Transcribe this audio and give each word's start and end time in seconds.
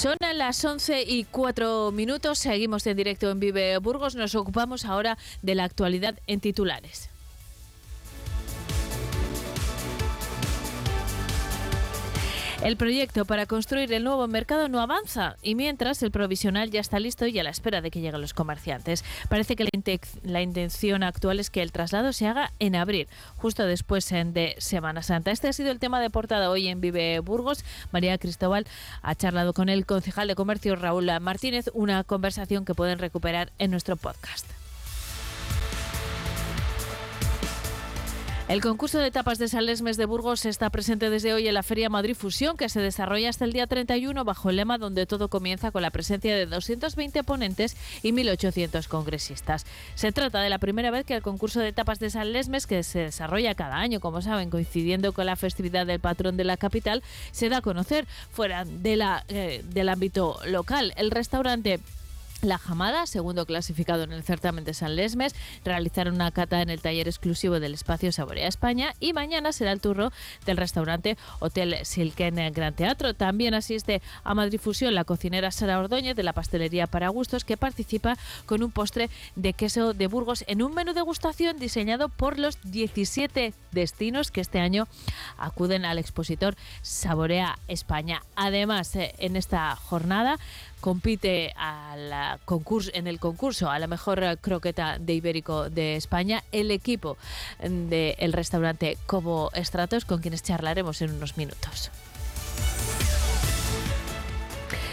Son 0.00 0.16
las 0.34 0.64
11 0.64 1.02
y 1.06 1.24
4 1.24 1.90
minutos, 1.92 2.38
seguimos 2.38 2.86
en 2.86 2.96
directo 2.96 3.28
en 3.28 3.38
Vive 3.38 3.76
Burgos, 3.76 4.14
nos 4.14 4.34
ocupamos 4.34 4.86
ahora 4.86 5.18
de 5.42 5.54
la 5.54 5.64
actualidad 5.64 6.18
en 6.26 6.40
titulares. 6.40 7.09
El 12.62 12.76
proyecto 12.76 13.24
para 13.24 13.46
construir 13.46 13.90
el 13.90 14.04
nuevo 14.04 14.28
mercado 14.28 14.68
no 14.68 14.82
avanza 14.82 15.36
y 15.42 15.54
mientras 15.54 16.02
el 16.02 16.10
provisional 16.10 16.70
ya 16.70 16.80
está 16.80 17.00
listo 17.00 17.26
y 17.26 17.38
a 17.38 17.42
la 17.42 17.48
espera 17.48 17.80
de 17.80 17.90
que 17.90 18.02
lleguen 18.02 18.20
los 18.20 18.34
comerciantes. 18.34 19.02
Parece 19.30 19.56
que 19.56 19.66
la, 20.22 20.42
intención 20.42 21.02
actual 21.02 21.40
es 21.40 21.48
que 21.48 21.62
el 21.62 21.72
traslado 21.72 22.12
se 22.12 22.26
haga 22.26 22.52
en 22.58 22.76
abril, 22.76 23.08
justo 23.38 23.64
después 23.64 24.06
de 24.10 24.56
Semana 24.58 25.02
Santa. 25.02 25.30
Este 25.30 25.48
ha 25.48 25.54
sido 25.54 25.70
el 25.70 25.78
tema 25.78 26.02
de 26.02 26.10
portada 26.10 26.50
hoy 26.50 26.68
en 26.68 26.82
Vive 26.82 27.20
Burgos. 27.20 27.64
María 27.92 28.18
Cristóbal 28.18 28.66
ha 29.00 29.14
charlado 29.14 29.54
con 29.54 29.70
el 29.70 29.86
concejal 29.86 30.28
de 30.28 30.34
comercio 30.34 30.76
Raúl 30.76 31.10
Martínez, 31.18 31.70
una 31.72 32.04
conversación 32.04 32.66
que 32.66 32.74
pueden 32.74 32.98
recuperar 32.98 33.52
en 33.58 33.70
nuestro 33.70 33.96
podcast. 33.96 34.59
El 38.50 38.62
concurso 38.62 38.98
de 38.98 39.12
tapas 39.12 39.38
de 39.38 39.46
Salesmes 39.46 39.96
de 39.96 40.06
Burgos 40.06 40.44
está 40.44 40.70
presente 40.70 41.08
desde 41.08 41.32
hoy 41.32 41.46
en 41.46 41.54
la 41.54 41.62
Feria 41.62 41.88
Madrid 41.88 42.16
Fusión, 42.16 42.56
que 42.56 42.68
se 42.68 42.80
desarrolla 42.80 43.28
hasta 43.28 43.44
el 43.44 43.52
día 43.52 43.68
31 43.68 44.24
bajo 44.24 44.50
el 44.50 44.56
lema 44.56 44.76
donde 44.76 45.06
todo 45.06 45.28
comienza 45.28 45.70
con 45.70 45.82
la 45.82 45.92
presencia 45.92 46.34
de 46.34 46.46
220 46.46 47.22
ponentes 47.22 47.76
y 48.02 48.10
1.800 48.10 48.88
congresistas. 48.88 49.66
Se 49.94 50.10
trata 50.10 50.40
de 50.40 50.50
la 50.50 50.58
primera 50.58 50.90
vez 50.90 51.06
que 51.06 51.14
el 51.14 51.22
concurso 51.22 51.60
de 51.60 51.72
tapas 51.72 52.00
de 52.00 52.10
Salesmes, 52.10 52.66
que 52.66 52.82
se 52.82 52.98
desarrolla 52.98 53.54
cada 53.54 53.76
año, 53.76 54.00
como 54.00 54.20
saben, 54.20 54.50
coincidiendo 54.50 55.12
con 55.12 55.26
la 55.26 55.36
festividad 55.36 55.86
del 55.86 56.00
patrón 56.00 56.36
de 56.36 56.42
la 56.42 56.56
capital, 56.56 57.04
se 57.30 57.50
da 57.50 57.58
a 57.58 57.62
conocer 57.62 58.08
fuera 58.32 58.64
de 58.64 58.96
la, 58.96 59.24
eh, 59.28 59.62
del 59.68 59.88
ámbito 59.88 60.40
local. 60.44 60.92
El 60.96 61.12
restaurante 61.12 61.78
la 62.42 62.58
Jamada, 62.58 63.06
segundo 63.06 63.46
clasificado 63.46 64.02
en 64.02 64.12
el 64.12 64.22
certamen 64.22 64.64
de 64.64 64.74
San 64.74 64.96
Lesmes, 64.96 65.34
realizará 65.64 66.10
una 66.10 66.30
cata 66.30 66.62
en 66.62 66.70
el 66.70 66.80
taller 66.80 67.08
exclusivo 67.08 67.60
del 67.60 67.74
espacio 67.74 68.12
Saborea 68.12 68.48
España 68.48 68.94
y 69.00 69.12
mañana 69.12 69.52
será 69.52 69.72
el 69.72 69.80
turno 69.80 70.12
del 70.46 70.56
restaurante 70.56 71.16
Hotel 71.38 71.76
Silken 71.82 72.52
Gran 72.52 72.74
Teatro. 72.74 73.14
También 73.14 73.54
asiste 73.54 74.02
a 74.24 74.34
Madrid 74.34 74.60
Fusión 74.60 74.94
la 74.94 75.04
cocinera 75.04 75.50
Sara 75.50 75.78
Ordóñez 75.78 76.16
de 76.16 76.22
la 76.22 76.32
pastelería 76.32 76.86
Para 76.86 77.08
Gustos 77.08 77.44
que 77.44 77.56
participa 77.56 78.16
con 78.46 78.62
un 78.62 78.70
postre 78.70 79.10
de 79.36 79.52
queso 79.52 79.94
de 79.94 80.06
Burgos 80.06 80.44
en 80.46 80.62
un 80.62 80.74
menú 80.74 80.92
de 80.92 81.00
degustación 81.00 81.58
diseñado 81.58 82.08
por 82.08 82.38
los 82.38 82.58
17 82.62 83.54
destinos 83.72 84.30
que 84.30 84.40
este 84.40 84.60
año 84.60 84.86
acuden 85.38 85.84
al 85.84 85.98
expositor 85.98 86.56
Saborea 86.82 87.58
España. 87.68 88.22
Además, 88.36 88.94
eh, 88.96 89.14
en 89.18 89.36
esta 89.36 89.74
jornada 89.76 90.38
compite 90.80 91.54
concurso, 92.44 92.90
en 92.94 93.06
el 93.06 93.18
concurso 93.18 93.70
a 93.70 93.78
la 93.78 93.86
mejor 93.86 94.38
croqueta 94.40 94.98
de 94.98 95.14
Ibérico 95.14 95.70
de 95.70 95.96
España 95.96 96.42
el 96.52 96.70
equipo 96.70 97.16
del 97.60 98.32
restaurante 98.32 98.96
Cobo 99.06 99.50
Estratos 99.54 100.04
con 100.04 100.20
quienes 100.20 100.42
charlaremos 100.42 101.02
en 101.02 101.12
unos 101.14 101.36
minutos. 101.36 101.90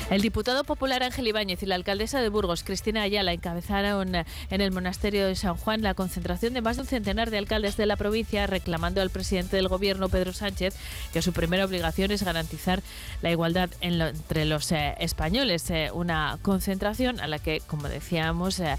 El 0.10 0.22
diputado 0.22 0.64
popular 0.64 1.04
Ángel 1.04 1.28
Ibáñez 1.28 1.62
y 1.64 1.66
la 1.66 1.76
alcaldesa 1.76 2.22
de 2.22 2.30
Burgos, 2.30 2.64
Cristina 2.64 3.02
Ayala, 3.02 3.34
encabezaron 3.34 4.16
en 4.16 4.62
el 4.62 4.72
monasterio 4.72 5.28
de 5.28 5.36
San 5.36 5.58
Juan 5.58 5.82
la 5.82 5.96
concentración 5.96 6.54
de 6.54 6.62
más 6.62 6.78
de 6.78 6.84
un 6.84 6.88
centenar 6.88 7.30
de 7.30 7.38
alcaldes 7.38 7.76
de 7.76 7.86
la 7.86 7.98
provincia 7.98 8.48
reclamando 8.48 9.02
al 9.02 9.10
presidente 9.10 9.58
del 9.58 9.68
gobierno, 9.68 10.08
Pedro 10.08 10.32
Sánchez, 10.32 10.76
que 11.12 11.22
su 11.22 11.34
primera 11.34 11.66
obligación 11.66 12.12
es 12.12 12.24
garantizar 12.24 12.82
la 13.22 13.32
igualdad 13.32 13.70
entre 13.82 14.46
los 14.46 14.72
eh, 14.72 14.96
españoles. 15.00 15.70
Eh, 15.72 15.90
una 15.94 16.40
concentración 16.42 17.20
a 17.20 17.28
la 17.28 17.40
que, 17.40 17.60
como 17.68 17.90
decíamos, 17.90 18.62
eh, 18.62 18.78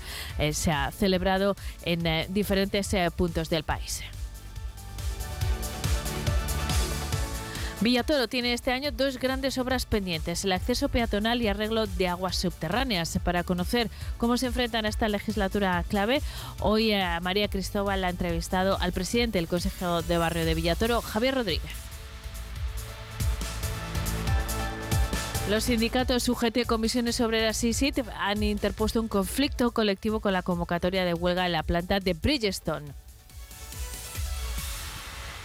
se 0.55 0.73
ha 0.73 0.91
celebrado 0.93 1.57
en 1.85 2.33
diferentes 2.33 2.97
puntos 3.17 3.51
del 3.51 3.65
país. 3.65 4.03
Villatoro 7.81 8.27
tiene 8.27 8.55
este 8.55 8.73
año 8.73 8.91
dos 8.91 9.19
grandes 9.19 9.57
obras 9.57 9.87
pendientes, 9.87 10.45
el 10.45 10.51
acceso 10.51 10.89
peatonal 10.89 11.41
y 11.41 11.47
arreglo 11.47 11.87
de 11.87 12.09
aguas 12.09 12.35
subterráneas. 12.35 13.21
Para 13.23 13.45
conocer 13.45 13.89
cómo 14.17 14.37
se 14.37 14.47
enfrentan 14.47 14.85
a 14.85 14.89
esta 14.89 15.09
legislatura 15.09 15.85
clave, 15.89 16.21
hoy 16.59 16.93
a 16.93 17.19
eh, 17.19 17.21
María 17.21 17.47
Cristóbal 17.47 18.03
ha 18.03 18.11
entrevistado 18.11 18.81
al 18.81 18.93
presidente 18.93 19.39
del 19.39 19.47
Consejo 19.47 20.03
de 20.03 20.19
Barrio 20.19 20.45
de 20.45 20.57
Villatoro, 20.57 21.01
Javier 21.03 21.37
Rodríguez. 21.37 21.71
Los 25.49 25.65
sindicatos 25.65 26.29
UGT, 26.29 26.67
Comisiones 26.67 27.21
Obreras 27.21 27.63
y 27.63 27.73
SIT 27.73 28.01
han 28.19 28.43
interpuesto 28.43 29.01
un 29.01 29.09
conflicto 29.09 29.71
colectivo 29.71 30.19
con 30.19 30.33
la 30.33 30.43
convocatoria 30.43 31.05
de 31.05 31.15
huelga 31.15 31.47
en 31.47 31.53
la 31.53 31.63
planta 31.63 32.01
de 32.01 32.15
Bridgestone. 32.15 32.93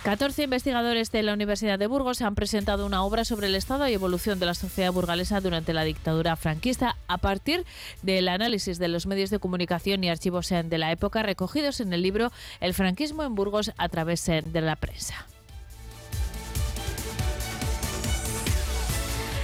14 0.03 0.43
investigadores 0.43 1.13
de 1.13 1.23
la 1.23 1.31
Universidad 1.31 1.79
de 1.79 1.87
Burgos 1.87 2.21
han 2.21 2.35
presentado 2.35 2.85
una 2.85 3.05
obra 3.05 3.23
sobre 3.23 3.47
el 3.47 3.55
estado 3.55 3.87
y 3.87 3.93
evolución 3.93 4.37
de 4.37 4.45
la 4.45 4.53
sociedad 4.53 4.91
burgalesa 4.91 5.39
durante 5.39 5.71
la 5.71 5.85
dictadura 5.85 6.35
franquista 6.35 6.97
a 7.07 7.19
partir 7.19 7.65
del 8.01 8.27
análisis 8.27 8.79
de 8.79 8.89
los 8.89 9.05
medios 9.07 9.29
de 9.29 9.39
comunicación 9.39 10.03
y 10.03 10.09
archivos 10.09 10.49
de 10.49 10.77
la 10.77 10.91
época 10.91 11.23
recogidos 11.23 11.79
en 11.79 11.93
el 11.93 12.01
libro 12.01 12.33
El 12.59 12.73
franquismo 12.73 13.23
en 13.23 13.33
Burgos 13.33 13.71
a 13.77 13.87
través 13.87 14.25
de 14.25 14.61
la 14.61 14.75
prensa. 14.75 15.25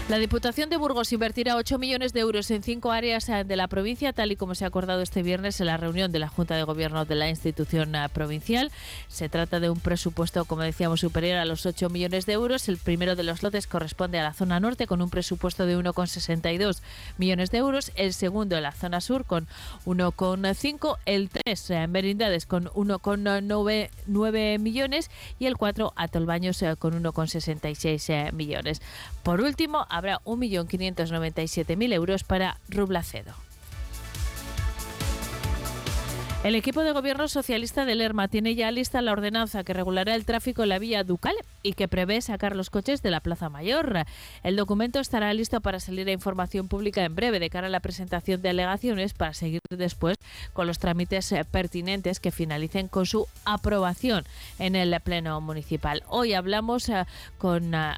La 0.10 0.18
Diputación 0.18 0.72
de 0.72 0.78
Burgos 0.78 1.14
invertirá 1.14 1.56
8 1.56 1.78
millones 1.78 2.14
de 2.14 2.22
euros 2.22 2.50
en 2.50 2.64
cinco 2.64 2.92
áreas 2.92 3.30
eh, 3.30 3.44
de 3.44 3.56
la 3.56 3.68
provincia, 3.68 4.12
tal 4.12 4.32
y 4.32 4.36
como 4.36 4.56
se 4.56 4.66
ha 4.66 4.68
acordado 4.68 5.04
este 5.04 5.22
viernes 5.22 5.60
en 5.60 5.68
la 5.68 5.78
reunión 5.78 6.12
de 6.12 6.18
la 6.18 6.28
Junta 6.28 6.56
de 6.56 6.64
Gobierno 6.64 7.06
de 7.06 7.14
la 7.14 7.30
institución 7.30 7.94
eh, 7.94 8.10
provincial. 8.12 8.72
Se 9.08 9.30
trata 9.30 9.60
de 9.60 9.70
un 9.70 9.80
presupuesto, 9.80 10.46
como 10.46 10.64
decíamos, 10.64 11.02
superior 11.02 11.38
a 11.38 11.46
los 11.46 11.68
8 11.68 11.92
millones 11.92 12.26
de 12.26 12.34
euros. 12.34 12.70
El 12.70 12.78
primero 12.78 13.16
de 13.16 13.22
los 13.22 13.44
lotes 13.44 13.68
corresponde 13.68 14.18
a 14.18 14.24
la 14.24 14.34
zona 14.34 14.60
norte 14.60 14.88
con 14.88 15.04
un 15.04 15.12
presupuesto 15.12 15.68
de 15.68 15.78
1,62 15.78 16.82
millones 17.20 17.52
de 17.52 17.60
euros. 17.60 17.92
El 17.94 18.16
segundo 18.16 18.58
en 18.58 18.64
la 18.64 18.72
zona 18.72 19.02
sur 19.02 19.26
con 19.26 19.48
1,5. 19.86 20.98
El 21.06 21.30
3 21.30 21.70
en 21.70 21.92
Merindades 21.92 22.48
con 22.48 22.66
1,9 22.70 24.60
millones 24.60 25.12
y 25.38 25.46
el 25.46 25.56
4 25.56 25.94
a 25.96 26.08
Tolbaños 26.08 26.64
eh, 26.64 26.76
con 26.80 27.00
1,66 27.04 28.34
millones. 28.34 28.82
Por 29.22 29.42
último, 29.42 29.86
habrá 30.00 30.20
1.597.000 30.24 31.94
euros 31.94 32.24
para 32.24 32.58
Rublacedo. 32.70 33.49
El 36.42 36.56
equipo 36.56 36.84
de 36.84 36.94
gobierno 36.94 37.28
socialista 37.28 37.84
de 37.84 37.96
Lerma 37.96 38.30
tiene 38.30 38.56
ya 38.56 38.72
lista 38.72 39.02
la 39.02 39.12
ordenanza 39.12 39.66
que 39.66 39.74
regulará 39.74 40.16
el 40.16 40.24
tráfico 40.24 40.64
en 40.64 40.70
la 40.70 40.80
vía 40.80 41.04
Ducal 41.04 41.36
y 41.64 41.74
que 41.74 41.90
prevé 41.90 42.22
sacar 42.22 42.56
los 42.56 42.70
coches 42.70 43.02
de 43.02 43.12
la 43.12 43.20
Plaza 43.20 43.50
Mayor. 43.50 44.06
El 44.42 44.56
documento 44.56 45.02
estará 45.02 45.34
listo 45.34 45.60
para 45.60 45.82
salir 45.82 46.08
a 46.08 46.14
información 46.14 46.70
pública 46.70 47.04
en 47.04 47.14
breve 47.14 47.42
de 47.42 47.50
cara 47.50 47.68
a 47.68 47.70
la 47.70 47.82
presentación 47.82 48.42
de 48.42 48.52
alegaciones 48.52 49.14
para 49.14 49.34
seguir 49.34 49.60
después 49.70 50.16
con 50.54 50.66
los 50.66 50.80
trámites 50.80 51.30
eh, 51.34 51.44
pertinentes 51.44 52.22
que 52.22 52.32
finalicen 52.32 52.88
con 52.88 53.06
su 53.06 53.28
aprobación 53.44 54.24
en 54.60 54.78
el 54.78 54.98
Pleno 55.02 55.42
Municipal. 55.42 56.04
Hoy 56.08 56.36
hablamos 56.36 56.88
eh, 56.88 57.04
con 57.38 57.76
eh, 57.76 57.96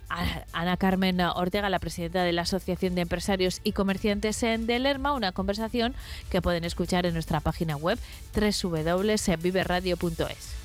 Ana 0.52 0.78
Carmen 0.78 1.22
Ortega, 1.22 1.70
la 1.70 1.78
presidenta 1.78 2.24
de 2.24 2.34
la 2.34 2.42
Asociación 2.42 2.96
de 2.96 3.02
Empresarios 3.02 3.62
y 3.64 3.74
Comerciantes 3.74 4.42
de 4.42 4.80
Lerma, 4.80 5.14
una 5.14 5.32
conversación 5.32 5.94
que 6.32 6.42
pueden 6.42 6.64
escuchar 6.64 7.06
en 7.06 7.14
nuestra 7.14 7.40
página 7.40 7.78
web 7.78 8.00
www.viveradio.es. 8.34 10.61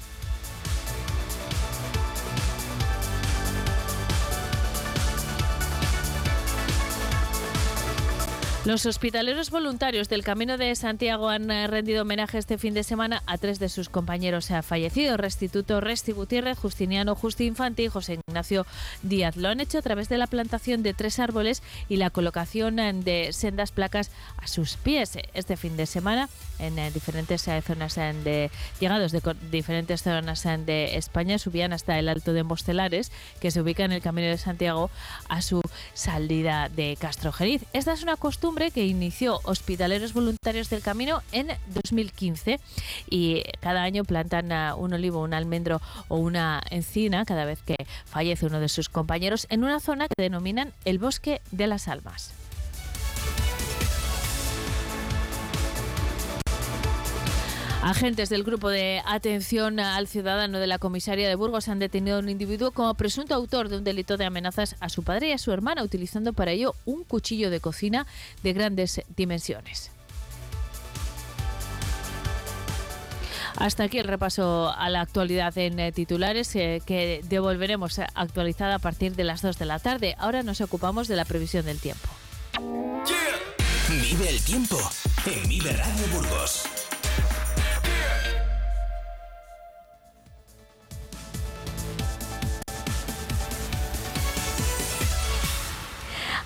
Los 8.66 8.84
hospitaleros 8.84 9.50
voluntarios 9.50 10.08
del 10.08 10.24
Camino 10.24 10.58
de 10.58 10.74
Santiago 10.74 11.28
han 11.28 11.52
eh, 11.52 11.68
rendido 11.68 12.02
homenaje 12.02 12.36
este 12.36 12.58
fin 12.58 12.74
de 12.74 12.82
semana 12.82 13.22
a 13.24 13.38
tres 13.38 13.60
de 13.60 13.68
sus 13.68 13.88
compañeros 13.88 14.48
fallecidos, 14.62 15.20
Restituto 15.20 15.80
Resti 15.80 16.10
Gutiérrez, 16.10 16.58
Justiniano 16.58 17.14
Justi 17.14 17.46
Infante 17.46 17.84
y 17.84 17.88
José 17.88 18.18
Ignacio 18.26 18.66
Díaz. 19.04 19.36
Lo 19.36 19.50
han 19.50 19.60
hecho 19.60 19.78
a 19.78 19.82
través 19.82 20.08
de 20.08 20.18
la 20.18 20.26
plantación 20.26 20.82
de 20.82 20.94
tres 20.94 21.20
árboles 21.20 21.62
y 21.88 21.94
la 21.94 22.10
colocación 22.10 22.80
eh, 22.80 22.92
de 22.92 23.32
sendas 23.32 23.70
placas 23.70 24.10
a 24.36 24.48
sus 24.48 24.76
pies. 24.78 25.16
Este 25.32 25.56
fin 25.56 25.76
de 25.76 25.86
semana 25.86 26.28
en 26.58 26.76
eh, 26.80 26.90
diferentes 26.90 27.48
zonas 27.64 27.94
de 27.94 28.50
llegados 28.80 29.12
de 29.12 29.22
diferentes 29.48 30.02
zonas 30.02 30.42
de 30.42 30.96
España 30.96 31.38
subían 31.38 31.72
hasta 31.72 32.00
el 32.00 32.08
Alto 32.08 32.32
de 32.32 32.42
Mostelares, 32.42 33.12
que 33.38 33.52
se 33.52 33.60
ubica 33.60 33.84
en 33.84 33.92
el 33.92 34.02
Camino 34.02 34.26
de 34.26 34.38
Santiago 34.38 34.90
a 35.28 35.40
su 35.40 35.62
salida 35.94 36.68
de 36.68 36.96
Castrojeriz. 37.00 37.62
Esta 37.72 37.92
es 37.92 38.02
una 38.02 38.16
costumbre 38.16 38.55
que 38.56 38.86
inició 38.86 39.38
Hospitaleros 39.44 40.14
Voluntarios 40.14 40.70
del 40.70 40.80
Camino 40.80 41.22
en 41.30 41.48
2015 41.74 42.58
y 43.10 43.42
cada 43.60 43.82
año 43.82 44.02
plantan 44.04 44.50
un 44.78 44.94
olivo, 44.94 45.22
un 45.22 45.34
almendro 45.34 45.82
o 46.08 46.16
una 46.16 46.62
encina 46.70 47.26
cada 47.26 47.44
vez 47.44 47.60
que 47.62 47.76
fallece 48.06 48.46
uno 48.46 48.58
de 48.58 48.70
sus 48.70 48.88
compañeros 48.88 49.46
en 49.50 49.62
una 49.62 49.78
zona 49.78 50.08
que 50.08 50.22
denominan 50.22 50.72
el 50.86 50.98
Bosque 50.98 51.42
de 51.50 51.66
las 51.66 51.86
Almas. 51.86 52.32
Agentes 57.86 58.30
del 58.30 58.42
grupo 58.42 58.68
de 58.68 59.00
atención 59.06 59.78
al 59.78 60.08
ciudadano 60.08 60.58
de 60.58 60.66
la 60.66 60.80
comisaría 60.80 61.28
de 61.28 61.36
Burgos 61.36 61.68
han 61.68 61.78
detenido 61.78 62.16
a 62.16 62.18
un 62.18 62.28
individuo 62.28 62.72
como 62.72 62.92
presunto 62.94 63.32
autor 63.32 63.68
de 63.68 63.78
un 63.78 63.84
delito 63.84 64.16
de 64.16 64.24
amenazas 64.24 64.74
a 64.80 64.88
su 64.88 65.04
padre 65.04 65.28
y 65.28 65.32
a 65.32 65.38
su 65.38 65.52
hermana, 65.52 65.84
utilizando 65.84 66.32
para 66.32 66.50
ello 66.50 66.74
un 66.84 67.04
cuchillo 67.04 67.48
de 67.48 67.60
cocina 67.60 68.04
de 68.42 68.52
grandes 68.54 69.02
dimensiones. 69.16 69.92
Hasta 73.54 73.84
aquí 73.84 74.00
el 74.00 74.08
repaso 74.08 74.74
a 74.76 74.90
la 74.90 75.00
actualidad 75.00 75.56
en 75.56 75.78
eh, 75.78 75.92
titulares 75.92 76.56
eh, 76.56 76.82
que 76.84 77.20
devolveremos 77.28 78.00
eh, 78.00 78.06
actualizada 78.16 78.74
a 78.74 78.78
partir 78.80 79.14
de 79.14 79.22
las 79.22 79.42
2 79.42 79.58
de 79.58 79.64
la 79.64 79.78
tarde. 79.78 80.16
Ahora 80.18 80.42
nos 80.42 80.60
ocupamos 80.60 81.06
de 81.06 81.14
la 81.14 81.24
previsión 81.24 81.64
del 81.64 81.78
tiempo. 81.78 82.08
Vive 83.88 84.28
el 84.28 84.42
tiempo 84.42 84.76
en 85.24 85.48
Vive 85.48 85.70
Radio 85.70 86.06
Burgos. 86.12 86.64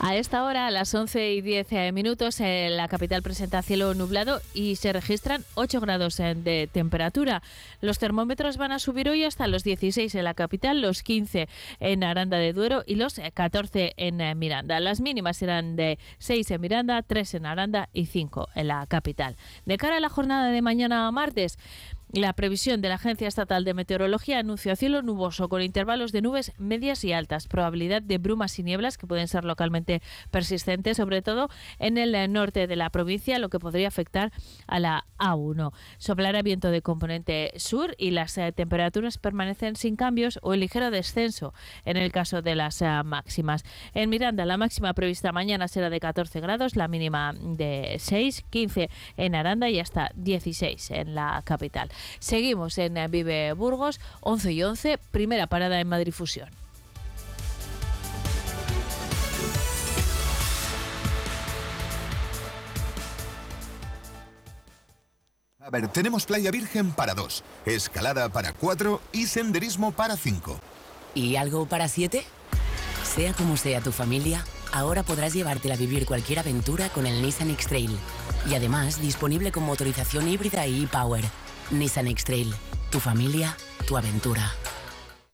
A 0.03 0.17
esta 0.17 0.45
hora, 0.45 0.67
a 0.67 0.71
las 0.71 0.95
11 0.95 1.35
y 1.35 1.43
10 1.43 1.73
eh, 1.73 1.93
minutos, 1.93 2.41
eh, 2.41 2.71
la 2.71 2.89
capital 2.89 3.23
presenta 3.23 3.61
cielo 3.61 3.93
nublado 3.93 4.41
y 4.55 4.77
se 4.77 4.95
registran 4.95 5.45
8 5.57 5.79
grados 5.79 6.19
eh, 6.21 6.35
de 6.35 6.71
temperatura. 6.73 7.43
Los 7.83 7.99
termómetros 7.99 8.57
van 8.57 8.73
a 8.73 8.79
subir 8.79 9.11
hoy 9.11 9.25
hasta 9.25 9.47
los 9.47 9.63
16 9.63 10.15
en 10.15 10.25
la 10.25 10.33
capital, 10.33 10.81
los 10.81 11.03
15 11.03 11.51
en 11.81 12.03
Aranda 12.03 12.39
de 12.39 12.55
Duero 12.55 12.83
y 12.87 12.95
los 12.95 13.21
14 13.35 13.93
en 13.99 14.39
Miranda. 14.39 14.81
Las 14.81 15.03
mínimas 15.03 15.37
serán 15.37 15.77
de 15.77 15.99
6 16.17 16.51
en 16.51 16.61
Miranda, 16.63 17.03
3 17.03 17.35
en 17.35 17.45
Aranda 17.45 17.91
y 17.93 18.07
5 18.07 18.49
en 18.55 18.69
la 18.69 18.87
capital. 18.87 19.37
De 19.67 19.77
cara 19.77 19.99
a 19.99 20.01
la 20.01 20.09
jornada 20.09 20.51
de 20.51 20.63
mañana 20.63 21.09
a 21.09 21.11
martes, 21.11 21.59
la 22.13 22.33
previsión 22.33 22.81
de 22.81 22.89
la 22.89 22.97
Agencia 22.97 23.29
Estatal 23.29 23.65
de 23.65 23.75
Meteorología 23.75 24.41
anuncia 24.41 24.75
cielo 24.75 25.03
nuboso 25.03 25.49
con 25.49 25.63
intervalos 25.63 26.11
de 26.11 26.23
nubes 26.23 26.53
medias 26.59 27.05
y 27.05 27.13
altas, 27.13 27.47
probabilidad 27.47 28.03
de 28.03 28.19
brumas 28.19 28.59
y 28.59 28.65
nieblas 28.65 28.99
que 28.99 29.07
pueden 29.07 29.29
ser 29.29 29.45
localmente 29.45 30.03
persistentes, 30.31 30.97
sobre 30.97 31.23
todo 31.23 31.49
en 31.79 31.99
el 31.99 32.33
norte 32.33 32.67
de 32.67 32.77
la 32.77 32.91
provincia, 32.91 33.39
lo 33.39 33.49
que 33.49 33.61
podría 33.61 33.89
afectar 33.89 34.33
a 34.67 34.81
la 34.81 35.07
A1. 35.19 35.73
Soplará 35.99 36.43
viento 36.43 36.71
de 36.71 36.83
componente 36.83 37.53
sur 37.57 37.95
y 37.97 38.11
las 38.11 38.37
eh, 38.39 38.53
temperaturas 38.53 39.19
permanecen 39.19 39.77
sin 39.77 39.95
cambios 39.95 40.41
o 40.43 40.55
en 40.55 40.61
ligero 40.61 40.91
descenso 40.91 41.55
en 41.85 41.97
el 41.97 42.11
caso 42.11 42.43
de 42.43 42.57
las 42.57 42.83
eh, 42.83 42.89
máximas. 43.05 43.65
En 43.95 44.11
Miranda, 44.11 44.45
la 44.47 44.57
máxima 44.57 44.95
prevista 44.95 45.31
mañana 45.31 45.69
será 45.69 45.91
de 45.91 46.01
14 46.01 46.41
grados, 46.41 46.75
la 46.75 46.89
mínima 46.89 47.35
de 47.35 47.97
6, 47.99 48.47
15 48.51 48.91
en 49.17 49.35
Aranda 49.37 49.69
y 49.71 49.79
hasta 49.79 50.11
16 50.17 50.91
en 50.91 51.15
la 51.15 51.43
capital. 51.45 51.89
Seguimos 52.19 52.79
en 52.79 52.99
Vive 53.11 53.53
Burgos, 53.53 54.01
11 54.21 54.53
y 54.53 54.63
11, 54.63 54.99
primera 55.11 55.47
parada 55.47 55.81
en 55.81 55.89
Madrid 55.89 56.13
Fusión. 56.13 56.49
A 65.63 65.69
ver, 65.69 65.87
tenemos 65.89 66.27
playa 66.27 66.51
virgen 66.51 66.91
para 66.91 67.15
dos, 67.15 67.45
escalada 67.65 68.29
para 68.29 68.53
cuatro 68.53 69.01
y 69.13 69.27
senderismo 69.27 69.93
para 69.93 70.17
cinco. 70.17 70.59
¿Y 71.15 71.37
algo 71.37 71.67
para 71.67 71.87
siete? 71.87 72.25
Sea 73.05 73.35
como 73.35 73.57
sea 73.57 73.81
tu 73.81 73.93
familia, 73.93 74.45
ahora 74.73 75.05
podrás 75.05 75.33
llevártela 75.33 75.75
a 75.75 75.77
vivir 75.77 76.07
cualquier 76.07 76.41
aventura 76.41 76.89
con 76.89 77.07
el 77.07 77.23
Nissan 77.23 77.51
X-Trail. 77.51 77.97
Y 78.51 78.55
además 78.55 79.01
disponible 79.01 79.53
con 79.53 79.65
motorización 79.65 80.29
híbrida 80.29 80.67
y 80.67 80.85
e-Power 80.85 81.25
Nissan 81.71 82.09
X-Trail. 82.09 82.55
Tu 82.91 83.01
familia, 83.01 83.57
tu 83.87 83.97
aventura. 83.97 84.53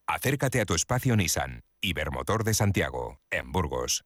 Acércate 0.07 0.61
a 0.61 0.64
tu 0.64 0.74
espacio 0.74 1.16
Nissan. 1.16 1.62
Ibermotor 1.80 2.45
de 2.45 2.55
Santiago, 2.55 3.20
en 3.30 3.53
Burgos. 3.53 4.05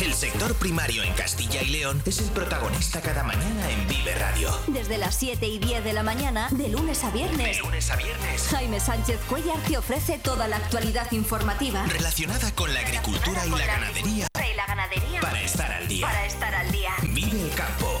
El 0.00 0.14
sector 0.14 0.54
primario 0.54 1.02
en 1.02 1.12
Castilla 1.14 1.62
y 1.62 1.68
León 1.68 2.02
es 2.06 2.20
el 2.20 2.30
protagonista 2.30 3.00
cada 3.00 3.22
mañana 3.22 3.70
en 3.70 3.86
Vive 3.86 4.14
Radio. 4.14 4.50
Desde 4.66 4.96
las 4.96 5.14
7 5.16 5.46
y 5.46 5.58
10 5.58 5.84
de 5.84 5.92
la 5.92 6.02
mañana, 6.02 6.48
de 6.50 6.68
lunes 6.68 7.04
a 7.04 7.10
viernes. 7.10 7.56
De 7.56 7.62
lunes 7.62 7.90
a 7.90 7.96
viernes. 7.96 8.48
Jaime 8.48 8.80
Sánchez 8.80 9.20
Cuellar 9.28 9.58
te 9.66 9.76
ofrece 9.76 10.18
toda 10.18 10.48
la 10.48 10.56
actualidad 10.56 11.10
informativa 11.12 11.84
relacionada 11.86 12.54
con 12.54 12.72
la 12.72 12.80
agricultura 12.80 13.44
y 13.46 13.50
la, 13.50 13.66
ganadería. 13.66 14.28
Y 14.34 14.54
la 14.54 14.66
ganadería. 14.66 15.20
Para 15.20 15.42
estar 15.42 15.70
al 15.72 15.88
día. 15.88 16.06
Para 16.06 16.26
estar 16.26 16.54
al 16.54 16.70
día. 16.70 16.90
Vive 17.02 17.42
el 17.42 17.54
campo. 17.54 18.00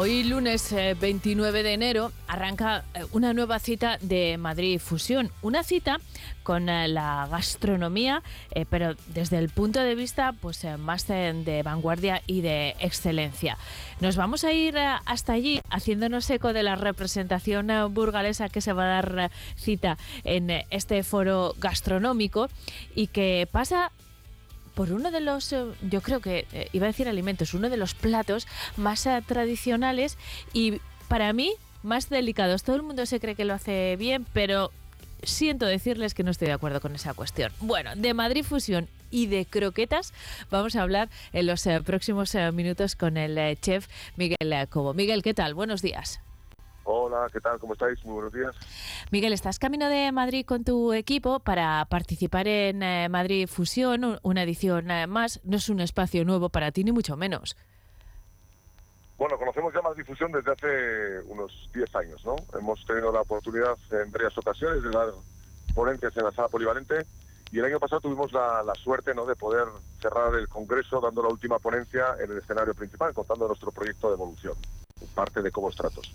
Hoy 0.00 0.22
lunes 0.22 0.72
29 0.72 1.58
eh, 1.58 1.62
de 1.64 1.72
enero 1.72 2.12
arranca 2.28 2.84
eh, 2.94 3.04
una 3.10 3.32
nueva 3.32 3.58
cita 3.58 3.98
de 4.00 4.38
Madrid 4.38 4.78
Fusión, 4.78 5.32
una 5.42 5.64
cita 5.64 5.98
con 6.44 6.68
eh, 6.68 6.86
la 6.86 7.26
gastronomía, 7.28 8.22
pero 8.70 8.94
desde 9.08 9.38
el 9.38 9.48
punto 9.48 9.80
de 9.80 9.96
vista 9.96 10.34
pues 10.40 10.64
más 10.78 11.08
de 11.08 11.62
vanguardia 11.64 12.22
y 12.28 12.42
de 12.42 12.76
excelencia. 12.78 13.58
Nos 13.98 14.14
vamos 14.14 14.44
a 14.44 14.52
ir 14.52 14.78
hasta 14.78 15.32
allí 15.32 15.60
haciéndonos 15.68 16.30
eco 16.30 16.52
de 16.52 16.62
la 16.62 16.76
representación 16.76 17.68
burgalesa 17.92 18.48
que 18.48 18.60
se 18.60 18.72
va 18.72 18.84
a 18.84 19.02
dar 19.02 19.32
cita 19.56 19.98
en 20.22 20.50
este 20.70 21.02
foro 21.02 21.56
gastronómico 21.58 22.48
y 22.94 23.08
que 23.08 23.48
pasa 23.50 23.90
por 24.78 24.92
uno 24.92 25.10
de 25.10 25.20
los, 25.20 25.52
eh, 25.52 25.64
yo 25.90 26.00
creo 26.02 26.20
que 26.20 26.46
eh, 26.52 26.68
iba 26.72 26.86
a 26.86 26.90
decir 26.90 27.08
alimentos, 27.08 27.52
uno 27.52 27.68
de 27.68 27.76
los 27.76 27.94
platos 27.94 28.46
más 28.76 29.06
eh, 29.06 29.20
tradicionales 29.26 30.16
y 30.52 30.80
para 31.08 31.32
mí 31.32 31.52
más 31.82 32.08
delicados. 32.10 32.62
Todo 32.62 32.76
el 32.76 32.84
mundo 32.84 33.04
se 33.04 33.18
cree 33.18 33.34
que 33.34 33.44
lo 33.44 33.54
hace 33.54 33.96
bien, 33.96 34.24
pero 34.32 34.70
siento 35.24 35.66
decirles 35.66 36.14
que 36.14 36.22
no 36.22 36.30
estoy 36.30 36.46
de 36.46 36.54
acuerdo 36.54 36.80
con 36.80 36.94
esa 36.94 37.12
cuestión. 37.12 37.50
Bueno, 37.58 37.90
de 37.96 38.14
Madrid 38.14 38.44
Fusión 38.44 38.86
y 39.10 39.26
de 39.26 39.46
croquetas 39.46 40.12
vamos 40.48 40.76
a 40.76 40.82
hablar 40.82 41.08
en 41.32 41.48
los 41.48 41.66
próximos 41.84 42.36
minutos 42.52 42.94
con 42.94 43.16
el 43.16 43.58
chef 43.58 43.88
Miguel 44.14 44.68
Cobo. 44.70 44.94
Miguel, 44.94 45.24
¿qué 45.24 45.34
tal? 45.34 45.54
Buenos 45.54 45.82
días. 45.82 46.20
Hola, 46.90 47.28
¿qué 47.30 47.38
tal? 47.38 47.58
¿Cómo 47.58 47.74
estáis? 47.74 48.02
Muy 48.06 48.14
buenos 48.14 48.32
días. 48.32 48.56
Miguel, 49.10 49.34
estás 49.34 49.58
camino 49.58 49.90
de 49.90 50.10
Madrid 50.10 50.46
con 50.46 50.64
tu 50.64 50.94
equipo 50.94 51.38
para 51.38 51.84
participar 51.84 52.48
en 52.48 52.82
eh, 52.82 53.10
Madrid 53.10 53.46
Fusión, 53.46 54.18
una 54.22 54.42
edición 54.42 54.90
eh, 54.90 55.06
más. 55.06 55.38
No 55.44 55.58
es 55.58 55.68
un 55.68 55.80
espacio 55.80 56.24
nuevo 56.24 56.48
para 56.48 56.72
ti, 56.72 56.84
ni 56.84 56.92
mucho 56.92 57.14
menos. 57.14 57.58
Bueno, 59.18 59.36
conocemos 59.36 59.74
ya 59.74 59.82
Madrid 59.82 60.02
Fusión 60.06 60.32
desde 60.32 60.50
hace 60.50 61.30
unos 61.30 61.68
10 61.74 61.94
años, 61.94 62.24
¿no? 62.24 62.36
Hemos 62.58 62.82
tenido 62.86 63.12
la 63.12 63.20
oportunidad 63.20 63.76
en 63.90 64.10
varias 64.10 64.38
ocasiones 64.38 64.82
de 64.82 64.88
dar 64.88 65.08
ponencias 65.74 66.16
en 66.16 66.24
la 66.24 66.32
sala 66.32 66.48
polivalente 66.48 67.04
y 67.52 67.58
el 67.58 67.66
año 67.66 67.78
pasado 67.78 68.00
tuvimos 68.00 68.32
la, 68.32 68.62
la 68.62 68.74
suerte 68.76 69.14
¿no? 69.14 69.26
de 69.26 69.36
poder 69.36 69.66
cerrar 70.00 70.34
el 70.36 70.48
congreso 70.48 71.02
dando 71.02 71.22
la 71.22 71.28
última 71.28 71.58
ponencia 71.58 72.16
en 72.18 72.30
el 72.30 72.38
escenario 72.38 72.72
principal, 72.72 73.12
contando 73.12 73.46
nuestro 73.46 73.72
proyecto 73.72 74.08
de 74.08 74.14
evolución, 74.14 74.54
parte 75.14 75.42
de 75.42 75.50
Cobos 75.50 75.76
Tratos. 75.76 76.14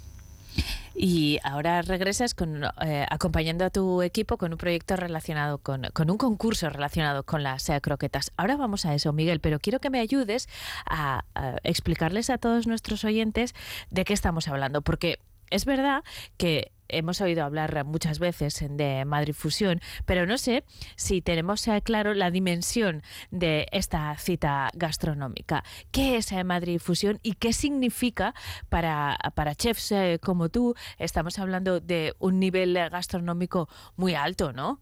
Y 0.95 1.39
ahora 1.43 1.81
regresas 1.81 2.35
con, 2.35 2.63
eh, 2.81 3.05
acompañando 3.09 3.65
a 3.65 3.69
tu 3.69 4.01
equipo 4.01 4.37
con 4.37 4.51
un 4.51 4.57
proyecto 4.57 4.95
relacionado 4.95 5.57
con, 5.57 5.83
con 5.93 6.11
un 6.11 6.17
concurso 6.17 6.69
relacionado 6.69 7.23
con 7.23 7.43
las 7.43 7.67
eh, 7.69 7.81
croquetas. 7.81 8.31
Ahora 8.37 8.57
vamos 8.57 8.85
a 8.85 8.93
eso, 8.93 9.11
Miguel, 9.13 9.39
pero 9.39 9.59
quiero 9.59 9.79
que 9.79 9.89
me 9.89 9.99
ayudes 9.99 10.47
a, 10.85 11.25
explicarles 11.63 12.29
a 12.29 12.37
todos 12.37 12.67
nuestros 12.67 13.03
oyentes 13.03 13.53
de 13.89 14.05
qué 14.05 14.13
estamos 14.13 14.47
hablando, 14.47 14.81
porque 14.81 15.19
es 15.49 15.65
verdad 15.65 16.03
que 16.37 16.71
hemos 16.97 17.21
oído 17.21 17.43
hablar 17.43 17.85
muchas 17.85 18.19
veces 18.19 18.63
de 18.69 19.05
Madrid 19.05 19.33
Fusión, 19.33 19.81
pero 20.05 20.25
no 20.25 20.37
sé 20.37 20.63
si 20.95 21.21
tenemos 21.21 21.67
claro 21.83 22.13
la 22.13 22.31
dimensión 22.31 23.03
de 23.31 23.67
esta 23.71 24.15
cita 24.17 24.69
gastronómica. 24.73 25.63
¿Qué 25.91 26.17
es 26.17 26.31
eh, 26.31 26.43
Madrid 26.43 26.79
Fusión 26.79 27.19
y 27.23 27.33
qué 27.35 27.53
significa 27.53 28.33
para, 28.69 29.17
para 29.35 29.55
chefs 29.55 29.91
eh, 29.91 30.19
como 30.21 30.49
tú? 30.49 30.75
Estamos 30.97 31.39
hablando 31.39 31.79
de 31.79 32.15
un 32.19 32.39
nivel 32.39 32.73
gastronómico 32.89 33.69
muy 33.95 34.15
alto, 34.15 34.53
¿no? 34.53 34.79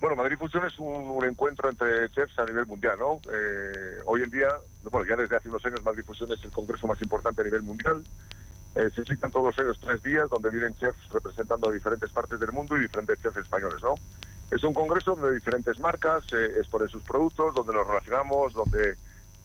Bueno, 0.00 0.16
Madrid 0.16 0.36
Fusión 0.36 0.66
es 0.66 0.78
un, 0.78 1.24
encuentro 1.24 1.70
entre 1.70 2.10
chefs 2.10 2.38
a 2.38 2.44
nivel 2.44 2.66
mundial, 2.66 2.98
¿no? 2.98 3.20
Eh, 3.32 4.00
hoy 4.04 4.22
en 4.22 4.30
día, 4.30 4.48
bueno, 4.90 5.08
ya 5.08 5.16
desde 5.16 5.36
hace 5.36 5.48
unos 5.48 5.64
años 5.64 5.82
Madrid 5.82 6.04
Fusión 6.04 6.30
es 6.30 6.44
el 6.44 6.50
congreso 6.50 6.86
más 6.86 7.00
importante 7.00 7.40
a 7.40 7.44
nivel 7.44 7.62
mundial. 7.62 8.04
Eh, 8.74 8.90
se 8.94 9.04
citan 9.04 9.30
todos 9.30 9.46
los 9.46 9.58
años 9.58 9.78
tres 9.80 10.02
días 10.02 10.28
donde 10.28 10.50
vienen 10.50 10.74
chefs 10.76 11.08
representando 11.12 11.70
diferentes 11.70 12.10
partes 12.10 12.40
del 12.40 12.50
mundo 12.50 12.76
y 12.76 12.80
diferentes 12.80 13.20
chefs 13.22 13.36
españoles, 13.36 13.80
¿no? 13.82 13.94
Es 14.50 14.64
un 14.64 14.74
congreso 14.74 15.14
donde 15.14 15.34
diferentes 15.34 15.78
marcas 15.78 16.24
eh, 16.32 16.54
exponen 16.58 16.88
sus 16.88 17.02
productos, 17.02 17.54
donde 17.54 17.72
nos 17.72 17.86
relacionamos, 17.86 18.52
donde 18.52 18.96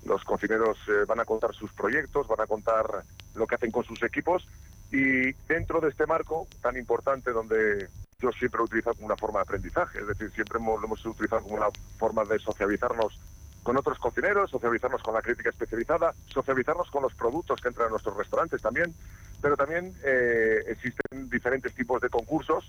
los 0.06 0.24
cocineros 0.24 0.78
eh, 0.88 1.06
van 1.08 1.20
a 1.20 1.26
contar 1.26 1.54
sus 1.54 1.72
proyectos, 1.74 2.28
van 2.28 2.42
a 2.42 2.48
contar 2.48 3.04
lo 3.36 3.46
que 3.46 3.56
hacen 3.56 3.72
con 3.72 3.84
sus 3.84 4.02
equipos 4.02 4.48
y 4.92 5.32
dentro 5.48 5.80
de 5.80 5.90
este 5.90 6.08
marco 6.08 6.48
tan 6.62 6.76
importante 6.78 7.32
donde 7.32 7.88
yo 8.20 8.32
siempre 8.32 8.58
lo 8.58 8.64
he 8.64 8.66
utilizado 8.66 8.96
como 8.96 9.06
una 9.08 9.18
forma 9.18 9.40
de 9.40 9.44
aprendizaje, 9.44 10.00
es 10.00 10.08
decir, 10.08 10.32
siempre 10.32 10.58
hemos, 10.58 10.80
lo 10.80 10.88
hemos 10.88 11.06
utilizado 11.06 11.44
como 11.44 11.56
una 11.56 11.70
forma 11.98 12.26
de 12.26 12.40
socializarnos 12.40 13.20
con 13.64 13.78
otros 13.78 14.00
cocineros, 14.00 14.50
socializarnos 14.50 15.04
con 15.04 15.14
la 15.14 15.22
crítica 15.22 15.50
especializada, 15.50 16.14
socializarnos 16.28 16.90
con 16.90 17.04
los 17.04 17.14
productos 17.14 17.62
que 17.62 17.68
entran 17.68 17.88
a 17.88 17.92
nuestros 17.92 18.16
restaurantes 18.18 18.62
también, 18.62 18.94
pero 19.42 19.56
también 19.56 19.94
eh, 20.04 20.64
existen 20.68 21.30
diferentes 21.30 21.74
tipos 21.74 22.02
de 22.02 22.10
concursos 22.10 22.66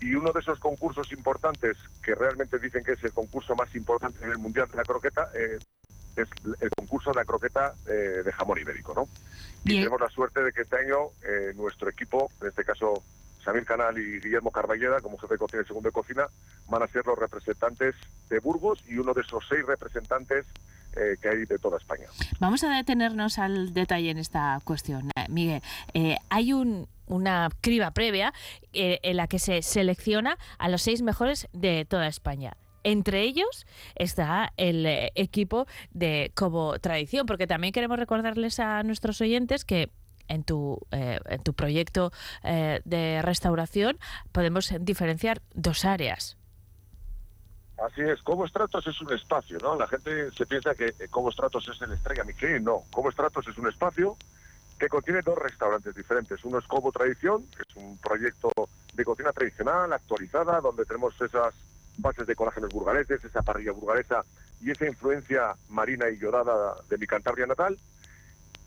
y 0.00 0.14
uno 0.14 0.32
de 0.32 0.40
esos 0.40 0.58
concursos 0.58 1.12
importantes 1.12 1.76
que 2.02 2.14
realmente 2.14 2.58
dicen 2.58 2.82
que 2.82 2.92
es 2.92 3.04
el 3.04 3.12
concurso 3.12 3.54
más 3.54 3.74
importante 3.74 4.24
en 4.24 4.30
el 4.30 4.38
mundial 4.38 4.68
de 4.70 4.76
la 4.76 4.82
croqueta 4.82 5.30
eh, 5.34 5.58
es 6.16 6.28
el 6.60 6.70
concurso 6.70 7.10
de 7.10 7.16
la 7.16 7.24
croqueta 7.24 7.74
eh, 7.86 8.22
de 8.24 8.32
jamón 8.32 8.58
ibérico, 8.58 8.94
¿no? 8.94 9.08
Y 9.64 9.78
tenemos 9.78 10.00
la 10.00 10.08
suerte 10.08 10.42
de 10.42 10.52
que 10.52 10.62
este 10.62 10.76
año 10.76 11.10
eh, 11.22 11.52
nuestro 11.54 11.88
equipo, 11.88 12.30
en 12.40 12.48
este 12.48 12.64
caso 12.64 13.02
Samir 13.44 13.64
Canal 13.64 13.98
y 13.98 14.20
Guillermo 14.20 14.50
Carballeda, 14.50 15.00
como 15.00 15.18
jefe 15.18 15.34
de 15.34 15.38
cocina 15.38 15.62
y 15.62 15.66
segundo 15.66 15.88
de 15.88 15.92
cocina, 15.92 16.26
van 16.68 16.82
a 16.82 16.88
ser 16.88 17.06
los 17.06 17.18
representantes 17.18 17.94
de 18.28 18.38
Burgos 18.38 18.82
y 18.88 18.98
uno 18.98 19.14
de 19.14 19.22
esos 19.22 19.44
seis 19.48 19.64
representantes 19.66 20.46
eh, 20.96 21.16
que 21.22 21.28
hay 21.28 21.44
de 21.44 21.58
toda 21.58 21.78
España. 21.78 22.06
Vamos 22.40 22.64
a 22.64 22.74
detenernos 22.74 23.38
al 23.38 23.72
detalle 23.72 24.10
en 24.10 24.18
esta 24.18 24.58
cuestión, 24.64 25.10
eh, 25.14 25.26
Miguel. 25.28 25.62
Eh, 25.94 26.16
hay 26.30 26.52
un, 26.52 26.88
una 27.06 27.48
criba 27.60 27.92
previa 27.92 28.32
en 28.72 29.16
la 29.16 29.28
que 29.28 29.38
se 29.38 29.62
selecciona 29.62 30.36
a 30.58 30.68
los 30.68 30.82
seis 30.82 31.02
mejores 31.02 31.48
de 31.52 31.84
toda 31.84 32.08
España. 32.08 32.56
Entre 32.82 33.22
ellos 33.22 33.66
está 33.94 34.52
el 34.56 34.86
equipo 35.14 35.66
de 35.92 36.32
Cobo 36.34 36.78
Tradición, 36.78 37.26
porque 37.26 37.46
también 37.46 37.72
queremos 37.72 37.98
recordarles 37.98 38.58
a 38.58 38.82
nuestros 38.82 39.20
oyentes 39.20 39.64
que 39.64 39.90
en 40.28 40.44
tu, 40.44 40.78
en 40.90 41.42
tu 41.42 41.52
proyecto 41.54 42.12
de 42.42 43.20
restauración 43.22 43.98
podemos 44.32 44.72
diferenciar 44.80 45.42
dos 45.52 45.84
áreas. 45.84 46.39
Así 47.86 48.02
es, 48.02 48.22
Como 48.22 48.44
Estratos 48.44 48.86
es 48.86 49.00
un 49.00 49.12
espacio, 49.12 49.58
¿no? 49.62 49.74
La 49.74 49.86
gente 49.86 50.30
se 50.32 50.44
piensa 50.44 50.74
que 50.74 50.92
Como 51.08 51.30
Estratos 51.30 51.66
es 51.68 51.80
el 51.80 51.92
estrella 51.92 52.24
Michelin, 52.24 52.64
no. 52.64 52.82
Como 52.90 53.08
Estratos 53.08 53.46
es 53.48 53.56
un 53.56 53.68
espacio 53.68 54.16
que 54.78 54.88
contiene 54.88 55.22
dos 55.22 55.38
restaurantes 55.38 55.94
diferentes. 55.94 56.44
Uno 56.44 56.58
es 56.58 56.66
Cobo 56.66 56.92
Tradición, 56.92 57.46
que 57.56 57.62
es 57.62 57.76
un 57.76 57.98
proyecto 57.98 58.50
de 58.94 59.04
cocina 59.04 59.32
tradicional, 59.32 59.92
actualizada, 59.92 60.60
donde 60.60 60.84
tenemos 60.84 61.18
esas 61.20 61.54
bases 61.98 62.26
de 62.26 62.34
colágenos 62.34 62.70
burgaleses, 62.70 63.22
esa 63.24 63.42
parrilla 63.42 63.72
burgalesa 63.72 64.24
y 64.60 64.70
esa 64.70 64.86
influencia 64.86 65.54
marina 65.68 66.08
y 66.08 66.18
yodada 66.18 66.74
de 66.88 66.98
mi 66.98 67.06
Cantabria 67.06 67.46
natal. 67.46 67.78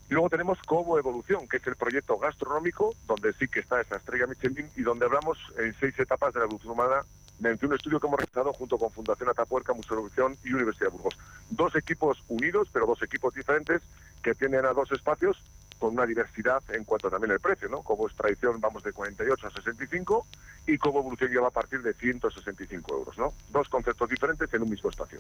Y 0.10 0.14
luego 0.14 0.30
tenemos 0.30 0.60
Cobo 0.68 1.00
Evolución, 1.00 1.48
que 1.48 1.58
es 1.58 1.68
el 1.68 1.76
proyecto 1.76 2.18
gastronómico, 2.18 2.94
donde 3.08 3.34
sí 3.34 3.48
que 3.48 3.62
está 3.62 3.82
esa 3.82 3.98
estrella 3.98 4.28
Michelin 4.28 4.70
y 4.76 4.82
donde 4.82 5.06
hablamos 5.06 5.38
en 5.58 5.74
seis 5.80 5.98
etapas 6.00 6.34
de 6.34 6.40
la 6.40 6.46
evolución 6.46 6.74
humana 6.74 7.04
mediante 7.40 7.66
un 7.66 7.74
estudio 7.74 8.00
que 8.00 8.08
hemos 8.08 8.20
realizado 8.20 8.54
junto 8.54 8.78
con 8.78 8.92
Fundación 8.92 9.30
Atapuerca, 9.30 9.74
Museo 9.74 9.96
de 9.96 10.02
Evolución 10.02 10.38
y 10.44 10.54
Universidad 10.54 10.88
de 10.88 10.98
Burgos. 10.98 11.18
Dos 11.50 11.76
equipos 11.76 12.24
unidos, 12.28 12.70
pero 12.72 12.86
dos 12.86 13.02
equipos 13.02 13.34
diferentes 13.34 13.82
que 14.22 14.36
tienen 14.36 14.66
a 14.66 14.74
dos 14.74 14.92
espacios 14.92 15.42
con 15.84 15.96
una 15.96 16.06
diversidad 16.06 16.64
en 16.70 16.86
cuanto 16.86 17.10
también 17.10 17.32
el 17.34 17.42
precio, 17.42 17.68
¿no? 17.68 17.82
Como 17.82 18.08
es 18.08 18.16
tradición, 18.16 18.62
vamos 18.62 18.84
de 18.84 18.94
48 18.94 19.48
a 19.48 19.52
65 19.52 20.26
y 20.66 20.78
como 20.78 21.00
evolución 21.00 21.30
lleva 21.30 21.50
a 21.50 21.52
partir 21.52 21.82
de 21.82 21.94
165 21.94 22.96
euros, 22.96 23.18
¿no? 23.18 23.34
Dos 23.52 23.68
conceptos 23.68 24.10
diferentes 24.10 24.54
en 24.54 24.62
un 24.62 24.70
mismo 24.70 24.90
espacio. 24.90 25.20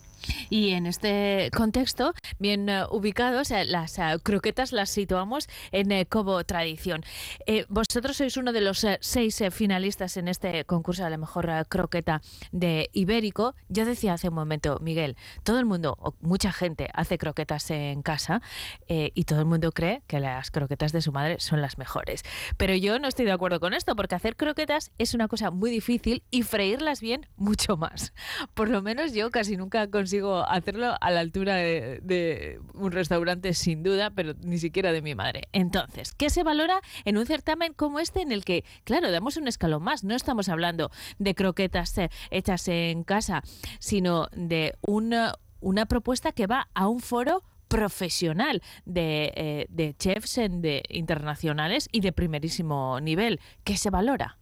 Y 0.49 0.69
en 0.69 0.85
este 0.85 1.49
contexto, 1.53 2.13
bien 2.39 2.69
uh, 2.69 2.85
ubicados, 2.95 3.51
uh, 3.51 3.65
las 3.65 3.97
uh, 3.97 4.21
croquetas 4.23 4.71
las 4.71 4.89
situamos 4.89 5.49
en 5.73 6.05
Cobo 6.05 6.41
Tradición. 6.45 7.03
Eh, 7.45 7.65
vosotros 7.67 8.15
sois 8.15 8.37
uno 8.37 8.53
de 8.53 8.61
los 8.61 8.87
seis 9.01 9.43
finalistas 9.51 10.15
en 10.15 10.29
este 10.29 10.63
concurso 10.63 11.03
de 11.03 11.09
la 11.09 11.17
mejor 11.17 11.49
croqueta 11.67 12.21
de 12.53 12.89
Ibérico. 12.93 13.53
Yo 13.67 13.83
decía 13.83 14.13
hace 14.13 14.29
un 14.29 14.35
momento, 14.35 14.79
Miguel, 14.79 15.17
todo 15.43 15.59
el 15.59 15.65
mundo, 15.65 16.15
mucha 16.21 16.53
gente, 16.53 16.87
hace 16.93 17.17
croquetas 17.17 17.69
en 17.71 18.01
casa 18.01 18.41
eh, 18.87 19.11
y 19.13 19.25
todo 19.25 19.39
el 19.39 19.45
mundo 19.45 19.73
cree 19.73 20.03
que 20.07 20.21
las 20.21 20.52
croquetas 20.53 20.93
de 20.93 21.01
su 21.01 21.11
madre 21.11 21.41
son 21.41 21.61
las 21.61 21.77
mejores. 21.77 22.23
Pero 22.55 22.73
yo 22.75 22.97
no 22.99 23.09
estoy 23.09 23.25
de 23.25 23.33
acuerdo 23.33 23.59
con 23.59 23.73
esto, 23.73 23.95
porque 23.97 24.15
hacer 24.15 24.37
croquetas 24.37 24.91
es 24.97 25.13
una 25.13 25.27
cosa 25.27 25.51
muy 25.51 25.69
difícil 25.69 26.23
y 26.31 26.43
freírlas 26.43 27.01
bien 27.01 27.27
mucho 27.35 27.75
más. 27.75 28.13
Por 28.53 28.69
lo 28.69 28.81
menos 28.81 29.13
yo 29.13 29.31
casi 29.31 29.57
nunca 29.57 29.89
consigo 29.89 30.47
hacerlo 30.47 30.95
a 31.01 31.11
la 31.11 31.19
altura 31.19 31.55
de, 31.55 32.59
un 32.73 32.91
restaurante 32.91 33.53
sin 33.53 33.83
duda, 33.83 34.11
pero 34.11 34.33
ni 34.41 34.57
siquiera 34.57 34.93
de 34.93 35.01
mi 35.01 35.15
madre. 35.15 35.49
Entonces, 35.51 36.13
¿qué 36.13 36.29
se 36.29 36.43
valora 36.43 36.79
en 37.03 37.17
un 37.17 37.25
certamen 37.25 37.73
como 37.73 37.99
este 37.99 38.21
en 38.21 38.31
el 38.31 38.45
que, 38.45 38.63
claro, 38.83 39.11
damos 39.11 39.37
un 39.37 39.47
escalón 39.47 39.83
más? 39.83 40.03
No 40.03 40.15
estamos 40.15 40.47
hablando 40.47 40.91
de 41.17 41.35
croquetas 41.35 41.97
eh, 41.97 42.09
hechas 42.31 42.67
en 42.67 43.03
casa, 43.03 43.43
sino 43.79 44.27
de 44.31 44.75
una, 44.81 45.35
una 45.59 45.85
propuesta 45.85 46.31
que 46.31 46.47
va 46.47 46.69
a 46.73 46.87
un 46.87 46.99
foro 46.99 47.43
profesional 47.73 48.61
de, 48.85 49.33
eh, 49.35 49.65
de 49.69 49.95
chefs 49.95 50.37
en, 50.37 50.61
de 50.61 50.83
internacionales 50.89 51.89
y 51.91 52.01
de 52.01 52.11
primerísimo 52.11 52.99
nivel. 53.01 53.39
¿Qué 53.63 53.77
se 53.77 53.89
valora? 53.89 54.37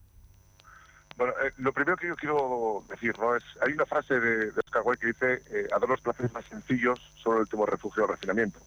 Bueno, 1.16 1.34
eh, 1.42 1.52
lo 1.58 1.72
primero 1.72 1.96
que 1.96 2.08
yo 2.08 2.16
quiero 2.18 2.84
decir, 2.90 3.18
¿no? 3.18 3.36
Es, 3.36 3.44
hay 3.66 3.72
una 3.72 3.86
frase 3.86 4.20
de, 4.20 4.52
de 4.52 4.60
Oscar 4.60 4.82
Wilde 4.84 5.00
que 5.00 5.08
dice, 5.08 5.44
eh, 5.50 5.68
a 5.72 5.80
los 5.80 6.02
placeres 6.02 6.34
más 6.34 6.44
sencillos 6.46 7.00
solo 7.24 7.38
el 7.38 7.42
último 7.44 7.66
refugio 7.66 8.04
del 8.04 8.12
refinamiento. 8.12 8.60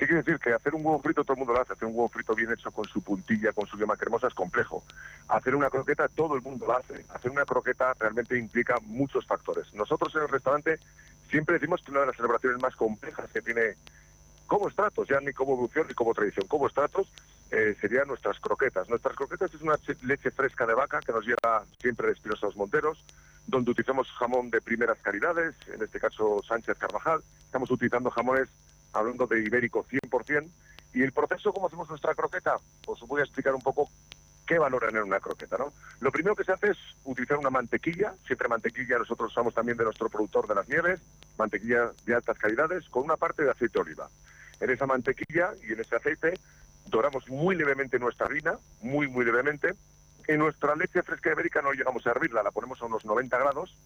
¿Qué 0.00 0.06
quiere 0.06 0.22
decir? 0.22 0.38
Que 0.38 0.54
hacer 0.54 0.74
un 0.74 0.80
huevo 0.82 0.98
frito 1.02 1.22
todo 1.24 1.34
el 1.34 1.40
mundo 1.40 1.52
lo 1.52 1.60
hace. 1.60 1.74
Hacer 1.74 1.86
un 1.86 1.94
huevo 1.94 2.08
frito 2.08 2.34
bien 2.34 2.50
hecho 2.50 2.70
con 2.70 2.86
su 2.86 3.02
puntilla, 3.02 3.52
con 3.52 3.66
su 3.66 3.76
yema 3.76 3.98
cremosa 3.98 4.28
es 4.28 4.34
complejo. 4.34 4.82
Hacer 5.28 5.54
una 5.54 5.68
croqueta 5.68 6.08
todo 6.08 6.36
el 6.36 6.40
mundo 6.40 6.64
lo 6.64 6.78
hace. 6.78 7.04
Hacer 7.10 7.30
una 7.30 7.44
croqueta 7.44 7.92
realmente 8.00 8.38
implica 8.38 8.78
muchos 8.86 9.26
factores. 9.26 9.70
Nosotros 9.74 10.14
en 10.14 10.22
el 10.22 10.28
restaurante 10.28 10.78
siempre 11.28 11.58
decimos 11.58 11.82
que 11.82 11.90
una 11.90 12.00
de 12.00 12.06
las 12.06 12.16
celebraciones 12.16 12.62
más 12.62 12.74
complejas 12.76 13.30
que 13.30 13.42
tiene 13.42 13.74
como 14.46 14.68
estratos, 14.68 15.06
ya 15.06 15.20
ni 15.20 15.34
como 15.34 15.52
evolución 15.52 15.86
ni 15.86 15.92
como 15.92 16.14
tradición, 16.14 16.46
como 16.48 16.68
estratos 16.68 17.06
eh, 17.50 17.76
serían 17.78 18.08
nuestras 18.08 18.40
croquetas. 18.40 18.88
Nuestras 18.88 19.14
croquetas 19.14 19.52
es 19.52 19.60
una 19.60 19.74
leche 20.00 20.30
fresca 20.30 20.64
de 20.64 20.72
vaca 20.72 21.00
que 21.00 21.12
nos 21.12 21.26
lleva 21.26 21.66
siempre 21.78 22.06
de 22.06 22.14
Espinosa 22.14 22.46
Monteros, 22.56 23.04
donde 23.46 23.72
utilizamos 23.72 24.10
jamón 24.12 24.48
de 24.48 24.62
primeras 24.62 24.96
calidades, 25.02 25.56
en 25.70 25.82
este 25.82 26.00
caso 26.00 26.40
Sánchez 26.48 26.78
Carvajal. 26.78 27.20
Estamos 27.44 27.70
utilizando 27.70 28.10
jamones, 28.10 28.48
hablando 28.92 29.26
de 29.26 29.40
ibérico 29.40 29.84
100%. 29.84 30.48
Y 30.92 31.02
el 31.02 31.12
proceso, 31.12 31.52
¿cómo 31.52 31.68
hacemos 31.68 31.88
nuestra 31.88 32.14
croqueta? 32.14 32.56
Os 32.86 33.00
voy 33.06 33.20
a 33.20 33.24
explicar 33.24 33.54
un 33.54 33.62
poco 33.62 33.88
qué 34.46 34.58
valoran 34.58 34.96
en 34.96 35.04
una 35.04 35.20
croqueta, 35.20 35.56
¿no? 35.56 35.72
Lo 36.00 36.10
primero 36.10 36.34
que 36.34 36.42
se 36.42 36.50
hace 36.50 36.72
es 36.72 36.78
utilizar 37.04 37.38
una 37.38 37.50
mantequilla, 37.50 38.14
siempre 38.26 38.48
mantequilla 38.48 38.98
nosotros 38.98 39.30
usamos 39.30 39.54
también 39.54 39.78
de 39.78 39.84
nuestro 39.84 40.08
productor 40.08 40.48
de 40.48 40.56
las 40.56 40.68
nieves, 40.68 41.00
mantequilla 41.38 41.92
de 42.04 42.14
altas 42.16 42.36
calidades, 42.36 42.88
con 42.88 43.04
una 43.04 43.16
parte 43.16 43.44
de 43.44 43.50
aceite 43.52 43.74
de 43.74 43.82
oliva. 43.82 44.08
En 44.58 44.70
esa 44.70 44.86
mantequilla 44.86 45.52
y 45.62 45.72
en 45.72 45.80
ese 45.80 45.94
aceite 45.94 46.34
doramos 46.86 47.28
muy 47.28 47.54
levemente 47.54 48.00
nuestra 48.00 48.26
harina, 48.26 48.58
muy, 48.82 49.06
muy 49.06 49.24
levemente. 49.24 49.74
En 50.26 50.40
nuestra 50.40 50.74
leche 50.74 51.04
fresca 51.04 51.30
ibérica 51.30 51.62
no 51.62 51.72
llegamos 51.72 52.04
a 52.06 52.10
hervirla, 52.10 52.42
la 52.42 52.50
ponemos 52.50 52.82
a 52.82 52.86
unos 52.86 53.04
90 53.04 53.38
grados, 53.38 53.76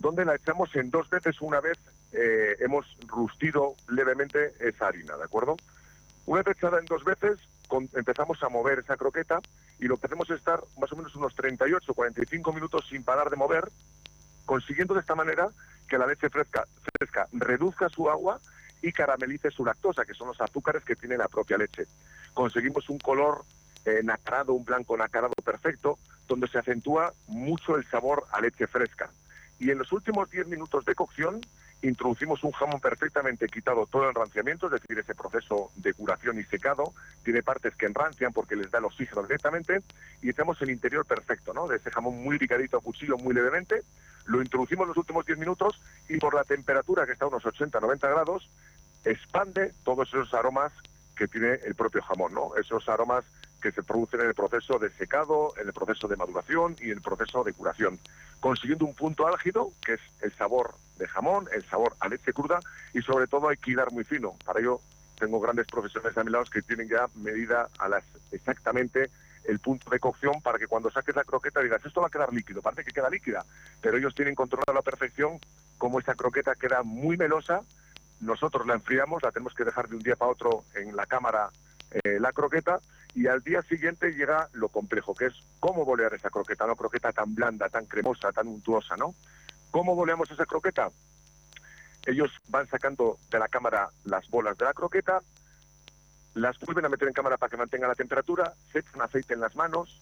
donde 0.00 0.24
la 0.24 0.34
echamos 0.34 0.74
en 0.76 0.90
dos 0.90 1.08
veces. 1.10 1.40
Una 1.40 1.60
vez 1.60 1.78
eh, 2.12 2.56
hemos 2.60 2.86
rustido 3.06 3.74
levemente 3.88 4.52
esa 4.60 4.88
harina, 4.88 5.16
¿de 5.16 5.24
acuerdo? 5.24 5.56
Una 6.26 6.42
vez 6.42 6.56
echada 6.56 6.78
en 6.78 6.86
dos 6.86 7.04
veces, 7.04 7.38
empezamos 7.94 8.42
a 8.42 8.48
mover 8.48 8.78
esa 8.78 8.96
croqueta 8.96 9.40
y 9.78 9.86
lo 9.86 9.96
que 9.96 10.06
hacemos 10.06 10.28
es 10.30 10.38
estar 10.38 10.60
más 10.78 10.92
o 10.92 10.96
menos 10.96 11.14
unos 11.16 11.34
38 11.34 11.92
o 11.92 11.94
45 11.94 12.52
minutos 12.52 12.86
sin 12.88 13.02
parar 13.02 13.30
de 13.30 13.36
mover, 13.36 13.68
consiguiendo 14.44 14.94
de 14.94 15.00
esta 15.00 15.14
manera 15.14 15.48
que 15.88 15.98
la 15.98 16.06
leche 16.06 16.28
fresca, 16.28 16.64
fresca 16.98 17.26
reduzca 17.32 17.88
su 17.88 18.10
agua 18.10 18.40
y 18.82 18.92
caramelice 18.92 19.50
su 19.50 19.64
lactosa, 19.64 20.04
que 20.04 20.14
son 20.14 20.28
los 20.28 20.40
azúcares 20.40 20.84
que 20.84 20.96
tiene 20.96 21.16
la 21.16 21.28
propia 21.28 21.58
leche. 21.58 21.86
Conseguimos 22.34 22.88
un 22.88 22.98
color 22.98 23.44
eh, 23.84 24.00
nacarado, 24.04 24.52
un 24.52 24.64
blanco 24.64 24.96
nacarado 24.96 25.34
perfecto, 25.44 25.98
donde 26.26 26.48
se 26.48 26.58
acentúa 26.58 27.12
mucho 27.26 27.76
el 27.76 27.86
sabor 27.86 28.24
a 28.32 28.40
leche 28.40 28.66
fresca. 28.66 29.10
Y 29.58 29.70
en 29.70 29.78
los 29.78 29.92
últimos 29.92 30.30
10 30.30 30.46
minutos 30.46 30.84
de 30.84 30.94
cocción 30.94 31.40
introducimos 31.82 32.42
un 32.42 32.52
jamón 32.52 32.80
perfectamente 32.80 33.46
quitado 33.46 33.86
todo 33.86 34.04
el 34.04 34.08
enranciamiento, 34.08 34.66
es 34.66 34.72
decir, 34.72 34.98
ese 34.98 35.14
proceso 35.14 35.70
de 35.76 35.94
curación 35.94 36.38
y 36.38 36.44
secado, 36.44 36.92
tiene 37.22 37.42
partes 37.42 37.74
que 37.76 37.86
enrancian 37.86 38.32
porque 38.32 38.56
les 38.56 38.70
da 38.70 38.78
el 38.78 38.86
oxígeno 38.86 39.22
directamente, 39.22 39.82
y 40.20 40.30
hacemos 40.30 40.60
el 40.62 40.70
interior 40.70 41.06
perfecto, 41.06 41.54
¿no? 41.54 41.68
De 41.68 41.76
ese 41.76 41.90
jamón 41.90 42.22
muy 42.22 42.38
picadito 42.38 42.78
a 42.78 42.80
cuchillo 42.80 43.16
muy 43.18 43.32
levemente, 43.32 43.82
lo 44.26 44.42
introducimos 44.42 44.88
los 44.88 44.96
últimos 44.96 45.24
10 45.24 45.38
minutos 45.38 45.80
y 46.08 46.18
por 46.18 46.34
la 46.34 46.44
temperatura 46.44 47.06
que 47.06 47.12
está 47.12 47.24
a 47.24 47.28
unos 47.28 47.44
80-90 47.44 48.00
grados, 48.00 48.50
expande 49.04 49.72
todos 49.84 50.08
esos 50.08 50.34
aromas 50.34 50.72
que 51.16 51.28
tiene 51.28 51.54
el 51.64 51.74
propio 51.74 52.02
jamón, 52.02 52.34
¿no? 52.34 52.56
Esos 52.56 52.88
aromas 52.88 53.24
que 53.60 53.72
se 53.72 53.82
producen 53.82 54.20
en 54.20 54.28
el 54.28 54.34
proceso 54.34 54.78
de 54.78 54.90
secado, 54.90 55.52
en 55.60 55.66
el 55.66 55.72
proceso 55.72 56.08
de 56.08 56.16
maduración 56.16 56.76
y 56.80 56.86
en 56.86 56.98
el 56.98 57.02
proceso 57.02 57.44
de 57.44 57.52
curación, 57.52 57.98
consiguiendo 58.40 58.84
un 58.84 58.94
punto 58.94 59.26
álgido 59.26 59.72
que 59.84 59.94
es 59.94 60.00
el 60.20 60.32
sabor 60.34 60.74
de 60.98 61.08
jamón, 61.08 61.48
el 61.52 61.64
sabor 61.64 61.94
a 62.00 62.08
leche 62.08 62.32
cruda 62.32 62.60
y 62.92 63.02
sobre 63.02 63.26
todo 63.26 63.48
hay 63.48 63.56
que 63.56 63.72
hilar 63.72 63.92
muy 63.92 64.04
fino. 64.04 64.34
Para 64.44 64.60
ello 64.60 64.80
tengo 65.18 65.40
grandes 65.40 65.66
profesionales 65.66 66.16
a 66.16 66.24
mi 66.24 66.30
lado 66.30 66.44
que 66.44 66.62
tienen 66.62 66.88
ya 66.88 67.08
medida 67.16 67.68
a 67.78 67.88
las 67.88 68.04
exactamente 68.30 69.10
el 69.44 69.58
punto 69.60 69.90
de 69.90 69.98
cocción 69.98 70.40
para 70.42 70.58
que 70.58 70.66
cuando 70.66 70.90
saques 70.90 71.16
la 71.16 71.24
croqueta 71.24 71.60
digas 71.60 71.84
esto 71.84 72.00
va 72.00 72.08
a 72.08 72.10
quedar 72.10 72.32
líquido, 72.32 72.60
parece 72.60 72.84
que 72.84 72.92
queda 72.92 73.08
líquida, 73.08 73.44
pero 73.80 73.96
ellos 73.96 74.14
tienen 74.14 74.34
controlado 74.34 74.72
a 74.72 74.74
la 74.74 74.82
perfección 74.82 75.38
cómo 75.78 75.98
esa 75.98 76.14
croqueta 76.14 76.54
queda 76.54 76.82
muy 76.82 77.16
melosa. 77.16 77.62
Nosotros 78.20 78.66
la 78.66 78.74
enfriamos, 78.74 79.22
la 79.22 79.30
tenemos 79.30 79.54
que 79.54 79.64
dejar 79.64 79.88
de 79.88 79.96
un 79.96 80.02
día 80.02 80.16
para 80.16 80.32
otro 80.32 80.64
en 80.74 80.94
la 80.94 81.06
cámara 81.06 81.50
eh, 81.90 82.18
la 82.20 82.32
croqueta 82.32 82.80
y 83.14 83.26
al 83.26 83.42
día 83.42 83.62
siguiente 83.62 84.12
llega 84.12 84.48
lo 84.52 84.68
complejo, 84.68 85.14
que 85.14 85.26
es 85.26 85.34
cómo 85.60 85.84
bolear 85.84 86.14
esa 86.14 86.30
croqueta, 86.30 86.64
una 86.64 86.74
croqueta 86.74 87.12
tan 87.12 87.34
blanda, 87.34 87.68
tan 87.68 87.86
cremosa, 87.86 88.32
tan 88.32 88.48
untuosa, 88.48 88.96
¿no? 88.96 89.14
¿Cómo 89.70 89.94
boleamos 89.94 90.30
esa 90.30 90.46
croqueta? 90.46 90.90
Ellos 92.06 92.30
van 92.48 92.66
sacando 92.68 93.18
de 93.30 93.38
la 93.38 93.48
cámara 93.48 93.90
las 94.04 94.28
bolas 94.28 94.56
de 94.56 94.64
la 94.64 94.72
croqueta, 94.72 95.20
las 96.34 96.58
vuelven 96.60 96.84
a 96.84 96.88
meter 96.88 97.08
en 97.08 97.14
cámara 97.14 97.36
para 97.36 97.50
que 97.50 97.56
mantenga 97.56 97.88
la 97.88 97.94
temperatura, 97.94 98.54
se 98.72 98.80
echan 98.80 99.02
aceite 99.02 99.34
en 99.34 99.40
las 99.40 99.56
manos, 99.56 100.00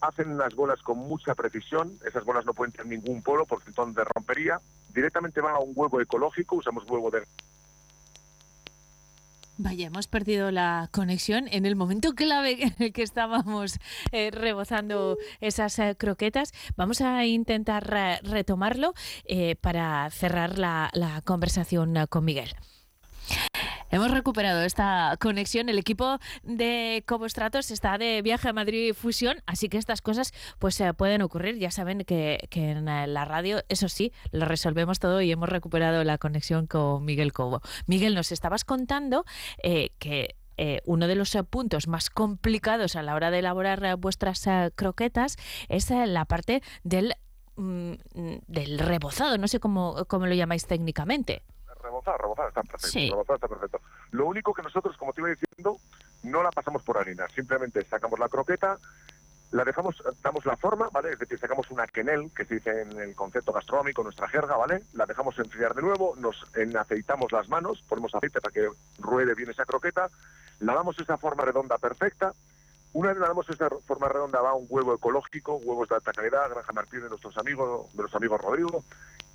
hacen 0.00 0.36
las 0.36 0.54
bolas 0.54 0.82
con 0.82 0.98
mucha 0.98 1.34
precisión, 1.34 1.98
esas 2.04 2.24
bolas 2.24 2.44
no 2.44 2.54
pueden 2.54 2.72
tener 2.72 2.88
ningún 2.88 3.22
polo 3.22 3.46
porque 3.46 3.68
entonces 3.70 4.04
rompería, 4.14 4.60
directamente 4.92 5.40
van 5.40 5.54
a 5.54 5.58
un 5.58 5.72
huevo 5.74 6.00
ecológico, 6.00 6.56
usamos 6.56 6.88
huevo 6.90 7.10
de 7.10 7.26
Vaya, 9.58 9.86
hemos 9.86 10.06
perdido 10.06 10.50
la 10.50 10.88
conexión 10.92 11.48
en 11.50 11.64
el 11.64 11.76
momento 11.76 12.14
clave 12.14 12.62
en 12.62 12.74
el 12.78 12.92
que 12.92 13.02
estábamos 13.02 13.78
eh, 14.12 14.30
rebozando 14.30 15.16
esas 15.40 15.78
eh, 15.78 15.96
croquetas. 15.96 16.52
Vamos 16.76 17.00
a 17.00 17.24
intentar 17.24 17.86
retomarlo 18.22 18.92
eh, 19.24 19.56
para 19.56 20.10
cerrar 20.10 20.58
la 20.58 21.22
conversación 21.24 21.94
con 22.10 22.24
Miguel. 22.26 22.54
Hemos 23.90 24.10
recuperado 24.10 24.62
esta 24.62 25.16
conexión. 25.20 25.68
El 25.68 25.78
equipo 25.78 26.18
de 26.42 27.04
Cobostratos 27.06 27.70
está 27.70 27.98
de 27.98 28.20
viaje 28.22 28.48
a 28.48 28.52
Madrid 28.52 28.94
Fusión, 28.94 29.38
así 29.46 29.68
que 29.68 29.78
estas 29.78 30.02
cosas 30.02 30.32
pues 30.58 30.74
se 30.74 30.92
pueden 30.94 31.22
ocurrir. 31.22 31.58
Ya 31.58 31.70
saben 31.70 32.04
que, 32.04 32.48
en 32.52 32.84
la 32.84 33.24
radio, 33.24 33.62
eso 33.68 33.88
sí, 33.88 34.12
lo 34.32 34.44
resolvemos 34.46 34.98
todo 34.98 35.20
y 35.20 35.30
hemos 35.30 35.48
recuperado 35.48 36.02
la 36.04 36.18
conexión 36.18 36.66
con 36.66 37.04
Miguel 37.04 37.32
Cobo. 37.32 37.60
Miguel, 37.86 38.14
nos 38.14 38.32
estabas 38.32 38.64
contando 38.64 39.24
eh, 39.62 39.90
que 39.98 40.34
eh, 40.56 40.80
uno 40.84 41.06
de 41.06 41.14
los 41.14 41.34
eh, 41.34 41.44
puntos 41.44 41.86
más 41.86 42.10
complicados 42.10 42.96
a 42.96 43.02
la 43.02 43.14
hora 43.14 43.30
de 43.30 43.38
elaborar 43.38 43.96
vuestras 43.96 44.48
croquetas 44.74 45.36
es 45.68 45.90
la 45.90 46.24
parte 46.24 46.62
del, 46.82 47.14
mm, 47.56 47.92
del 48.48 48.78
rebozado. 48.78 49.38
No 49.38 49.46
sé 49.48 49.60
cómo, 49.60 50.04
cómo 50.08 50.26
lo 50.26 50.34
llamáis 50.34 50.66
técnicamente 50.66 51.42
rebozar, 51.86 52.20
rebozar 52.20 52.48
está 52.48 52.62
perfecto, 52.62 53.34
está 53.34 53.48
perfecto. 53.48 53.80
Lo 54.10 54.26
único 54.26 54.52
que 54.52 54.62
nosotros, 54.62 54.96
como 54.96 55.12
te 55.12 55.20
iba 55.20 55.30
diciendo, 55.30 55.78
no 56.22 56.42
la 56.42 56.50
pasamos 56.50 56.82
por 56.82 56.98
harina, 56.98 57.26
simplemente 57.28 57.84
sacamos 57.84 58.18
la 58.18 58.28
croqueta, 58.28 58.78
la 59.52 59.64
dejamos, 59.64 60.02
damos 60.22 60.44
la 60.44 60.56
forma, 60.56 60.88
¿vale? 60.90 61.12
Es 61.12 61.18
decir, 61.18 61.38
sacamos 61.38 61.70
una 61.70 61.86
quenel, 61.86 62.30
que 62.34 62.44
se 62.44 62.56
dice 62.56 62.82
en 62.82 63.00
el 63.00 63.14
concepto 63.14 63.52
gastronómico, 63.52 64.02
nuestra 64.02 64.28
jerga, 64.28 64.56
¿vale? 64.56 64.82
La 64.92 65.06
dejamos 65.06 65.38
enfriar 65.38 65.74
de 65.74 65.82
nuevo, 65.82 66.14
nos 66.16 66.44
aceitamos 66.78 67.32
las 67.32 67.48
manos, 67.48 67.82
ponemos 67.88 68.14
aceite 68.14 68.40
para 68.40 68.52
que 68.52 68.68
ruede 68.98 69.34
bien 69.34 69.50
esa 69.50 69.64
croqueta, 69.64 70.10
la 70.58 70.74
damos 70.74 70.98
esa 70.98 71.16
forma 71.16 71.44
redonda 71.44 71.78
perfecta, 71.78 72.32
una 72.92 73.10
vez 73.10 73.18
le 73.18 73.26
damos 73.26 73.48
esa 73.50 73.68
forma 73.86 74.08
redonda 74.08 74.40
va 74.40 74.54
un 74.54 74.66
huevo 74.70 74.94
ecológico, 74.94 75.56
huevos 75.56 75.88
de 75.88 75.96
alta 75.96 76.12
calidad, 76.12 76.48
Granja 76.50 76.72
Martín 76.72 77.02
de 77.02 77.10
nuestros 77.10 77.36
amigos, 77.36 77.94
de 77.94 78.02
los 78.02 78.14
amigos 78.14 78.40
Rodrigo, 78.40 78.82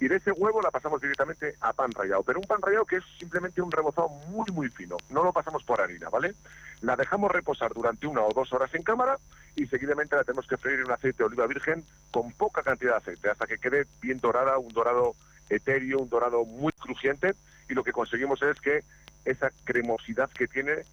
y 0.01 0.07
de 0.07 0.15
ese 0.15 0.31
huevo 0.31 0.61
la 0.61 0.71
pasamos 0.71 0.99
directamente 0.99 1.55
a 1.61 1.73
pan 1.73 1.91
rallado, 1.91 2.23
pero 2.23 2.39
un 2.39 2.47
pan 2.47 2.59
rallado 2.59 2.85
que 2.85 2.97
es 2.97 3.03
simplemente 3.19 3.61
un 3.61 3.71
rebozado 3.71 4.09
muy 4.09 4.49
muy 4.51 4.67
fino, 4.69 4.97
no 5.11 5.23
lo 5.23 5.31
pasamos 5.31 5.63
por 5.63 5.79
harina, 5.79 6.09
¿vale? 6.09 6.33
La 6.81 6.95
dejamos 6.95 7.31
reposar 7.31 7.71
durante 7.71 8.07
una 8.07 8.21
o 8.21 8.33
dos 8.33 8.51
horas 8.51 8.73
en 8.73 8.81
cámara 8.81 9.17
y 9.55 9.67
seguidamente 9.67 10.15
la 10.15 10.23
tenemos 10.23 10.47
que 10.47 10.57
freír 10.57 10.79
en 10.79 10.91
aceite 10.91 11.19
de 11.19 11.25
oliva 11.25 11.45
virgen 11.45 11.85
con 12.09 12.31
poca 12.31 12.63
cantidad 12.63 12.93
de 12.93 12.97
aceite, 12.97 13.29
hasta 13.29 13.45
que 13.45 13.59
quede 13.59 13.85
bien 14.01 14.17
dorada, 14.17 14.57
un 14.57 14.73
dorado 14.73 15.13
etéreo, 15.49 15.99
un 15.99 16.09
dorado 16.09 16.45
muy 16.45 16.73
crujiente, 16.73 17.35
y 17.69 17.75
lo 17.75 17.83
que 17.83 17.91
conseguimos 17.91 18.41
es 18.41 18.59
que 18.59 18.79
esa 19.23 19.51
cremosidad 19.65 20.31
que 20.31 20.47
tiene 20.47 20.83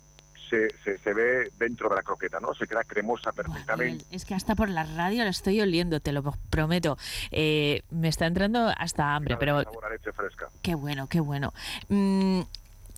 se, 0.48 0.68
se, 0.98 1.14
ve 1.14 1.50
dentro 1.58 1.88
de 1.88 1.96
la 1.96 2.02
croqueta, 2.02 2.40
¿no? 2.40 2.54
Se 2.54 2.66
queda 2.66 2.84
cremosa 2.84 3.32
perfectamente. 3.32 4.04
es 4.10 4.24
que 4.24 4.34
hasta 4.34 4.54
por 4.54 4.68
la 4.68 4.84
radio 4.84 5.24
la 5.24 5.30
estoy 5.30 5.60
oliendo, 5.60 6.00
te 6.00 6.12
lo 6.12 6.22
prometo. 6.50 6.96
Eh, 7.30 7.82
me 7.90 8.08
está 8.08 8.26
entrando 8.26 8.72
hasta 8.76 9.14
hambre, 9.14 9.36
pero... 9.36 9.58
leche 9.58 10.12
fresca. 10.12 10.48
Qué 10.62 10.74
bueno, 10.74 11.06
qué 11.08 11.20
bueno. 11.20 11.52
Mm, 11.88 12.42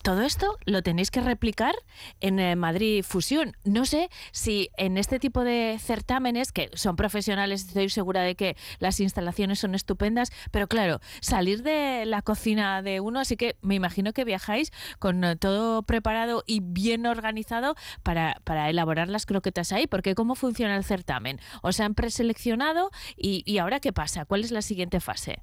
todo 0.02 0.22
esto 0.22 0.56
lo 0.64 0.82
tenéis 0.82 1.10
que 1.10 1.20
replicar 1.20 1.74
en 2.20 2.38
eh, 2.38 2.56
Madrid 2.56 3.04
Fusión. 3.04 3.56
No 3.64 3.84
sé 3.84 4.08
si 4.32 4.70
en 4.76 4.96
este 4.96 5.18
tipo 5.18 5.44
de 5.44 5.78
certámenes, 5.80 6.52
que 6.52 6.70
son 6.74 6.96
profesionales, 6.96 7.66
estoy 7.66 7.88
segura 7.90 8.22
de 8.22 8.34
que 8.34 8.56
las 8.78 9.00
instalaciones 9.00 9.58
son 9.58 9.74
estupendas, 9.74 10.32
pero 10.50 10.68
claro, 10.68 11.00
salir 11.20 11.62
de 11.62 12.04
la 12.06 12.22
cocina 12.22 12.82
de 12.82 13.00
uno, 13.00 13.20
así 13.20 13.36
que 13.36 13.56
me 13.60 13.74
imagino 13.74 14.12
que 14.12 14.24
viajáis 14.24 14.72
con 14.98 15.24
eh, 15.24 15.36
todo 15.36 15.82
preparado 15.82 16.44
y 16.46 16.60
bien 16.60 17.06
organizado 17.06 17.74
para, 18.02 18.40
para 18.44 18.70
elaborar 18.70 19.08
las 19.08 19.26
croquetas 19.26 19.72
ahí, 19.72 19.86
porque 19.86 20.14
¿cómo 20.14 20.34
funciona 20.34 20.76
el 20.76 20.84
certamen? 20.84 21.40
¿Os 21.62 21.80
han 21.80 21.94
preseleccionado 21.94 22.90
y, 23.16 23.42
y 23.44 23.58
ahora 23.58 23.80
qué 23.80 23.92
pasa? 23.92 24.24
¿Cuál 24.24 24.44
es 24.44 24.50
la 24.50 24.62
siguiente 24.62 25.00
fase? 25.00 25.42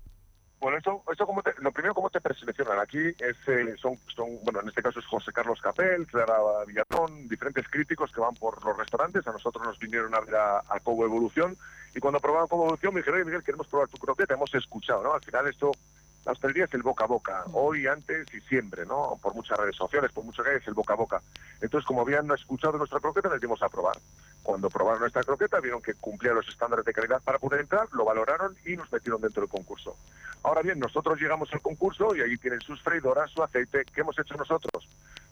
Bueno, 0.60 0.80
esto, 0.80 1.04
esto 1.12 1.28
como 1.28 1.44
lo 1.60 1.72
primero, 1.72 1.94
¿cómo 1.94 2.10
te 2.10 2.20
preseleccionan? 2.20 2.80
Aquí 2.80 2.98
es, 2.98 3.38
eh, 3.48 3.76
son, 3.78 3.98
bueno, 4.44 4.62
en 4.62 4.70
este 4.70 4.82
caso 4.82 5.00
es 5.00 5.06
José 5.06 5.32
Carlos 5.32 5.62
Capel, 5.62 6.08
Clara 6.08 6.36
Villatón, 6.66 7.28
diferentes 7.28 7.68
críticos 7.70 8.12
que 8.12 8.22
van 8.22 8.34
por 8.34 8.64
los 8.66 8.76
restaurantes. 8.76 9.28
A 9.28 9.32
nosotros 9.32 9.64
nos 9.64 9.78
vinieron 9.78 10.16
a 10.16 10.20
ver 10.20 10.36
a, 10.36 10.58
a 10.68 10.80
Cobo 10.80 11.06
Evolución 11.06 11.56
y 11.94 12.00
cuando 12.00 12.20
probaban 12.20 12.48
Cobo 12.48 12.64
Evolución 12.64 12.94
me 12.94 13.02
dijeron, 13.02 13.24
Miguel, 13.24 13.44
queremos 13.44 13.68
probar 13.68 13.88
tu 13.88 13.98
croqueta, 13.98 14.34
hemos 14.34 14.54
escuchado, 14.56 15.04
¿no? 15.04 15.14
Al 15.14 15.24
final 15.24 15.48
esto, 15.48 15.72
la 16.28 16.34
hostelería 16.34 16.66
es 16.66 16.74
el 16.74 16.84
boca 16.84 17.06
a 17.06 17.08
boca, 17.08 17.46
hoy, 17.54 17.88
antes 17.88 18.28
y 18.34 18.42
siempre, 18.42 18.86
¿no? 18.86 19.18
Por 19.22 19.34
muchas 19.34 19.58
redes 19.58 19.78
sociales, 19.78 20.12
por 20.12 20.26
mucho 20.26 20.44
que 20.44 20.50
hay, 20.50 20.58
es 20.58 20.68
el 20.68 20.74
boca 20.74 20.92
a 20.92 20.98
boca. 20.98 21.22
Entonces, 21.62 21.88
como 21.88 22.02
habían 22.02 22.30
escuchado 22.32 22.78
nuestra 22.78 23.00
croqueta, 23.00 23.30
les 23.30 23.40
dimos 23.40 23.64
a 23.64 23.70
probar. 23.70 23.96
Cuando 24.44 24.70
probaron 24.70 25.00
nuestra 25.00 25.24
croqueta, 25.24 25.62
vieron 25.62 25.82
que 25.82 25.94
cumplía 25.94 26.34
los 26.34 26.46
estándares 26.50 26.84
de 26.84 26.92
calidad 26.92 27.22
para 27.24 27.40
poder 27.40 27.62
entrar, 27.62 27.88
lo 27.94 28.04
valoraron 28.04 28.58
y 28.66 28.76
nos 28.76 28.92
metieron 28.92 29.22
dentro 29.22 29.44
del 29.44 29.50
concurso. 29.50 29.96
Ahora 30.44 30.62
bien, 30.62 30.80
nosotros 30.80 31.18
llegamos 31.18 31.48
al 31.54 31.62
concurso 31.62 32.14
y 32.14 32.20
ahí 32.20 32.36
tienen 32.36 32.60
sus 32.60 32.82
freidoras, 32.82 33.32
su 33.32 33.42
aceite. 33.42 33.86
¿Qué 33.86 34.02
hemos 34.02 34.20
hecho 34.20 34.36
nosotros? 34.36 34.86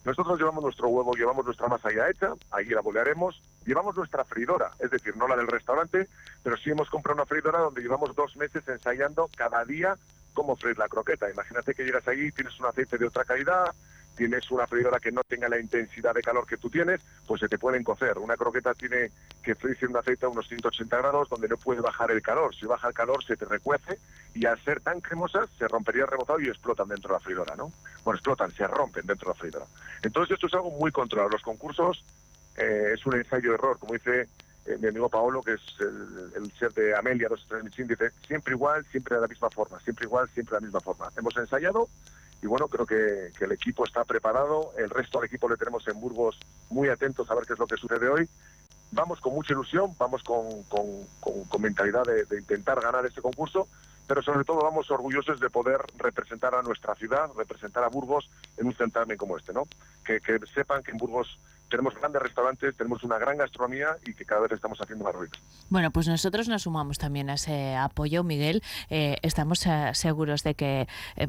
Nosotros 0.06 0.40
llevamos 0.40 0.64
nuestro 0.64 0.88
huevo, 0.88 1.14
llevamos 1.14 1.44
nuestra 1.44 1.68
masa 1.68 1.90
ya 1.94 2.08
hecha, 2.08 2.30
ahí 2.52 2.68
la 2.68 2.80
bolearemos, 2.80 3.42
llevamos 3.66 3.98
nuestra 3.98 4.24
freidora, 4.24 4.72
es 4.80 4.92
decir, 4.92 5.18
no 5.18 5.28
la 5.28 5.36
del 5.36 5.48
restaurante, 5.48 6.08
pero 6.42 6.56
sí 6.56 6.70
hemos 6.70 6.90
comprado 6.90 7.16
una 7.16 7.26
freidora 7.26 7.60
donde 7.60 7.82
llevamos 7.82 8.16
dos 8.16 8.38
meses 8.38 8.66
ensayando 8.70 9.30
cada 9.36 9.66
día 9.66 9.98
cómo 10.36 10.56
freír 10.56 10.78
la 10.78 10.88
croqueta. 10.88 11.32
Imagínate 11.32 11.74
que 11.74 11.84
llegas 11.84 12.08
allí 12.08 12.32
tienes 12.32 12.60
un 12.60 12.68
aceite 12.68 13.00
de 13.00 13.08
otra 13.08 13.26
calidad, 13.26 13.74
tienes 14.16 14.50
una 14.52 14.68
freidora 14.68 15.00
que 15.00 15.12
no 15.12 15.24
tenga 15.24 15.50
la 15.50 15.60
intensidad 15.60 16.14
de 16.14 16.22
calor 16.22 16.46
que 16.46 16.58
tú 16.58 16.70
tienes, 16.70 17.02
pues 17.26 17.42
se 17.42 17.50
te 17.50 17.58
pueden 17.58 17.84
cocer. 17.84 18.20
Una 18.20 18.38
croqueta 18.38 18.74
tiene 18.74 19.10
que 19.42 19.56
freírse 19.56 19.86
en 19.86 19.92
un 19.92 19.98
aceite 19.98 20.26
a 20.26 20.30
unos 20.30 20.48
180 20.48 20.98
grados 20.98 21.30
donde 21.30 21.48
no 21.48 21.58
puede 21.58 21.82
bajar 21.82 22.12
el 22.12 22.22
calor. 22.22 22.56
Si 22.56 22.68
baja 22.68 22.88
el 22.88 22.94
calor 22.94 23.24
se 23.24 23.36
te 23.36 23.46
recuece 23.46 23.98
y 24.36 24.46
al 24.46 24.62
ser 24.64 24.82
tan 24.82 25.02
cremosas 25.02 25.50
se 25.58 25.68
rompería 25.68 26.04
el 26.04 26.10
rebozado 26.10 26.40
y 26.40 26.48
explotan 26.48 26.88
dentro 26.88 27.10
de 27.10 27.14
la 27.14 27.20
freidora, 27.20 27.56
¿no? 27.56 27.72
Bueno, 28.04 28.18
explotan, 28.18 28.52
se 28.52 28.68
rompen 28.68 29.06
dentro 29.06 29.30
de 29.30 29.34
la 29.34 29.40
freidora. 29.40 29.66
Entonces 30.04 30.36
esto 30.36 30.48
es 30.48 30.54
algo 30.54 30.72
muy 30.72 30.92
controlado. 30.92 31.30
Los 31.30 31.42
concursos 31.42 32.04
eh, 32.58 32.92
es 32.94 33.06
un 33.06 33.16
ensayo-error, 33.16 33.80
como 33.80 33.94
dice 33.94 34.28
eh, 34.66 34.78
mi 34.80 34.88
amigo 34.88 35.10
Paolo, 35.10 35.42
que 35.42 35.54
es 35.54 35.62
el, 35.80 36.32
el 36.36 36.54
chef 36.54 36.74
de 36.76 36.96
Amelia, 36.96 37.30
dos 37.30 37.46
dice, 37.64 38.12
siempre 38.28 38.54
igual, 38.54 38.86
siempre 38.92 39.16
de 39.16 39.22
la 39.22 39.28
misma 39.28 39.50
forma, 39.50 39.80
siempre 39.82 40.06
igual, 40.06 40.30
siempre 40.30 40.56
de 40.56 40.62
la 40.62 40.66
misma 40.66 40.80
forma. 40.80 41.10
Hemos 41.18 41.36
ensayado 41.38 41.88
y 42.42 42.48
bueno, 42.48 42.68
creo 42.68 42.86
que, 42.86 43.32
el 43.44 43.52
equipo 43.52 43.86
está 43.86 44.04
preparado, 44.04 44.74
el 44.78 44.90
resto 44.90 45.20
del 45.20 45.28
equipo 45.28 45.50
le 45.50 45.58
tenemos 45.58 45.88
en 45.88 46.00
Burgos 46.00 46.38
muy 46.70 46.90
atentos 46.90 47.30
a 47.30 47.36
ver 47.36 47.46
qué 47.46 47.54
es 47.54 47.60
lo 47.60 47.68
que 47.68 47.78
sucede 47.78 48.08
hoy 48.10 48.28
vamos 48.92 49.20
con 49.20 49.34
mucha 49.34 49.54
ilusión, 49.54 49.94
vamos 49.98 50.24
con, 50.24 50.64
con, 50.64 50.86
con, 51.20 51.62
mentalidad 51.62 52.04
de, 52.04 52.26
de, 52.26 52.40
intentar 52.40 52.80
ganar 52.82 53.06
este 53.06 53.22
concurso, 53.22 53.68
pero 54.08 54.22
sobre 54.22 54.46
todo 54.46 54.64
vamos 54.64 54.90
orgullosos 54.90 55.40
de 55.40 55.50
poder 55.50 55.80
representar 55.98 56.56
a 56.56 56.62
nuestra 56.62 56.96
ciudad, 56.96 57.30
representar 57.36 57.84
a 57.84 57.90
Burgos 57.90 58.30
en 58.58 58.68
un 58.68 58.76
certamen 58.76 59.18
como 59.18 59.38
este, 59.38 59.54
¿no? 59.54 59.64
Que, 60.04 60.22
que 60.22 60.40
sepan 60.54 60.84
que 60.84 60.92
en 60.92 60.98
Burgos 60.98 61.40
tenemos 61.70 61.96
grandes 61.96 62.22
restaurantes, 62.22 62.76
tenemos 62.76 63.04
una 63.04 63.18
gran 63.18 63.38
gastronomía 63.38 63.98
y 64.06 64.14
que 64.14 64.26
cada 64.26 64.42
vez 64.42 64.52
estamos 64.52 64.80
haciendo 64.80 65.06
más 65.06 65.14
ruido. 65.14 65.34
Bueno, 65.70 65.92
pues 65.92 66.08
nosotros 66.08 66.48
nos 66.48 66.64
sumamos 66.64 66.98
también 66.98 67.30
a 67.30 67.36
ese 67.36 67.76
apoyo, 67.76 68.24
Miguel. 68.24 68.62
Eh, 68.90 69.18
estamos 69.22 69.66
eh, 69.66 69.92
seguros 69.94 70.44
de 70.44 70.56
que, 70.56 70.88
eh, 71.16 71.28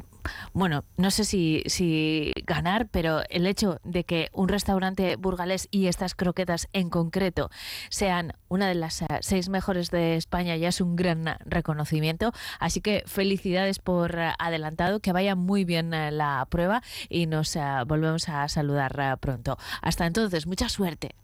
bueno, 0.53 0.83
no 0.97 1.11
sé 1.11 1.25
si, 1.25 1.63
si 1.65 2.33
ganar, 2.45 2.87
pero 2.89 3.21
el 3.29 3.47
hecho 3.47 3.79
de 3.83 4.03
que 4.03 4.29
un 4.31 4.47
restaurante 4.47 5.15
burgalés 5.15 5.67
y 5.71 5.87
estas 5.87 6.15
croquetas 6.15 6.67
en 6.73 6.89
concreto 6.89 7.49
sean 7.89 8.33
una 8.47 8.67
de 8.67 8.75
las 8.75 9.03
seis 9.21 9.49
mejores 9.49 9.91
de 9.91 10.15
España 10.15 10.55
ya 10.55 10.69
es 10.69 10.81
un 10.81 10.95
gran 10.95 11.37
reconocimiento. 11.45 12.31
Así 12.59 12.81
que 12.81 13.03
felicidades 13.05 13.79
por 13.79 14.17
adelantado, 14.17 14.99
que 14.99 15.11
vaya 15.11 15.35
muy 15.35 15.65
bien 15.65 15.91
la 15.91 16.45
prueba 16.49 16.81
y 17.09 17.25
nos 17.25 17.57
volvemos 17.87 18.29
a 18.29 18.47
saludar 18.47 19.17
pronto. 19.19 19.57
Hasta 19.81 20.05
entonces 20.05 20.26
entonces, 20.27 20.45
mucha 20.45 20.67
suerte. 20.67 21.15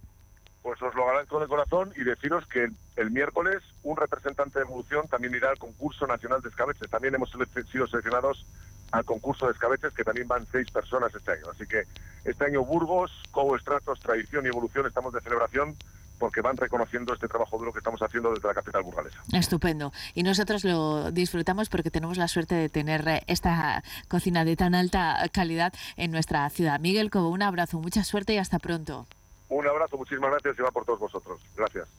Pues 0.61 0.81
os 0.81 0.95
lo 0.95 1.05
agradezco 1.05 1.37
de 1.41 1.47
corazón 1.47 1.91
y 1.97 2.05
deciros 2.05 2.47
que 2.47 2.69
el, 2.95 3.11
miércoles 3.11 3.61
un 3.83 3.97
representante 3.97 4.59
de 4.59 4.65
Evolución 4.65 5.09
también 5.09 5.35
irá 5.35 5.49
al 5.49 5.57
concurso 5.57 6.07
nacional 6.07 6.41
de 6.41 6.47
escabeches. 6.47 6.89
También 6.89 7.13
hemos 7.15 7.29
sido 7.69 7.85
seleccionados 7.87 8.45
al 8.93 9.03
concurso 9.03 9.47
de 9.47 9.51
escabeches, 9.51 9.91
que 9.93 10.05
también 10.05 10.29
van 10.29 10.47
seis 10.49 10.71
personas 10.71 11.13
este 11.13 11.33
año. 11.33 11.49
Así 11.51 11.67
que 11.67 11.83
este 12.23 12.45
año 12.45 12.63
Burgos, 12.63 13.11
Cobo 13.31 13.57
Estratos, 13.57 13.99
Tradición 13.99 14.45
y 14.45 14.49
Evolución 14.49 14.85
estamos 14.85 15.11
de 15.11 15.19
celebración 15.19 15.75
porque 16.23 16.39
van 16.39 16.55
reconociendo 16.55 17.13
este 17.13 17.27
trabajo 17.27 17.57
duro 17.57 17.73
que 17.73 17.79
estamos 17.79 18.01
haciendo 18.01 18.33
desde 18.33 18.47
la 18.47 18.53
capital 18.53 18.81
burgalesa. 18.81 19.21
Estupendo. 19.33 19.91
Y 20.13 20.23
nosotros 20.23 20.63
lo 20.63 21.11
disfrutamos 21.11 21.67
porque 21.67 21.91
tenemos 21.91 22.15
la 22.15 22.29
suerte 22.29 22.55
de 22.55 22.69
tener 22.69 23.05
eh, 23.09 23.23
esta 23.27 23.83
cocina 24.07 24.45
de 24.45 24.55
tan 24.55 24.73
alta 24.73 25.17
calidad 25.33 25.73
en 25.97 26.11
nuestra 26.11 26.49
ciudad. 26.49 26.79
Miguel 26.79 27.11
como 27.11 27.27
un 27.27 27.41
abrazo, 27.41 27.77
mucha 27.77 28.05
suerte 28.05 28.35
y 28.35 28.37
hasta 28.37 28.57
pronto. 28.59 29.05
Un 29.49 29.67
abrazo, 29.67 29.97
muchísimas 29.97 30.31
gracias 30.31 30.57
y 30.57 30.61
va 30.61 30.71
por 30.71 30.85
todos 30.85 30.99
vosotros. 30.99 31.41
Gracias. 31.57 31.89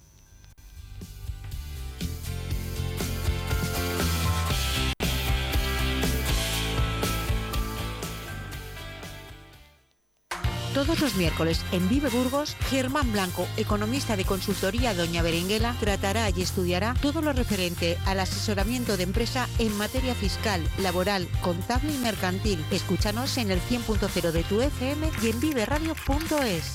Todos 10.74 10.98
los 11.00 11.14
miércoles 11.14 11.64
en 11.70 11.88
Vive 11.88 12.08
Burgos, 12.10 12.56
Germán 12.68 13.12
Blanco, 13.12 13.46
economista 13.56 14.16
de 14.16 14.24
consultoría 14.24 14.92
Doña 14.92 15.22
Berenguela, 15.22 15.76
tratará 15.78 16.28
y 16.30 16.42
estudiará 16.42 16.94
todo 17.00 17.22
lo 17.22 17.32
referente 17.32 17.96
al 18.06 18.18
asesoramiento 18.18 18.96
de 18.96 19.04
empresa 19.04 19.48
en 19.60 19.76
materia 19.78 20.16
fiscal, 20.16 20.68
laboral, 20.78 21.28
contable 21.42 21.94
y 21.94 21.98
mercantil. 21.98 22.64
Escúchanos 22.72 23.38
en 23.38 23.52
el 23.52 23.60
100.0 23.60 24.32
de 24.32 24.42
tu 24.42 24.60
FM 24.60 25.10
y 25.22 25.30
en 25.30 25.40
viveradio.es. 25.40 26.74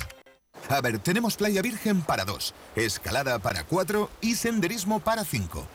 A 0.69 0.79
ver, 0.79 0.99
tenemos 0.99 1.35
playa 1.35 1.61
virgen 1.61 2.01
para 2.01 2.23
dos, 2.23 2.53
escalada 2.77 3.39
para 3.39 3.65
cuatro 3.65 4.09
y 4.21 4.35
senderismo 4.35 5.01
para 5.01 5.25
cinco. 5.25 5.67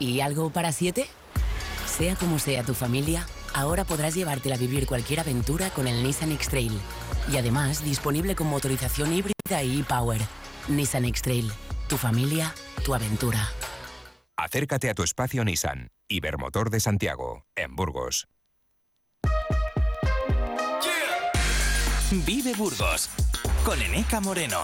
¿Y 0.00 0.18
algo 0.18 0.50
para 0.50 0.72
siete? 0.72 1.06
Sea 1.86 2.16
como 2.16 2.40
sea 2.40 2.64
tu 2.64 2.74
familia, 2.74 3.24
ahora 3.54 3.84
podrás 3.84 4.16
llevártela 4.16 4.56
a 4.56 4.58
vivir 4.58 4.86
cualquier 4.86 5.20
aventura 5.20 5.70
con 5.70 5.86
el 5.86 6.02
Nissan 6.02 6.32
X-Trail. 6.32 6.72
Y 7.30 7.36
además 7.36 7.84
disponible 7.84 8.34
con 8.34 8.46
motorización 8.46 9.12
híbrida 9.12 9.62
y 9.62 9.80
e-Power. 9.80 10.20
Nissan 10.68 11.04
X-Trail. 11.04 11.50
Tu 11.88 11.96
familia, 11.96 12.54
tu 12.84 12.94
aventura. 12.94 13.48
Acércate 14.36 14.90
a 14.90 14.94
tu 14.94 15.02
espacio 15.02 15.44
Nissan. 15.44 15.90
Ibermotor 16.08 16.70
de 16.70 16.80
Santiago, 16.80 17.44
en 17.54 17.76
Burgos. 17.76 18.28
Vive 22.10 22.54
Burgos 22.54 23.10
con 23.64 23.82
Eneca 23.82 24.20
Moreno. 24.20 24.62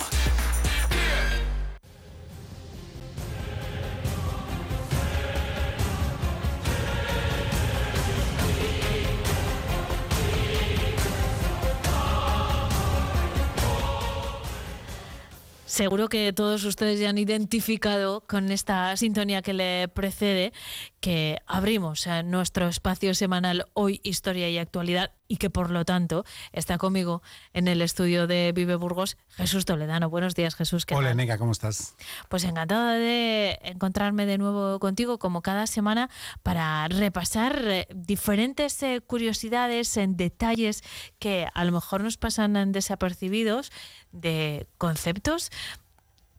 Seguro 15.74 16.08
que 16.08 16.32
todos 16.32 16.62
ustedes 16.62 17.00
ya 17.00 17.10
han 17.10 17.18
identificado 17.18 18.20
con 18.28 18.52
esta 18.52 18.96
sintonía 18.96 19.42
que 19.42 19.54
le 19.54 19.88
precede 19.88 20.52
que 21.00 21.40
abrimos 21.48 22.06
nuestro 22.26 22.68
espacio 22.68 23.12
semanal 23.12 23.66
Hoy, 23.72 23.98
Historia 24.04 24.48
y 24.48 24.58
Actualidad 24.58 25.10
y 25.28 25.36
que 25.36 25.50
por 25.50 25.70
lo 25.70 25.84
tanto 25.84 26.24
está 26.52 26.78
conmigo 26.78 27.22
en 27.52 27.68
el 27.68 27.82
estudio 27.82 28.26
de 28.26 28.52
Vive 28.54 28.76
Burgos 28.76 29.16
Jesús 29.30 29.64
Toledano. 29.64 30.10
Buenos 30.10 30.34
días 30.34 30.54
Jesús. 30.54 30.84
Hola 30.92 31.14
Nega, 31.14 31.38
¿cómo 31.38 31.52
estás? 31.52 31.94
Pues 32.28 32.44
encantada 32.44 32.94
de 32.94 33.58
encontrarme 33.62 34.26
de 34.26 34.38
nuevo 34.38 34.78
contigo 34.78 35.18
como 35.18 35.42
cada 35.42 35.66
semana 35.66 36.10
para 36.42 36.86
repasar 36.88 37.62
eh, 37.64 37.88
diferentes 37.94 38.82
eh, 38.82 39.00
curiosidades 39.00 39.96
en 39.96 40.16
detalles 40.16 40.82
que 41.18 41.48
a 41.54 41.64
lo 41.64 41.72
mejor 41.72 42.02
nos 42.02 42.16
pasan 42.16 42.72
desapercibidos 42.72 43.72
de 44.12 44.66
conceptos 44.78 45.50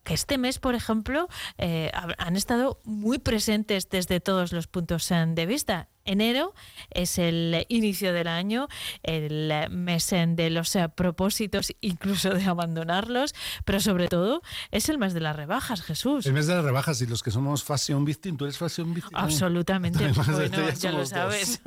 que 0.05 0.13
este 0.13 0.37
mes, 0.37 0.59
por 0.59 0.75
ejemplo, 0.75 1.27
eh, 1.57 1.91
han 2.17 2.37
estado 2.37 2.79
muy 2.85 3.19
presentes 3.19 3.89
desde 3.89 4.21
todos 4.21 4.53
los 4.53 4.67
puntos 4.67 5.09
de 5.09 5.45
vista. 5.45 5.89
Enero 6.07 6.53
es 6.91 7.17
el 7.17 7.65
inicio 7.67 8.13
del 8.13 8.27
año, 8.27 8.67
el 9.01 9.51
mes 9.71 10.11
de 10.11 10.51
los 10.51 10.75
eh, 10.75 10.87
propósitos, 10.87 11.73
incluso 11.81 12.29
de 12.29 12.45
abandonarlos, 12.45 13.33
pero 13.65 13.79
sobre 13.79 14.07
todo 14.07 14.43
es 14.69 14.87
el 14.89 14.99
mes 14.99 15.15
de 15.15 15.21
las 15.21 15.35
rebajas, 15.35 15.81
Jesús. 15.81 16.27
El 16.27 16.33
mes 16.33 16.45
de 16.45 16.53
las 16.53 16.63
rebajas 16.63 17.01
y 17.01 17.07
los 17.07 17.23
que 17.23 17.31
somos 17.31 17.63
fashion 17.63 18.05
victim, 18.05 18.37
¿tú 18.37 18.45
eres 18.45 18.59
fashion 18.59 18.93
victim? 18.93 19.17
Absolutamente. 19.17 20.07
bueno, 20.11 20.69
ya 20.79 20.91
lo 20.91 21.05
sabes. 21.07 21.61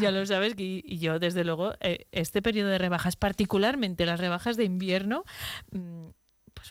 ya 0.00 0.10
lo 0.10 0.26
sabes 0.26 0.52
y, 0.58 0.98
yo 0.98 1.18
desde 1.18 1.42
luego 1.44 1.72
eh, 1.80 2.06
este 2.12 2.42
periodo 2.42 2.68
de 2.68 2.78
rebajas, 2.78 3.16
particularmente 3.16 4.04
las 4.04 4.20
rebajas 4.20 4.58
de 4.58 4.64
invierno, 4.64 5.24
mm, 5.72 6.08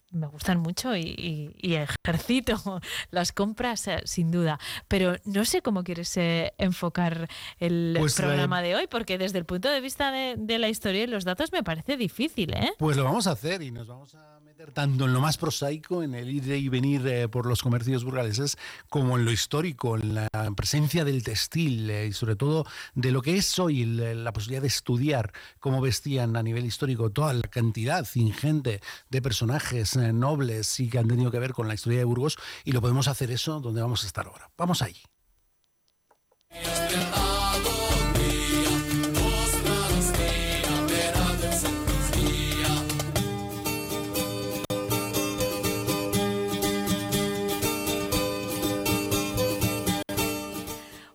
pues, 0.01 0.13
me 0.13 0.27
gustan 0.27 0.59
mucho 0.59 0.95
y, 0.95 1.53
ejercito 1.61 2.57
las 3.11 3.31
compras 3.31 3.87
eh, 3.87 4.01
sin 4.05 4.31
duda. 4.31 4.59
Pero 4.87 5.15
no 5.25 5.45
sé 5.45 5.61
cómo 5.61 5.83
quieres 5.83 6.15
eh, 6.17 6.53
enfocar 6.57 7.27
el 7.59 7.95
pues, 7.99 8.15
programa 8.15 8.61
de 8.61 8.75
hoy, 8.75 8.87
porque 8.87 9.17
desde 9.17 9.39
el 9.39 9.45
punto 9.45 9.69
de 9.69 9.81
vista 9.81 10.11
de, 10.11 10.35
de, 10.37 10.59
la 10.59 10.69
historia 10.69 11.03
y 11.03 11.07
los 11.07 11.25
datos 11.25 11.51
me 11.51 11.63
parece 11.63 11.97
difícil. 11.97 12.53
¿eh? 12.53 12.73
Pues 12.77 12.97
lo 12.97 13.03
vamos 13.03 13.27
a 13.27 13.31
hacer 13.31 13.61
y 13.61 13.71
nos 13.71 13.87
vamos 13.87 14.15
a 14.15 14.32
tanto 14.73 15.05
en 15.05 15.13
lo 15.13 15.21
más 15.21 15.37
prosaico, 15.37 16.03
en 16.03 16.15
el 16.15 16.29
ir 16.29 16.47
y 16.51 16.69
venir 16.69 17.05
eh, 17.07 17.27
por 17.27 17.45
los 17.45 17.61
comercios 17.61 18.03
burgaleses, 18.03 18.57
como 18.89 19.17
en 19.17 19.25
lo 19.25 19.31
histórico, 19.31 19.95
en 19.97 20.15
la 20.15 20.29
presencia 20.55 21.05
del 21.05 21.23
textil 21.23 21.89
eh, 21.89 22.07
y 22.07 22.13
sobre 22.13 22.35
todo 22.35 22.65
de 22.93 23.11
lo 23.11 23.21
que 23.21 23.37
es 23.37 23.59
hoy 23.59 23.85
la 23.85 24.33
posibilidad 24.33 24.61
de 24.61 24.67
estudiar 24.67 25.31
cómo 25.59 25.81
vestían 25.81 26.35
a 26.35 26.43
nivel 26.43 26.65
histórico 26.65 27.11
toda 27.11 27.33
la 27.33 27.41
cantidad 27.43 28.07
ingente 28.15 28.81
de 29.09 29.21
personajes 29.21 29.95
eh, 29.95 30.13
nobles 30.13 30.79
y 30.79 30.89
que 30.89 30.99
han 30.99 31.07
tenido 31.07 31.31
que 31.31 31.39
ver 31.39 31.53
con 31.53 31.67
la 31.67 31.73
historia 31.73 31.99
de 31.99 32.05
Burgos 32.05 32.37
y 32.63 32.71
lo 32.71 32.81
podemos 32.81 33.07
hacer 33.07 33.31
eso 33.31 33.59
donde 33.59 33.81
vamos 33.81 34.03
a 34.03 34.07
estar 34.07 34.27
ahora. 34.27 34.49
Vamos 34.57 34.81
allí. 34.81 35.01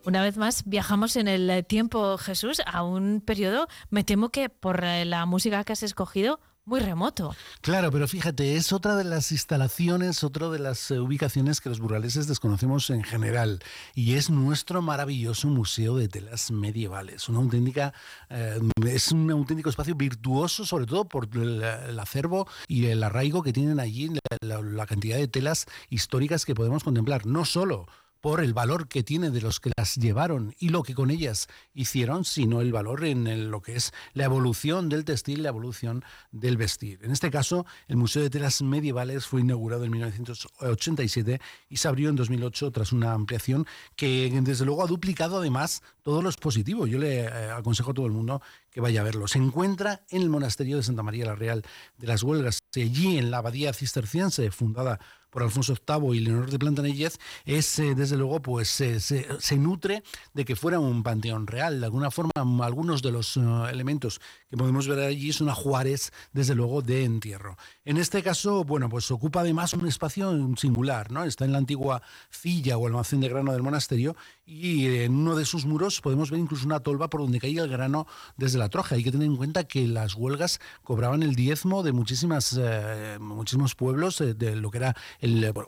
Una 0.09 0.23
vez 0.23 0.39
más, 0.39 0.63
viajamos 0.65 1.17
en 1.17 1.29
el 1.29 1.67
tiempo, 1.67 2.17
Jesús, 2.17 2.63
a 2.65 2.83
un 2.83 3.21
periodo, 3.21 3.69
me 3.91 4.05
temo 4.05 4.31
que 4.31 4.49
por 4.49 4.83
eh, 4.83 5.05
la 5.05 5.27
música 5.27 5.65
que 5.65 5.75
has 5.75 5.83
escogido, 5.83 6.41
muy 6.65 6.81
remoto. 6.81 7.37
Claro, 7.61 7.93
pero 7.93 8.09
fíjate, 8.09 8.57
es 8.57 8.73
otra 8.73 8.97
de 8.97 9.05
las 9.05 9.33
instalaciones, 9.33 10.25
otra 10.25 10.49
de 10.49 10.61
las 10.61 10.91
eh, 10.91 10.99
ubicaciones 10.99 11.61
que 11.61 11.69
los 11.69 11.79
burgaleses 11.79 12.27
desconocemos 12.27 12.89
en 12.89 13.05
general, 13.05 13.59
y 13.95 14.15
es 14.15 14.31
nuestro 14.31 14.81
maravilloso 14.81 15.49
Museo 15.49 15.99
de 15.99 16.09
Telas 16.09 16.51
Medievales, 16.53 17.29
una 17.29 17.41
auténtica, 17.41 17.93
eh, 18.31 18.59
es 18.87 19.13
un 19.13 19.31
auténtico 19.31 19.69
espacio 19.69 19.95
virtuoso, 19.95 20.65
sobre 20.65 20.87
todo 20.87 21.07
por 21.07 21.29
el, 21.37 21.63
acervo 22.01 22.49
y 22.67 22.87
el 22.87 23.03
arraigo 23.03 23.43
que 23.43 23.53
tienen 23.53 23.79
allí, 23.79 24.11
la, 24.41 24.63
la 24.63 24.87
cantidad 24.87 25.19
de 25.19 25.29
telas 25.29 25.67
históricas 25.91 26.47
que 26.47 26.55
podemos 26.55 26.83
contemplar, 26.83 27.27
no 27.27 27.45
solo 27.45 27.85
por 28.21 28.41
el 28.43 28.55
valor 28.55 28.89
que 28.89 29.03
tiene 29.03 29.31
de 29.31 29.41
los 29.41 29.61
que 29.61 29.73
las 29.77 29.95
llevaron 29.97 30.55
y 30.59 30.71
lo 30.71 30.83
que 30.83 30.95
con 30.95 31.11
ellas 31.11 31.47
hicieron, 31.75 32.25
sino 32.25 32.61
el 32.61 32.73
valor 32.73 33.05
en 33.05 33.51
lo 33.51 33.63
que 33.63 33.77
es 33.77 33.93
la 34.13 34.25
evolución 34.25 34.89
del 34.89 35.05
textil, 35.05 35.43
la 35.43 35.51
evolución 35.51 36.05
del 36.33 36.57
vestir. 36.57 36.99
En 37.03 37.11
este 37.11 37.31
caso, 37.31 37.67
el 37.87 37.97
Museo 37.97 38.23
de 38.23 38.31
Telas 38.31 38.63
Medievales 38.63 39.27
fue 39.27 39.41
inaugurado 39.41 39.85
en 39.85 39.93
1987 39.93 41.41
y 41.69 41.77
se 41.77 41.89
abrió 41.89 42.09
en 42.09 42.17
2008 42.17 42.71
tras 42.73 42.93
una 42.93 43.13
ampliación 43.13 43.67
que 43.97 44.31
desde 44.43 44.65
luego 44.65 44.83
ha 44.83 44.87
duplicado 44.87 45.39
además 45.39 45.83
todos 46.03 46.25
los 46.25 46.37
positivos. 46.37 46.89
Yo 46.89 46.99
le 46.99 47.21
eh, 47.21 47.51
aconsejo 47.51 47.93
a 47.93 47.95
todo 47.95 48.07
el 48.07 48.13
mundo 48.13 48.43
que 48.71 48.81
vaya 48.81 49.01
a 49.01 49.05
verlo. 49.05 49.29
Se 49.29 49.39
encuentra 49.39 50.03
en 50.11 50.23
el 50.23 50.31
monasterio 50.31 50.77
de 50.77 50.83
Santa 50.83 51.03
María 51.03 51.27
la 51.27 51.35
Real 51.35 51.63
de 51.97 52.07
las 52.07 52.23
Huelgas, 52.23 52.61
allí 52.77 53.19
en 53.19 53.31
la 53.31 53.39
abadía 53.39 53.73
cisterciense 53.73 54.51
fundada 54.51 55.01
por 55.31 55.43
Alfonso 55.43 55.75
VIII 55.75 56.17
y 56.17 56.21
Leonor 56.21 56.51
de 56.51 56.59
Plantanellez, 56.59 57.19
es 57.45 57.79
eh, 57.79 57.95
desde 57.95 58.17
luego 58.17 58.41
pues 58.41 58.69
se, 58.69 59.59
nutre 59.59 60.03
de 60.35 60.45
que 60.45 60.57
fuera 60.57 60.81
un 60.81 61.03
panteón 61.03 61.47
real. 61.47 61.81
De 61.81 61.87
alguna 61.87 62.11
forma, 62.11 62.31
algunos 62.65 63.03
de 63.03 63.13
los 63.13 63.37
eh, 63.37 63.41
elementos 63.71 64.21
que 64.51 64.57
podemos 64.57 64.89
ver 64.89 65.01
allí 65.01 65.33
son 65.33 65.49
a 65.49 65.55
Juárez, 65.55 66.13
desde 66.33 66.55
luego, 66.55 66.83
de 66.83 67.05
entierro. 67.05 67.57
En 67.85 67.97
este 67.97 68.23
caso, 68.23 68.65
bueno, 68.65 68.89
pues 68.89 69.11
ocupa 69.11 69.41
además 69.41 69.75
un 69.75 69.87
espacio 69.87 70.33
singular, 70.57 71.11
¿no? 71.11 71.25
Está 71.25 71.45
en 71.45 71.53
la 71.53 71.59
antigua 71.59 72.03
cilla 72.31 72.79
o 72.79 72.87
almacén 72.87 73.21
de 73.21 73.29
grano 73.29 73.53
del 73.53 73.63
monasterio 73.63 74.17
y 74.45 74.87
en 75.03 75.15
uno 75.15 75.37
de 75.37 75.45
sus 75.45 75.67
muros 75.67 76.01
podemos 76.01 76.31
ver 76.31 76.41
incluso 76.41 76.67
una 76.67 76.81
tolva 76.81 77.11
por 77.11 77.21
donde 77.21 77.41
caía 77.41 77.63
el 77.63 77.69
grano 77.69 78.07
desde 78.37 78.59
la 78.59 78.69
troja. 78.69 78.95
Hay 78.95 79.05
que 79.05 79.13
tener 79.13 79.27
en 79.27 79.37
cuenta 79.37 79.65
que 79.65 79.87
las 79.87 80.15
huelgas 80.15 80.61
cobraban 80.83 81.23
el 81.23 81.35
diezmo 81.35 81.83
de 81.83 81.93
muchísimas, 81.93 82.59
eh, 82.59 83.19
muchísimos 83.21 83.75
pueblos 83.75 84.19
de 84.19 84.57
lo 84.57 84.71
que 84.71 84.79
era 84.79 84.97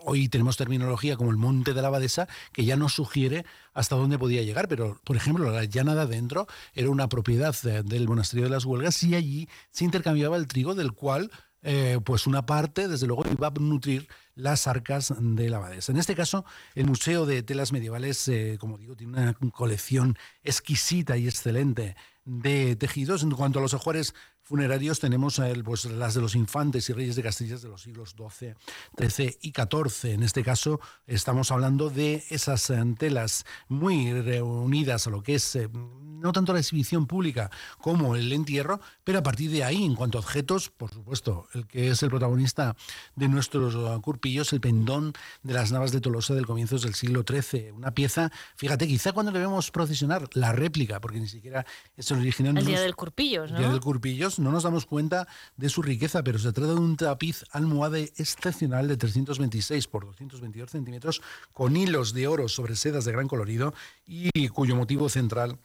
hoy 0.04 0.28
tenemos 0.28 0.56
terminología 0.56 1.16
como 1.16 1.30
el 1.30 1.36
monte 1.36 1.74
de 1.74 1.82
la 1.82 1.88
abadesa 1.88 2.28
que 2.52 2.64
ya 2.64 2.76
nos 2.76 2.94
sugiere 2.94 3.44
hasta 3.72 3.96
dónde 3.96 4.18
podía 4.18 4.42
llegar, 4.42 4.68
pero 4.68 5.00
por 5.04 5.16
ejemplo 5.16 5.50
la 5.50 5.64
llana 5.64 5.94
de 5.94 6.02
adentro 6.02 6.46
era 6.74 6.90
una 6.90 7.08
propiedad 7.08 7.54
del 7.62 8.08
monasterio 8.08 8.44
de 8.44 8.50
las 8.50 8.64
Huelgas 8.70 9.02
y 9.02 9.14
allí 9.14 9.48
se 9.70 9.84
intercambiaba 9.84 10.36
el 10.36 10.46
trigo 10.46 10.74
del 10.74 10.92
cual 10.92 11.30
eh, 11.62 11.98
pues 12.04 12.26
una 12.26 12.46
parte, 12.46 12.88
desde 12.88 13.06
luego, 13.06 13.24
iba 13.30 13.48
a 13.48 13.50
nutrir 13.50 14.08
las 14.34 14.66
arcas 14.66 15.12
de 15.18 15.50
la 15.50 15.58
abadesa. 15.58 15.92
En 15.92 15.98
este 15.98 16.14
caso, 16.14 16.44
el 16.74 16.86
Museo 16.86 17.26
de 17.26 17.42
Telas 17.42 17.72
Medievales, 17.72 18.26
eh, 18.28 18.56
como 18.58 18.78
digo, 18.78 18.96
tiene 18.96 19.12
una 19.12 19.34
colección 19.52 20.16
exquisita 20.42 21.18
y 21.18 21.28
excelente 21.28 21.96
de 22.24 22.76
tejidos. 22.76 23.22
En 23.22 23.32
cuanto 23.32 23.58
a 23.58 23.62
los 23.62 23.74
ajuares 23.74 24.14
funerarios 24.50 24.98
tenemos 24.98 25.40
pues, 25.64 25.84
las 25.84 26.14
de 26.14 26.20
los 26.20 26.34
infantes 26.34 26.90
y 26.90 26.92
reyes 26.92 27.14
de 27.14 27.22
Castilla 27.22 27.56
de 27.56 27.68
los 27.68 27.82
siglos 27.82 28.16
XII, 28.18 28.54
XIII 28.98 29.38
y 29.42 29.52
XIV. 29.52 30.10
En 30.10 30.24
este 30.24 30.42
caso 30.42 30.80
estamos 31.06 31.52
hablando 31.52 31.88
de 31.88 32.24
esas 32.30 32.68
eh, 32.70 32.82
telas 32.98 33.44
muy 33.68 34.12
reunidas 34.12 35.06
a 35.06 35.10
lo 35.10 35.22
que 35.22 35.36
es 35.36 35.54
eh, 35.54 35.68
no 35.72 36.32
tanto 36.32 36.52
la 36.52 36.58
exhibición 36.58 37.06
pública 37.06 37.48
como 37.78 38.16
el 38.16 38.32
entierro, 38.32 38.80
pero 39.04 39.20
a 39.20 39.22
partir 39.22 39.52
de 39.52 39.62
ahí, 39.62 39.84
en 39.84 39.94
cuanto 39.94 40.18
a 40.18 40.20
objetos, 40.20 40.68
por 40.68 40.90
supuesto, 40.90 41.46
el 41.54 41.68
que 41.68 41.88
es 41.88 42.02
el 42.02 42.10
protagonista 42.10 42.76
de 43.14 43.28
nuestros 43.28 44.00
curpillos, 44.00 44.52
el 44.52 44.60
pendón 44.60 45.12
de 45.44 45.54
las 45.54 45.72
navas 45.72 45.92
de 45.92 46.00
Tolosa 46.00 46.34
del 46.34 46.44
comienzos 46.44 46.82
del 46.82 46.94
siglo 46.94 47.24
XIII. 47.26 47.70
Una 47.70 47.92
pieza, 47.92 48.30
fíjate, 48.56 48.86
quizá 48.86 49.12
cuando 49.12 49.32
le 49.32 49.38
vemos 49.38 49.70
procesionar 49.70 50.28
la 50.34 50.52
réplica, 50.52 51.00
porque 51.00 51.20
ni 51.20 51.28
siquiera 51.28 51.64
es 51.96 52.10
el 52.10 52.18
original. 52.18 52.58
El 52.58 52.66
día 52.66 52.80
del 52.80 52.96
curpillos, 52.96 53.50
¿no? 53.52 53.56
El 53.56 53.62
día 53.62 53.72
del 53.72 53.80
curpillos 53.80 54.39
no 54.40 54.50
nos 54.50 54.64
damos 54.64 54.86
cuenta 54.86 55.28
de 55.56 55.68
su 55.68 55.82
riqueza, 55.82 56.22
pero 56.24 56.38
se 56.38 56.52
trata 56.52 56.72
de 56.72 56.80
un 56.80 56.96
tapiz 56.96 57.44
almohade 57.52 58.12
excepcional 58.16 58.88
de 58.88 58.96
326 58.96 59.86
por 59.86 60.06
222 60.06 60.70
centímetros 60.70 61.22
con 61.52 61.76
hilos 61.76 62.12
de 62.12 62.26
oro 62.26 62.48
sobre 62.48 62.76
sedas 62.76 63.04
de 63.04 63.12
gran 63.12 63.28
colorido 63.28 63.74
y 64.06 64.48
cuyo 64.48 64.74
motivo 64.76 65.08
central 65.08 65.58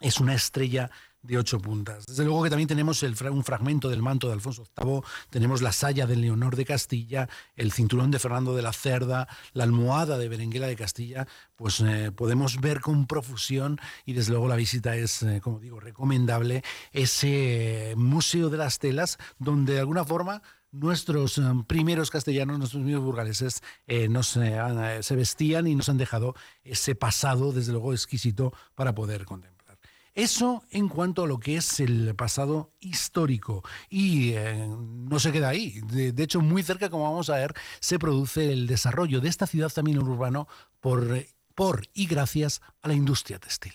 es 0.00 0.18
una 0.18 0.34
estrella 0.34 0.90
de 1.22 1.36
ocho 1.36 1.58
puntas. 1.58 2.06
Desde 2.06 2.24
luego 2.24 2.42
que 2.42 2.50
también 2.50 2.68
tenemos 2.68 3.02
el, 3.02 3.14
un 3.30 3.44
fragmento 3.44 3.88
del 3.88 4.02
manto 4.02 4.28
de 4.28 4.34
Alfonso 4.34 4.64
VIII, 4.76 5.02
tenemos 5.28 5.60
la 5.60 5.72
saya 5.72 6.06
de 6.06 6.16
Leonor 6.16 6.56
de 6.56 6.64
Castilla, 6.64 7.28
el 7.56 7.72
cinturón 7.72 8.10
de 8.10 8.18
Fernando 8.18 8.56
de 8.56 8.62
la 8.62 8.72
Cerda, 8.72 9.28
la 9.52 9.64
almohada 9.64 10.16
de 10.16 10.28
Berenguela 10.28 10.66
de 10.66 10.76
Castilla, 10.76 11.26
pues 11.56 11.80
eh, 11.80 12.10
podemos 12.10 12.60
ver 12.60 12.80
con 12.80 13.06
profusión 13.06 13.78
y 14.06 14.14
desde 14.14 14.32
luego 14.32 14.48
la 14.48 14.56
visita 14.56 14.96
es, 14.96 15.22
eh, 15.22 15.40
como 15.42 15.60
digo, 15.60 15.78
recomendable, 15.78 16.62
ese 16.92 17.94
Museo 17.96 18.48
de 18.48 18.58
las 18.58 18.78
Telas, 18.78 19.18
donde 19.38 19.74
de 19.74 19.80
alguna 19.80 20.04
forma 20.04 20.42
nuestros 20.72 21.36
eh, 21.36 21.42
primeros 21.66 22.10
castellanos, 22.10 22.58
nuestros 22.58 22.80
primeros 22.80 23.04
burgaleses, 23.04 23.62
nos, 24.08 24.28
se 24.28 25.16
vestían 25.16 25.66
y 25.66 25.74
nos 25.74 25.88
han 25.88 25.98
dejado 25.98 26.34
ese 26.62 26.94
pasado, 26.94 27.52
desde 27.52 27.72
luego, 27.72 27.92
exquisito 27.92 28.52
para 28.74 28.94
poder 28.94 29.24
contemplar. 29.26 29.59
Eso 30.14 30.64
en 30.70 30.88
cuanto 30.88 31.22
a 31.22 31.26
lo 31.26 31.38
que 31.38 31.56
es 31.56 31.80
el 31.80 32.14
pasado 32.14 32.72
histórico. 32.80 33.62
Y 33.88 34.32
eh, 34.32 34.66
no 34.68 35.18
se 35.20 35.32
queda 35.32 35.48
ahí. 35.48 35.80
De, 35.82 36.22
hecho, 36.22 36.40
muy 36.40 36.62
cerca, 36.62 36.90
como 36.90 37.04
vamos 37.04 37.30
a 37.30 37.36
ver, 37.36 37.54
se 37.80 37.98
produce 37.98 38.52
el 38.52 38.66
desarrollo 38.66 39.20
de 39.20 39.28
esta 39.28 39.46
ciudad 39.46 39.70
también 39.72 39.98
urbano 39.98 40.48
por, 40.80 41.24
por 41.54 41.82
y 41.94 42.06
gracias 42.06 42.60
a 42.82 42.88
la 42.88 42.94
industria 42.94 43.38
textil. 43.38 43.74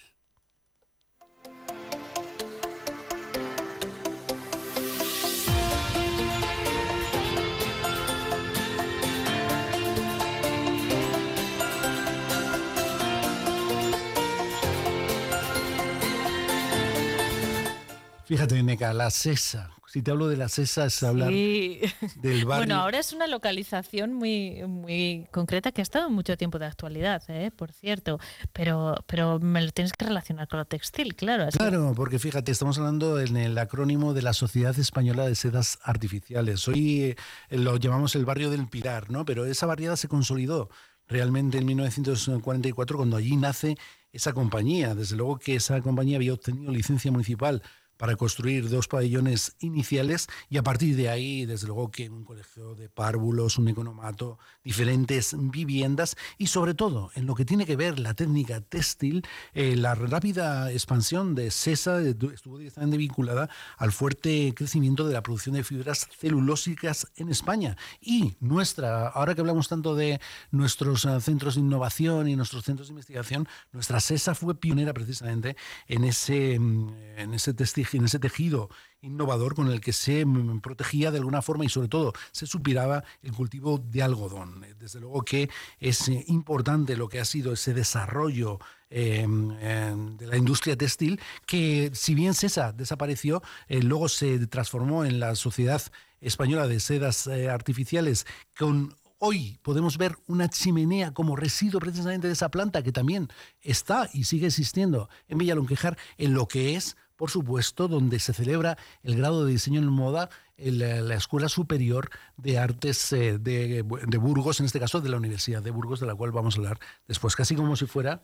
Fíjate, 18.26 18.62
Neca, 18.64 18.92
la 18.94 19.12
CESA. 19.12 19.70
Si 19.86 20.02
te 20.02 20.10
hablo 20.12 20.28
de 20.28 20.36
la 20.36 20.50
CESA 20.50 20.88
es 20.88 21.04
hablar 21.04 21.30
del 21.30 21.80
barrio. 22.22 22.46
Bueno, 22.46 22.76
ahora 22.76 22.98
es 22.98 23.14
una 23.14 23.28
localización 23.28 24.14
muy, 24.14 24.64
muy 24.68 25.28
concreta 25.32 25.72
que 25.72 25.82
ha 25.82 25.84
estado 25.84 26.10
mucho 26.10 26.36
tiempo 26.36 26.58
de 26.58 26.66
actualidad, 26.66 27.24
¿eh? 27.30 27.52
por 27.56 27.72
cierto. 27.72 28.20
Pero, 28.52 28.96
pero 29.06 29.40
me 29.40 29.62
lo 29.62 29.72
tienes 29.72 29.94
que 29.94 30.06
relacionar 30.06 30.48
con 30.48 30.60
lo 30.60 30.66
textil, 30.66 31.16
claro. 31.16 31.48
Claro, 31.52 31.94
porque 31.96 32.18
fíjate, 32.18 32.52
estamos 32.52 32.80
hablando 32.80 33.20
en 33.20 33.38
el 33.38 33.58
acrónimo 33.60 34.14
de 34.16 34.24
la 34.24 34.34
Sociedad 34.34 34.78
Española 34.78 35.28
de 35.28 35.36
Sedas 35.36 35.78
Artificiales. 35.84 36.68
Hoy 36.68 37.16
eh, 37.50 37.58
lo 37.58 37.78
llamamos 37.78 38.16
el 38.16 38.26
barrio 38.26 38.50
del 38.50 38.68
Pilar, 38.68 39.12
¿no? 39.12 39.24
Pero 39.24 39.46
esa 39.46 39.68
barriada 39.68 39.98
se 39.98 40.08
consolidó 40.08 40.70
realmente 41.08 41.60
en 41.60 41.66
1944 41.68 42.98
cuando 42.98 43.18
allí 43.18 43.36
nace 43.36 43.78
esa 44.12 44.34
compañía. 44.34 44.96
Desde 44.96 45.16
luego 45.16 45.38
que 45.38 45.56
esa 45.56 45.80
compañía 45.82 46.18
había 46.18 46.34
obtenido 46.34 46.72
licencia 46.72 47.12
municipal 47.12 47.62
para 47.98 48.16
construir 48.16 48.70
dos 48.70 48.88
pabellones 48.88 49.56
iniciales 49.60 50.28
y 50.50 50.58
a 50.58 50.64
partir 50.64 50.96
de 50.96 51.10
ahí, 51.10 51.46
desde 51.46 51.68
luego 51.68 51.92
que 51.92 52.10
un 52.10 52.24
colegio 52.24 52.76
de 52.76 52.90
párvulos, 52.90 53.58
un 53.58 53.68
economato, 53.68 54.38
diferentes 54.64 55.36
viviendas 55.38 56.16
y 56.38 56.48
sobre 56.48 56.74
todo 56.74 57.12
en 57.16 57.26
lo 57.26 57.36
que 57.36 57.46
tiene 57.46 57.66
que 57.66 57.76
ver 57.76 58.00
la 58.00 58.14
técnica 58.14 58.62
textil, 58.62 59.26
eh, 59.54 59.76
la 59.76 59.96
rápida 59.96 60.72
expansión 60.72 61.36
de 61.36 61.52
CESA 61.52 62.02
estuvo 62.02 62.58
directamente 62.58 62.98
vinculada 62.98 63.50
al 63.78 63.92
fuerte 63.92 64.54
crecimiento 64.56 65.08
de 65.08 65.14
la 65.14 65.24
producción 65.24 65.56
de 65.56 65.64
fibras 65.64 66.08
celulósicas 66.18 67.08
en 67.16 67.30
España. 67.30 67.78
Y 68.02 68.36
nuestra, 68.40 69.08
ahora 69.08 69.36
que 69.36 69.42
hablamos 69.42 69.68
tanto 69.68 69.96
de 69.96 70.20
nuestros 70.52 71.06
ah, 71.06 71.20
centros 71.22 71.56
de 71.56 71.62
innovación 71.62 72.28
y 72.28 72.36
nuestros 72.36 72.64
centros 72.64 72.88
de 72.88 72.94
investigación, 72.94 73.48
nuestra 73.72 74.00
CESA 74.00 74.36
fue 74.36 74.56
pionera 74.56 74.94
precisamente 74.94 75.56
en 75.88 76.04
ese, 76.04 76.60
mm, 76.60 76.90
en 77.18 77.34
ese 77.34 77.54
textil 77.54 77.85
en 77.94 78.06
ese 78.06 78.20
tejido 78.20 78.70
innovador 79.02 79.56
con 79.56 79.72
el 79.72 79.82
que 79.82 79.94
se 79.94 80.26
protegía 80.62 81.12
de 81.12 81.20
alguna 81.20 81.42
forma 81.42 81.66
y 81.66 81.70
sobre 81.70 81.88
todo 81.88 82.14
se 82.32 82.48
supiraba 82.48 83.04
el 83.22 83.34
cultivo 83.34 83.78
de 83.78 84.02
algodón. 84.02 84.64
Eh, 84.64 84.74
desde 84.78 85.00
luego 85.00 85.24
que 85.24 85.50
es 85.80 86.08
eh, 86.10 86.24
importante 86.28 86.98
lo 86.98 87.08
que 87.08 87.20
ha 87.20 87.26
sido 87.26 87.54
ese 87.54 87.74
desarrollo 87.74 88.60
em, 88.90 89.52
em, 89.60 90.18
de 90.18 90.28
la 90.28 90.38
industria 90.38 90.76
textil, 90.76 91.20
que 91.46 91.92
si 91.94 92.16
bien 92.16 92.34
CESA 92.34 92.72
desapareció, 92.72 93.42
eh, 93.68 93.82
luego 93.82 94.10
se 94.10 94.48
transformó 94.48 95.06
en 95.06 95.20
la 95.20 95.36
Sociedad 95.36 95.82
Española 96.22 96.68
de 96.68 96.80
Sedas 96.80 97.28
Artificiales 97.28 98.26
con 98.58 98.96
Hoy 99.18 99.58
podemos 99.62 99.98
ver 99.98 100.18
una 100.28 100.50
chimenea 100.50 101.14
como 101.14 101.38
residuo 101.38 101.80
precisamente 101.80 102.28
de 102.28 102.34
esa 102.34 102.52
planta 102.52 102.84
que 102.84 102.92
también 102.92 103.30
está 103.62 104.10
y 104.14 104.26
sigue 104.26 104.48
existiendo 104.48 105.10
en 105.30 105.38
Villalonquejar 105.38 105.98
en 106.18 106.34
lo 106.34 106.48
que 106.50 106.76
es 106.76 106.98
por 107.16 107.30
supuesto, 107.30 107.88
donde 107.88 108.20
se 108.20 108.34
celebra 108.34 108.78
el 109.04 109.16
grado 109.18 109.46
de 109.46 109.52
diseño 109.52 109.80
en 109.80 109.88
moda 109.88 110.30
en 110.58 110.80
la, 110.80 111.16
Escuela 111.16 111.50
Superior 111.50 112.10
de 112.38 112.58
Artes 112.58 113.12
eh, 113.14 113.38
de, 113.38 113.82
Burgos, 113.82 114.60
en 114.60 114.66
este 114.66 114.80
caso 114.80 115.02
de 115.02 115.10
la 115.10 115.18
Universidad 115.18 115.62
de 115.62 115.72
Burgos, 115.72 116.00
de 116.00 116.08
la 116.08 116.16
cual 116.16 116.32
vamos 116.32 116.56
a 116.56 116.60
hablar 116.60 116.80
después, 117.08 117.36
casi 117.36 117.56
como 117.56 117.76
si 117.76 117.86
fuera 117.86 118.24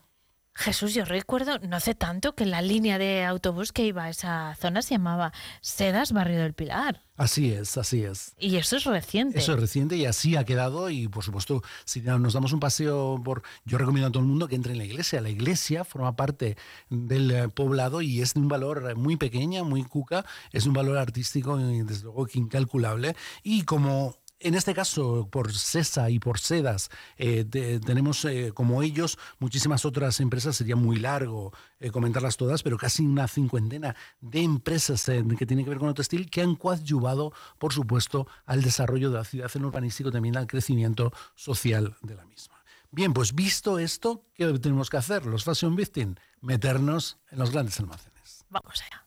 Jesús, 0.53 0.93
yo 0.93 1.05
recuerdo, 1.05 1.59
no 1.59 1.77
hace 1.77 1.95
tanto, 1.95 2.35
que 2.35 2.45
la 2.45 2.61
línea 2.61 2.97
de 2.97 3.23
autobús 3.23 3.71
que 3.71 3.85
iba 3.85 4.03
a 4.03 4.09
esa 4.09 4.55
zona 4.55 4.81
se 4.81 4.95
llamaba 4.95 5.31
Sedas 5.61 6.11
Barrio 6.11 6.39
del 6.39 6.53
Pilar. 6.53 7.03
Así 7.15 7.51
es, 7.51 7.77
así 7.77 8.03
es. 8.03 8.33
Y 8.39 8.55
eso 8.55 8.77
es 8.77 8.83
reciente. 8.85 9.37
Eso 9.37 9.53
es 9.53 9.59
reciente 9.59 9.95
y 9.95 10.05
así 10.05 10.35
ha 10.35 10.43
quedado 10.43 10.89
y 10.89 11.07
por 11.07 11.23
supuesto 11.23 11.61
si 11.85 12.01
nos 12.01 12.33
damos 12.33 12.51
un 12.51 12.59
paseo 12.59 13.21
por... 13.23 13.43
Yo 13.63 13.77
recomiendo 13.77 14.07
a 14.07 14.11
todo 14.11 14.23
el 14.23 14.27
mundo 14.29 14.47
que 14.47 14.55
entre 14.55 14.71
en 14.71 14.79
la 14.79 14.85
iglesia. 14.85 15.21
La 15.21 15.29
iglesia 15.29 15.83
forma 15.83 16.15
parte 16.15 16.57
del 16.89 17.31
eh, 17.31 17.47
poblado 17.47 18.01
y 18.01 18.21
es 18.21 18.33
de 18.33 18.39
un 18.39 18.47
valor 18.47 18.95
muy 18.95 19.17
pequeña, 19.17 19.63
muy 19.63 19.83
cuca, 19.83 20.25
es 20.51 20.65
un 20.65 20.73
valor 20.73 20.97
artístico 20.97 21.59
y 21.59 21.83
desde 21.83 22.05
luego 22.05 22.25
que 22.25 22.39
incalculable 22.39 23.15
y 23.43 23.63
como 23.63 24.17
en 24.43 24.55
este 24.55 24.73
caso, 24.73 25.27
por 25.31 25.53
CESA 25.53 26.09
y 26.09 26.19
por 26.19 26.39
SEDAS, 26.39 26.89
eh, 27.17 27.45
tenemos 27.85 28.25
eh, 28.25 28.51
como 28.53 28.81
ellos 28.83 29.17
muchísimas 29.39 29.85
otras 29.85 30.19
empresas, 30.19 30.55
sería 30.55 30.75
muy 30.75 30.97
largo 30.97 31.53
eh, 31.79 31.91
comentarlas 31.91 32.37
todas, 32.37 32.63
pero 32.63 32.77
casi 32.77 33.05
una 33.05 33.27
cincuentena 33.27 33.95
de 34.19 34.41
empresas 34.41 35.05
que 35.05 35.45
tienen 35.45 35.65
que 35.65 35.69
ver 35.69 35.79
con 35.79 35.89
el 35.89 35.95
textil 35.95 36.29
que 36.29 36.41
han 36.41 36.55
coadyuvado, 36.55 37.33
por 37.57 37.73
supuesto, 37.73 38.27
al 38.45 38.61
desarrollo 38.61 39.09
de 39.11 39.17
la 39.17 39.23
ciudad 39.23 39.51
en 39.53 39.65
urbanístico, 39.65 40.11
también 40.11 40.37
al 40.37 40.47
crecimiento 40.47 41.13
social 41.35 41.95
de 42.01 42.15
la 42.15 42.25
misma. 42.25 42.55
Bien, 42.91 43.13
pues 43.13 43.33
visto 43.33 43.79
esto, 43.79 44.25
¿qué 44.33 44.51
tenemos 44.59 44.89
que 44.89 44.97
hacer? 44.97 45.25
Los 45.25 45.43
Fashion 45.43 45.75
Victim, 45.75 46.15
meternos 46.41 47.17
en 47.29 47.39
los 47.39 47.51
grandes 47.51 47.79
almacenes. 47.79 48.45
Vamos 48.49 48.81
allá. 48.81 49.05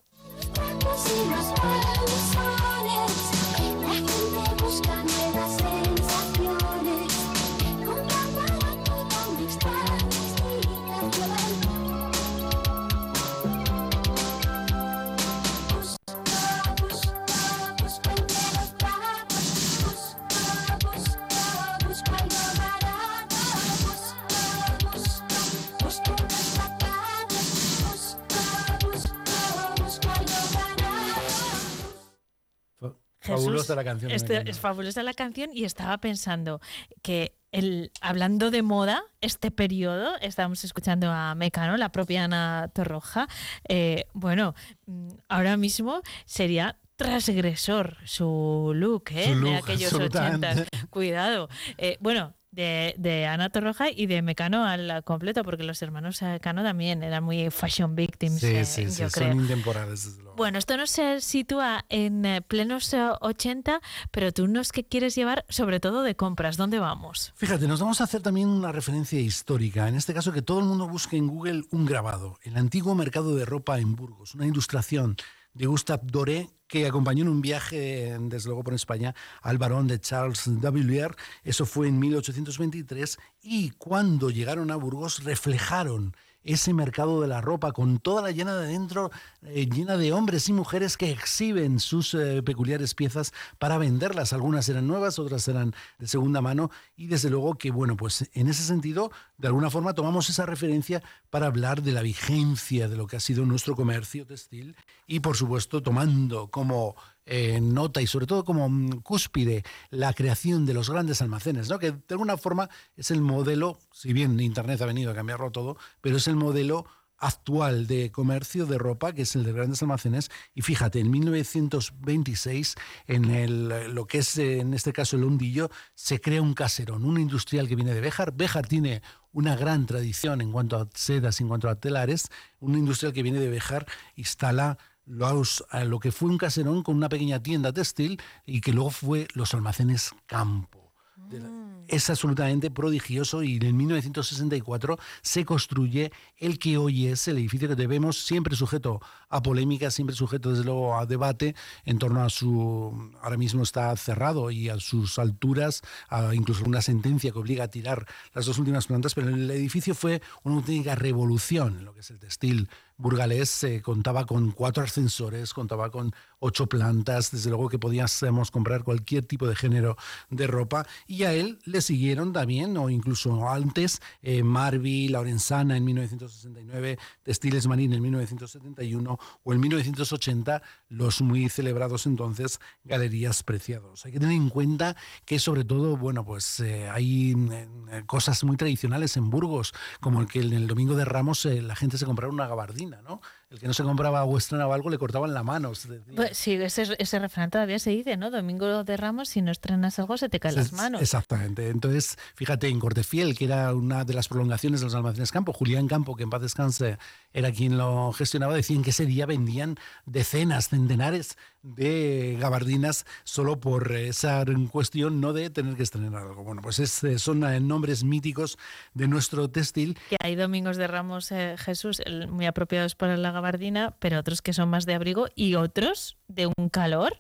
Fabulosa 33.24 33.74
la 33.74 33.84
canción. 33.84 34.10
Este, 34.10 34.48
es 34.48 34.58
fabulosa 34.58 35.02
la 35.02 35.14
canción 35.14 35.50
y 35.52 35.64
estaba 35.64 35.98
pensando 35.98 36.60
que 37.02 37.34
el, 37.52 37.92
hablando 38.00 38.50
de 38.50 38.62
moda, 38.62 39.04
este 39.20 39.50
periodo, 39.50 40.16
estábamos 40.20 40.64
escuchando 40.64 41.10
a 41.10 41.34
Mecano, 41.34 41.76
la 41.76 41.92
propia 41.92 42.24
Ana 42.24 42.70
Torroja, 42.74 43.28
eh, 43.68 44.06
bueno, 44.12 44.54
mm, 44.86 45.08
ahora 45.28 45.56
mismo 45.56 46.02
sería 46.24 46.78
transgresor 46.96 47.96
su 48.04 48.72
look, 48.74 49.04
¿eh? 49.12 49.34
de 49.34 49.56
aquellos 49.56 49.92
80. 49.92 50.66
Cuidado. 50.90 51.48
Eh, 51.78 51.96
bueno, 52.00 52.34
de, 52.54 52.94
de, 52.98 53.26
Ana 53.26 53.50
Torroja 53.50 53.90
y 53.90 54.06
de 54.06 54.22
Mecano 54.22 54.64
al 54.64 55.02
completo, 55.04 55.44
porque 55.44 55.64
los 55.64 55.80
hermanos 55.82 56.22
Mecano 56.22 56.62
también 56.62 57.02
eran 57.02 57.24
muy 57.24 57.50
fashion 57.50 57.94
victims. 57.94 58.40
Sí, 58.40 58.46
eh, 58.46 58.64
sí, 58.64 58.90
sí, 58.90 59.04
son 59.10 59.40
intemporales. 59.40 60.18
Bueno, 60.36 60.58
esto 60.58 60.76
no 60.76 60.86
se 60.86 61.20
sitúa 61.20 61.84
en 61.88 62.24
eh, 62.24 62.42
plenos 62.42 62.92
80, 62.94 63.80
pero 64.10 64.32
tú 64.32 64.48
nos 64.48 64.72
que 64.72 64.84
quieres 64.84 65.14
llevar 65.14 65.44
sobre 65.48 65.80
todo 65.80 66.02
de 66.02 66.16
compras. 66.16 66.56
¿Dónde 66.56 66.78
vamos? 66.78 67.32
Fíjate, 67.36 67.68
nos 67.68 67.80
vamos 67.80 68.00
a 68.00 68.04
hacer 68.04 68.20
también 68.20 68.48
una 68.48 68.72
referencia 68.72 69.20
histórica. 69.20 69.88
En 69.88 69.94
este 69.94 70.12
caso, 70.12 70.32
que 70.32 70.42
todo 70.42 70.58
el 70.58 70.64
mundo 70.64 70.88
busque 70.88 71.16
en 71.16 71.28
Google 71.28 71.64
un 71.70 71.86
grabado. 71.86 72.38
El 72.42 72.56
antiguo 72.56 72.94
mercado 72.94 73.36
de 73.36 73.44
ropa 73.44 73.78
en 73.78 73.94
Burgos, 73.94 74.34
una 74.34 74.46
ilustración 74.46 75.16
de 75.54 75.66
Gustave 75.66 76.02
Doré, 76.04 76.50
que 76.66 76.86
acompañó 76.86 77.22
en 77.22 77.28
un 77.28 77.40
viaje, 77.40 78.16
desde 78.20 78.48
luego 78.48 78.64
por 78.64 78.74
España, 78.74 79.14
al 79.42 79.58
barón 79.58 79.86
de 79.86 80.00
Charles 80.00 80.42
W. 80.46 81.08
Eso 81.44 81.66
fue 81.66 81.88
en 81.88 81.98
1823 81.98 83.18
y 83.42 83.70
cuando 83.70 84.30
llegaron 84.30 84.70
a 84.70 84.76
Burgos 84.76 85.24
reflejaron 85.24 86.16
ese 86.44 86.74
mercado 86.74 87.20
de 87.20 87.28
la 87.28 87.40
ropa 87.40 87.72
con 87.72 87.98
toda 87.98 88.22
la 88.22 88.30
llena 88.30 88.54
de 88.56 88.68
dentro, 88.68 89.10
eh, 89.42 89.66
llena 89.66 89.96
de 89.96 90.12
hombres 90.12 90.48
y 90.48 90.52
mujeres 90.52 90.96
que 90.96 91.10
exhiben 91.10 91.80
sus 91.80 92.14
eh, 92.14 92.42
peculiares 92.42 92.94
piezas 92.94 93.32
para 93.58 93.78
venderlas. 93.78 94.32
Algunas 94.32 94.68
eran 94.68 94.86
nuevas, 94.86 95.18
otras 95.18 95.48
eran 95.48 95.74
de 95.98 96.06
segunda 96.06 96.40
mano 96.40 96.70
y 96.96 97.06
desde 97.06 97.30
luego 97.30 97.56
que, 97.56 97.70
bueno, 97.70 97.96
pues 97.96 98.30
en 98.34 98.48
ese 98.48 98.62
sentido, 98.62 99.10
de 99.38 99.48
alguna 99.48 99.70
forma 99.70 99.94
tomamos 99.94 100.28
esa 100.30 100.46
referencia 100.46 101.02
para 101.30 101.46
hablar 101.46 101.82
de 101.82 101.92
la 101.92 102.02
vigencia 102.02 102.88
de 102.88 102.96
lo 102.96 103.06
que 103.06 103.16
ha 103.16 103.20
sido 103.20 103.46
nuestro 103.46 103.74
comercio 103.74 104.26
textil 104.26 104.76
y, 105.06 105.20
por 105.20 105.36
supuesto, 105.36 105.82
tomando 105.82 106.48
como 106.48 106.94
eh, 107.26 107.60
nota 107.60 108.02
y 108.02 108.06
sobre 108.06 108.26
todo 108.26 108.44
como 108.44 108.68
mm, 108.68 109.00
cúspide 109.02 109.64
la 109.90 110.12
creación 110.12 110.66
de 110.66 110.74
los 110.74 110.90
grandes 110.90 111.22
almacenes, 111.22 111.68
¿no? 111.70 111.78
que 111.78 111.92
de 111.92 112.02
alguna 112.10 112.36
forma 112.36 112.68
es 112.96 113.10
el 113.10 113.20
modelo, 113.20 113.78
si 113.92 114.12
bien 114.12 114.38
Internet 114.40 114.80
ha 114.82 114.86
venido 114.86 115.10
a 115.10 115.14
cambiarlo 115.14 115.50
todo, 115.50 115.76
pero 116.00 116.16
es 116.18 116.28
el 116.28 116.36
modelo 116.36 116.86
actual 117.18 117.86
de 117.86 118.10
comercio 118.10 118.66
de 118.66 118.78
ropa, 118.78 119.12
que 119.12 119.22
es 119.22 119.34
el 119.34 119.44
de 119.44 119.52
grandes 119.52 119.82
almacenes. 119.82 120.30
Y 120.54 120.62
fíjate, 120.62 121.00
en 121.00 121.10
1926, 121.10 122.74
en 123.06 123.30
el, 123.30 123.94
lo 123.94 124.06
que 124.06 124.18
es 124.18 124.36
en 124.38 124.74
este 124.74 124.92
caso 124.92 125.16
el 125.16 125.24
hundillo, 125.24 125.70
se 125.94 126.20
crea 126.20 126.42
un 126.42 126.54
caserón, 126.54 127.04
un 127.04 127.18
industrial 127.18 127.68
que 127.68 127.76
viene 127.76 127.94
de 127.94 128.00
Béjar. 128.00 128.32
Béjar 128.32 128.66
tiene 128.66 129.02
una 129.32 129.56
gran 129.56 129.86
tradición 129.86 130.40
en 130.40 130.52
cuanto 130.52 130.76
a 130.76 130.88
sedas, 130.94 131.40
en 131.40 131.48
cuanto 131.48 131.68
a 131.68 131.76
telares. 131.76 132.28
Un 132.60 132.76
industrial 132.76 133.12
que 133.12 133.22
viene 133.22 133.40
de 133.40 133.48
Béjar 133.48 133.86
instala 134.16 134.78
lo 135.06 136.00
que 136.00 136.12
fue 136.12 136.30
un 136.30 136.38
caserón 136.38 136.82
con 136.82 136.96
una 136.96 137.08
pequeña 137.08 137.42
tienda 137.42 137.72
textil 137.72 138.20
y 138.46 138.60
que 138.60 138.72
luego 138.72 138.90
fue 138.90 139.28
los 139.34 139.54
almacenes 139.54 140.12
campo. 140.26 140.92
Mm 141.16 141.74
es 141.88 142.10
absolutamente 142.10 142.70
prodigioso 142.70 143.42
y 143.42 143.56
en 143.56 143.76
1964 143.76 144.98
se 145.22 145.44
construye 145.44 146.12
el 146.38 146.58
que 146.58 146.76
hoy 146.76 147.06
es 147.06 147.28
el 147.28 147.38
edificio 147.38 147.68
que 147.68 147.74
debemos, 147.74 148.24
siempre 148.24 148.56
sujeto 148.56 149.00
a 149.28 149.42
polémica, 149.42 149.90
siempre 149.90 150.16
sujeto 150.16 150.50
desde 150.50 150.64
luego 150.64 150.96
a 150.96 151.06
debate 151.06 151.54
en 151.84 151.98
torno 151.98 152.22
a 152.22 152.30
su, 152.30 153.12
ahora 153.20 153.36
mismo 153.36 153.62
está 153.62 153.94
cerrado 153.96 154.50
y 154.50 154.68
a 154.68 154.78
sus 154.78 155.18
alturas, 155.18 155.82
a 156.08 156.34
incluso 156.34 156.64
una 156.64 156.82
sentencia 156.82 157.32
que 157.32 157.38
obliga 157.38 157.64
a 157.64 157.68
tirar 157.68 158.06
las 158.32 158.46
dos 158.46 158.58
últimas 158.58 158.86
plantas, 158.86 159.14
pero 159.14 159.28
el 159.28 159.50
edificio 159.50 159.94
fue 159.94 160.22
una 160.42 160.56
auténtica 160.56 160.94
revolución 160.94 161.78
en 161.78 161.84
lo 161.84 161.94
que 161.94 162.00
es 162.00 162.10
el 162.10 162.18
textil 162.18 162.68
burgalés, 162.96 163.66
contaba 163.82 164.26
con 164.26 164.52
cuatro 164.52 164.82
ascensores, 164.82 165.52
contaba 165.52 165.90
con 165.90 166.12
ocho 166.44 166.66
plantas, 166.66 167.30
desde 167.30 167.48
luego 167.48 167.70
que 167.70 167.78
podíamos 167.78 168.50
comprar 168.50 168.84
cualquier 168.84 169.24
tipo 169.24 169.46
de 169.46 169.56
género 169.56 169.96
de 170.28 170.46
ropa 170.46 170.86
y 171.06 171.22
a 171.24 171.32
él 171.32 171.58
le 171.64 171.80
siguieron 171.80 172.34
también, 172.34 172.76
o 172.76 172.90
incluso 172.90 173.48
antes, 173.48 174.02
eh, 174.22 174.42
Marvi, 174.42 175.08
Laurenzana 175.08 175.76
en 175.76 175.84
1969, 175.84 176.98
Textiles 177.22 177.66
Marín 177.66 177.94
en 177.94 178.02
1971 178.02 179.18
o 179.42 179.52
en 179.54 179.60
1980 179.60 180.62
los 180.90 181.22
muy 181.22 181.48
celebrados 181.48 182.04
entonces 182.04 182.60
Galerías 182.84 183.42
Preciados. 183.42 184.04
Hay 184.04 184.12
que 184.12 184.20
tener 184.20 184.36
en 184.36 184.50
cuenta 184.50 184.96
que 185.24 185.38
sobre 185.38 185.64
todo, 185.64 185.96
bueno, 185.96 186.26
pues 186.26 186.60
eh, 186.60 186.90
hay 186.90 187.34
eh, 187.52 188.02
cosas 188.06 188.44
muy 188.44 188.58
tradicionales 188.58 189.16
en 189.16 189.30
Burgos, 189.30 189.72
como 190.00 190.20
el 190.20 190.26
que 190.26 190.40
en 190.40 190.52
el 190.52 190.66
Domingo 190.66 190.94
de 190.94 191.06
Ramos 191.06 191.46
la 191.46 191.74
gente 191.74 191.96
se 191.96 192.04
compraba 192.04 192.32
una 192.32 192.46
gabardina, 192.46 192.83
¿no? 192.90 193.20
el 193.54 193.60
que 193.60 193.68
no 193.68 193.74
se 193.74 193.84
compraba 193.84 194.24
o 194.24 194.36
estrenaba 194.36 194.74
algo 194.74 194.90
le 194.90 194.98
cortaban 194.98 195.32
la 195.32 195.44
mano. 195.44 195.72
Pues 196.16 196.36
sí, 196.36 196.54
ese, 196.54 196.96
ese 196.98 197.18
refrán 197.20 197.50
todavía 197.50 197.78
se 197.78 197.90
dice, 197.90 198.16
¿no? 198.16 198.30
Domingo 198.30 198.82
de 198.82 198.96
Ramos, 198.96 199.28
si 199.28 199.42
no 199.42 199.52
estrenas 199.52 199.98
algo 200.00 200.16
se 200.16 200.28
te 200.28 200.40
caen 200.40 200.56
las 200.56 200.72
manos. 200.72 201.00
Exactamente. 201.00 201.68
Entonces, 201.68 202.18
fíjate, 202.34 202.68
en 202.68 202.80
Cortefiel, 202.80 203.36
que 203.38 203.44
era 203.44 203.72
una 203.72 204.04
de 204.04 204.14
las 204.14 204.28
prolongaciones 204.28 204.80
de 204.80 204.86
los 204.86 204.94
almacenes 204.94 205.30
Campo, 205.30 205.52
Julián 205.52 205.86
Campo, 205.86 206.16
que 206.16 206.24
en 206.24 206.30
paz 206.30 206.42
descanse, 206.42 206.98
era 207.32 207.52
quien 207.52 207.78
lo 207.78 208.12
gestionaba, 208.12 208.54
decían 208.54 208.82
que 208.82 208.90
ese 208.90 209.06
día 209.06 209.24
vendían 209.24 209.76
decenas, 210.04 210.68
centenares 210.68 211.38
de 211.64 212.36
gabardinas 212.38 213.06
solo 213.24 213.58
por 213.58 213.90
esa 213.92 214.44
cuestión 214.70 215.20
no 215.20 215.32
de 215.32 215.50
tener 215.50 215.76
que 215.76 215.82
estrenar 215.82 216.22
algo. 216.22 216.44
Bueno, 216.44 216.62
pues 216.62 216.78
es, 216.78 217.02
son 217.20 217.42
eh, 217.44 217.58
nombres 217.58 218.04
míticos 218.04 218.58
de 218.92 219.08
nuestro 219.08 219.50
textil. 219.50 219.98
Que 220.10 220.16
hay 220.20 220.36
domingos 220.36 220.76
de 220.76 220.86
Ramos 220.86 221.32
eh, 221.32 221.56
Jesús 221.58 222.02
muy 222.28 222.46
apropiados 222.46 222.94
para 222.94 223.16
la 223.16 223.32
gabardina, 223.32 223.96
pero 223.98 224.18
otros 224.18 224.42
que 224.42 224.52
son 224.52 224.68
más 224.68 224.86
de 224.86 224.94
abrigo 224.94 225.26
y 225.34 225.54
otros 225.54 226.18
de 226.28 226.46
un 226.46 226.68
calor 226.68 227.18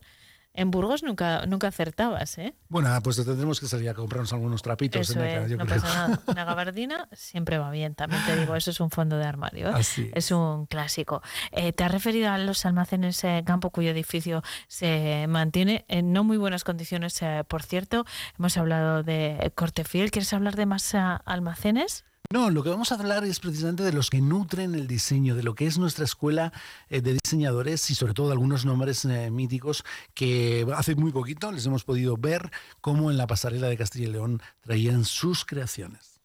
en 0.54 0.70
Burgos 0.70 1.02
nunca, 1.02 1.44
nunca 1.46 1.68
acertabas, 1.68 2.38
¿eh? 2.38 2.54
Bueno, 2.68 2.88
pues 3.02 3.16
tendremos 3.16 3.58
que 3.58 3.66
salir 3.66 3.88
a 3.88 3.94
comprarnos 3.94 4.32
algunos 4.32 4.62
trapitos. 4.62 5.10
Eso 5.10 5.22
en 5.22 5.58
no 5.58 5.66
pasa 5.66 5.86
nada. 5.86 6.20
Una 6.26 6.44
gabardina 6.44 7.08
siempre 7.12 7.58
va 7.58 7.70
bien, 7.72 7.94
también 7.94 8.24
te 8.24 8.36
digo, 8.36 8.54
eso 8.54 8.70
es 8.70 8.80
un 8.80 8.90
fondo 8.90 9.18
de 9.18 9.24
armario. 9.24 9.70
¿eh? 9.76 10.10
es. 10.14 10.30
un 10.30 10.66
clásico. 10.66 11.22
Eh, 11.50 11.72
¿Te 11.72 11.82
has 11.82 11.90
referido 11.90 12.30
a 12.30 12.38
los 12.38 12.64
almacenes 12.66 13.22
eh, 13.24 13.42
Campo 13.44 13.70
cuyo 13.70 13.90
edificio 13.90 14.42
se 14.68 15.26
mantiene 15.28 15.84
en 15.88 16.12
no 16.12 16.22
muy 16.22 16.36
buenas 16.36 16.62
condiciones, 16.62 17.20
por 17.48 17.62
cierto? 17.62 18.04
Hemos 18.38 18.56
hablado 18.56 19.02
de 19.02 19.52
Cortefiel. 19.56 20.12
¿Quieres 20.12 20.32
hablar 20.32 20.54
de 20.54 20.66
más 20.66 20.94
almacenes? 20.94 22.04
No, 22.34 22.50
lo 22.50 22.64
que 22.64 22.68
vamos 22.68 22.90
a 22.90 22.96
hablar 22.96 23.22
es 23.24 23.38
precisamente 23.38 23.84
de 23.84 23.92
los 23.92 24.10
que 24.10 24.20
nutren 24.20 24.74
el 24.74 24.88
diseño, 24.88 25.36
de 25.36 25.44
lo 25.44 25.54
que 25.54 25.68
es 25.68 25.78
nuestra 25.78 26.04
escuela 26.04 26.52
eh, 26.88 27.00
de 27.00 27.16
diseñadores 27.22 27.88
y 27.90 27.94
sobre 27.94 28.12
todo 28.12 28.32
algunos 28.32 28.64
nombres 28.64 29.04
eh, 29.04 29.30
míticos 29.30 29.84
que 30.14 30.66
hace 30.74 30.96
muy 30.96 31.12
poquito 31.12 31.52
les 31.52 31.64
hemos 31.64 31.84
podido 31.84 32.16
ver 32.16 32.50
cómo 32.80 33.12
en 33.12 33.18
la 33.18 33.28
pasarela 33.28 33.68
de 33.68 33.76
Castilla 33.76 34.08
y 34.08 34.10
León 34.10 34.42
traían 34.62 35.04
sus 35.04 35.44
creaciones. 35.44 36.20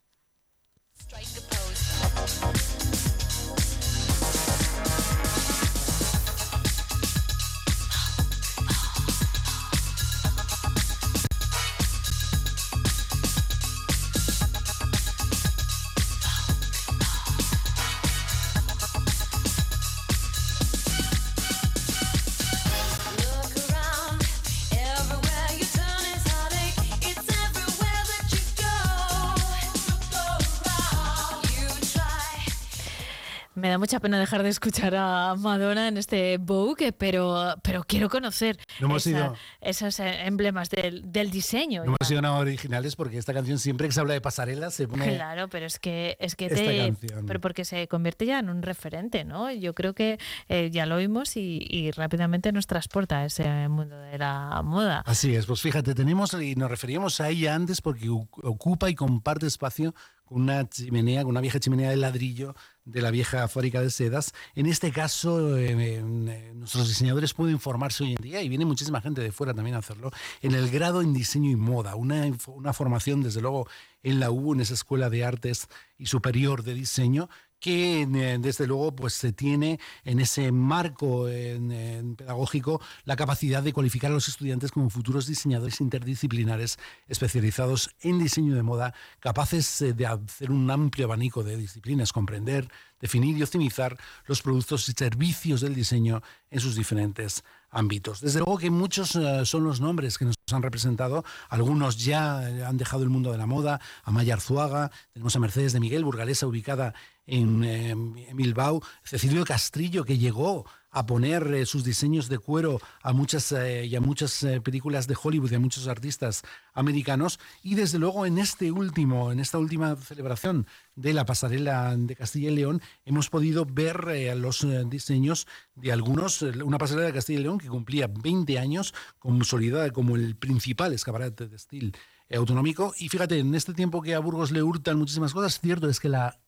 Mucha 33.90 33.99
pena 34.02 34.20
dejar 34.20 34.44
de 34.44 34.49
escuchar 34.49 34.94
a 34.95 35.34
Madonna 35.36 35.88
en 35.88 35.98
este 35.98 36.38
Vogue, 36.38 36.91
pero, 36.94 37.56
pero 37.64 37.84
quiero 37.84 38.07
conocer 38.07 38.56
No 38.80 38.86
hemos 38.86 39.07
esa- 39.07 39.18
ido- 39.18 39.36
esos 39.61 39.99
emblemas 39.99 40.70
del, 40.70 41.11
del 41.11 41.32
diseño. 41.32 41.80
No 41.86 41.95
hemos 41.95 42.07
sido 42.07 42.22
nada 42.22 42.38
originales 42.38 42.95
porque 42.95 43.18
esta 43.18 43.34
canción 43.34 43.57
siempre 43.57 43.88
que 43.88 43.94
se 43.94 43.99
habla 43.99 44.14
de 44.14 44.22
pasarelas 44.22 44.76
se 44.76 44.88
pone... 44.88 45.16
Claro, 45.16 45.48
pero 45.49 45.66
es 45.66 45.80
que 45.80 46.18
es 46.20 46.36
que 46.36 46.45
Esta 46.45 46.57
te 46.57 46.78
canción. 46.78 47.26
pero 47.26 47.41
porque 47.41 47.66
se 47.66 47.88
convierte 47.88 48.28
ya 48.28 48.38
en 48.38 48.49
un 48.52 48.61
referente, 48.61 49.24
¿no? 49.26 49.52
Yo 49.52 49.74
creo 49.74 49.95
que 49.95 50.20
eh, 50.49 50.70
ya 50.72 50.86
lo 50.86 50.98
oímos 50.98 51.36
y, 51.36 51.66
y 51.68 51.90
rápidamente 51.90 52.52
nos 52.52 52.68
transporta 52.68 53.18
a 53.22 53.26
ese 53.26 53.68
mundo 53.70 53.98
de 53.98 54.20
la 54.20 54.61
moda. 54.64 55.02
Así 55.07 55.34
es, 55.36 55.48
pues 55.48 55.61
fíjate, 55.61 55.95
tenemos, 55.95 56.36
y 56.36 56.53
nos 56.53 56.70
referíamos 56.70 57.20
a 57.22 57.30
ella 57.30 57.56
antes 57.56 57.82
porque 57.82 58.07
ocupa 58.07 58.88
y 58.88 58.94
comparte 58.94 59.48
espacio 59.48 59.95
con 60.26 60.44
una 60.44 60.70
chimenea, 60.70 61.24
con 61.24 61.32
una 61.32 61.41
vieja 61.41 61.60
chimenea 61.60 61.90
de 61.90 61.98
ladrillo 61.98 62.53
de 62.91 63.02
la 63.02 63.11
vieja 63.11 63.48
fábrica 63.48 63.82
de 63.82 63.90
sedas. 63.90 64.34
En 64.56 64.66
este 64.66 64.91
caso, 64.91 65.57
eh, 65.57 65.76
eh, 65.78 66.52
nuestros 66.53 66.88
diseñadores 66.88 67.34
pueden 67.34 67.60
formarse 67.60 68.03
hoy 68.03 68.11
en 68.11 68.24
día 68.24 68.41
y 68.41 68.49
viene 68.49 68.66
muchísima 68.66 69.02
gente 69.02 69.22
de 69.22 69.32
fuera 69.32 69.53
también 69.53 69.76
a 69.76 69.80
hacerlo, 69.80 70.11
en 70.41 70.53
el 70.53 70.70
grado 70.70 71.02
en 71.02 71.14
diseño 71.14 71.49
y 71.52 71.56
moda, 71.56 71.95
una, 71.95 72.26
una 72.48 72.74
formación 72.74 73.22
desde 73.22 73.41
luego 73.41 73.68
en 74.03 74.20
la 74.20 74.32
U, 74.32 74.53
en 74.53 74.61
esa 74.61 74.74
escuela 74.74 75.10
de 75.10 75.24
artes 75.24 75.68
y 75.98 76.07
superior 76.07 76.64
de 76.64 76.74
diseño, 76.74 77.30
que 77.60 78.02
eh, 78.03 78.38
desde 78.40 78.68
luego 78.68 78.95
pues 78.95 79.14
se 79.14 79.34
tiene 79.34 79.80
en 80.06 80.19
ese 80.19 80.52
marco 80.52 81.27
en- 81.27 82.15
pedagógico 82.15 82.81
la 83.06 83.15
capacidad 83.15 83.61
de 83.61 83.73
cualificar 83.73 84.11
a 84.11 84.14
los 84.14 84.27
estudiantes 84.27 84.72
como 84.72 84.90
futuros 84.90 85.27
diseñadores 85.27 85.81
interdisciplinares 85.81 86.77
especializados 87.07 87.90
en 88.02 88.19
diseño 88.19 88.56
de 88.56 88.64
moda, 88.64 88.94
capaces 89.19 89.81
eh, 89.81 89.94
de 89.94 90.06
hacer 90.06 90.52
un 90.52 90.69
amplio 90.72 91.06
abanico 91.06 91.44
de 91.44 91.57
disciplinas, 91.57 92.14
comprender, 92.14 92.69
definir 93.02 93.38
y 93.38 93.44
optimizar 93.44 93.98
los 94.26 94.41
productos 94.41 94.88
y 94.90 94.94
servicios 94.94 95.61
del 95.61 95.76
diseño 95.76 96.22
en 96.49 96.60
sus 96.60 96.76
diferentes 96.76 97.44
ámbitos. 97.72 98.22
Desde 98.22 98.40
luego 98.40 98.57
que 98.57 98.69
muchos 98.72 99.15
eh, 99.15 99.45
son 99.45 99.64
los 99.64 99.80
nombres 99.80 100.18
que 100.18 100.26
nos 100.26 100.36
han 100.52 100.64
representado, 100.64 101.23
algunos 101.49 101.98
ya 102.03 102.40
han 102.68 102.77
dejado 102.77 103.03
el 103.03 103.10
mundo 103.10 103.31
de 103.31 103.38
la 103.38 103.45
moda, 103.45 103.80
Amaya 104.03 104.34
Arzuaga, 104.34 104.91
tenemos 105.14 105.36
a 105.36 105.40
Mercedes 105.40 105.73
de 105.73 105.80
Miguel, 105.80 106.03
burgalesa 106.03 106.48
ubicada 106.48 106.94
en, 107.30 107.64
eh, 107.64 107.90
en 107.90 108.36
Bilbao, 108.38 108.82
Cecilio 109.04 109.46
Castrillo 109.46 110.04
que 110.04 110.18
llegó 110.18 110.66
a 110.92 111.06
poner 111.06 111.54
eh, 111.54 111.66
sus 111.66 111.84
diseños 111.84 112.30
de 112.30 112.40
cuero 112.40 112.82
a 113.04 113.14
muchas 113.14 113.52
eh, 113.52 113.86
y 113.86 113.96
a 113.96 114.02
muchas 114.02 114.42
eh, 114.44 114.60
películas 114.62 115.08
de 115.08 115.16
Hollywood 115.22 115.52
y 115.52 115.56
a 115.56 115.60
muchos 115.60 115.88
artistas 115.88 116.42
americanos 116.74 117.40
y 117.62 117.76
desde 117.76 118.00
luego 118.00 118.26
en 118.26 118.38
este 118.38 118.72
último 118.72 119.32
en 119.32 119.40
esta 119.40 119.60
última 119.60 119.96
celebración 119.96 120.66
de 120.96 121.14
la 121.14 121.26
pasarela 121.26 121.96
de 121.96 122.16
Castilla 122.16 122.50
y 122.50 122.56
León 122.56 122.82
hemos 123.06 123.30
podido 123.30 123.66
ver 123.66 124.08
eh, 124.10 124.36
los 124.36 124.64
eh, 124.64 124.84
diseños 124.88 125.48
de 125.76 125.92
algunos 125.92 126.42
una 126.42 126.78
pasarela 126.78 127.08
de 127.08 127.14
Castilla 127.14 127.40
y 127.40 127.44
León 127.44 127.60
que 127.60 127.68
cumplía 127.68 128.08
20 128.08 128.58
años 128.58 128.94
consolidada 129.20 129.92
como 129.92 130.16
el 130.16 130.36
principal 130.36 130.94
escaparate 130.94 131.48
textil 131.48 131.96
autonómico. 132.38 132.94
Y 133.00 133.10
fíjate, 133.10 133.40
en 133.40 133.56
este 133.56 133.74
tiempo 133.74 134.04
que 134.04 134.14
a 134.14 134.20
Burgos 134.20 134.52
le 134.52 134.62
hurtan 134.62 135.00
muchísimas 135.00 135.34
cosas, 135.34 135.60
cierto 135.60 135.90
es 135.90 136.00
que 136.00 136.10
la 136.10 136.40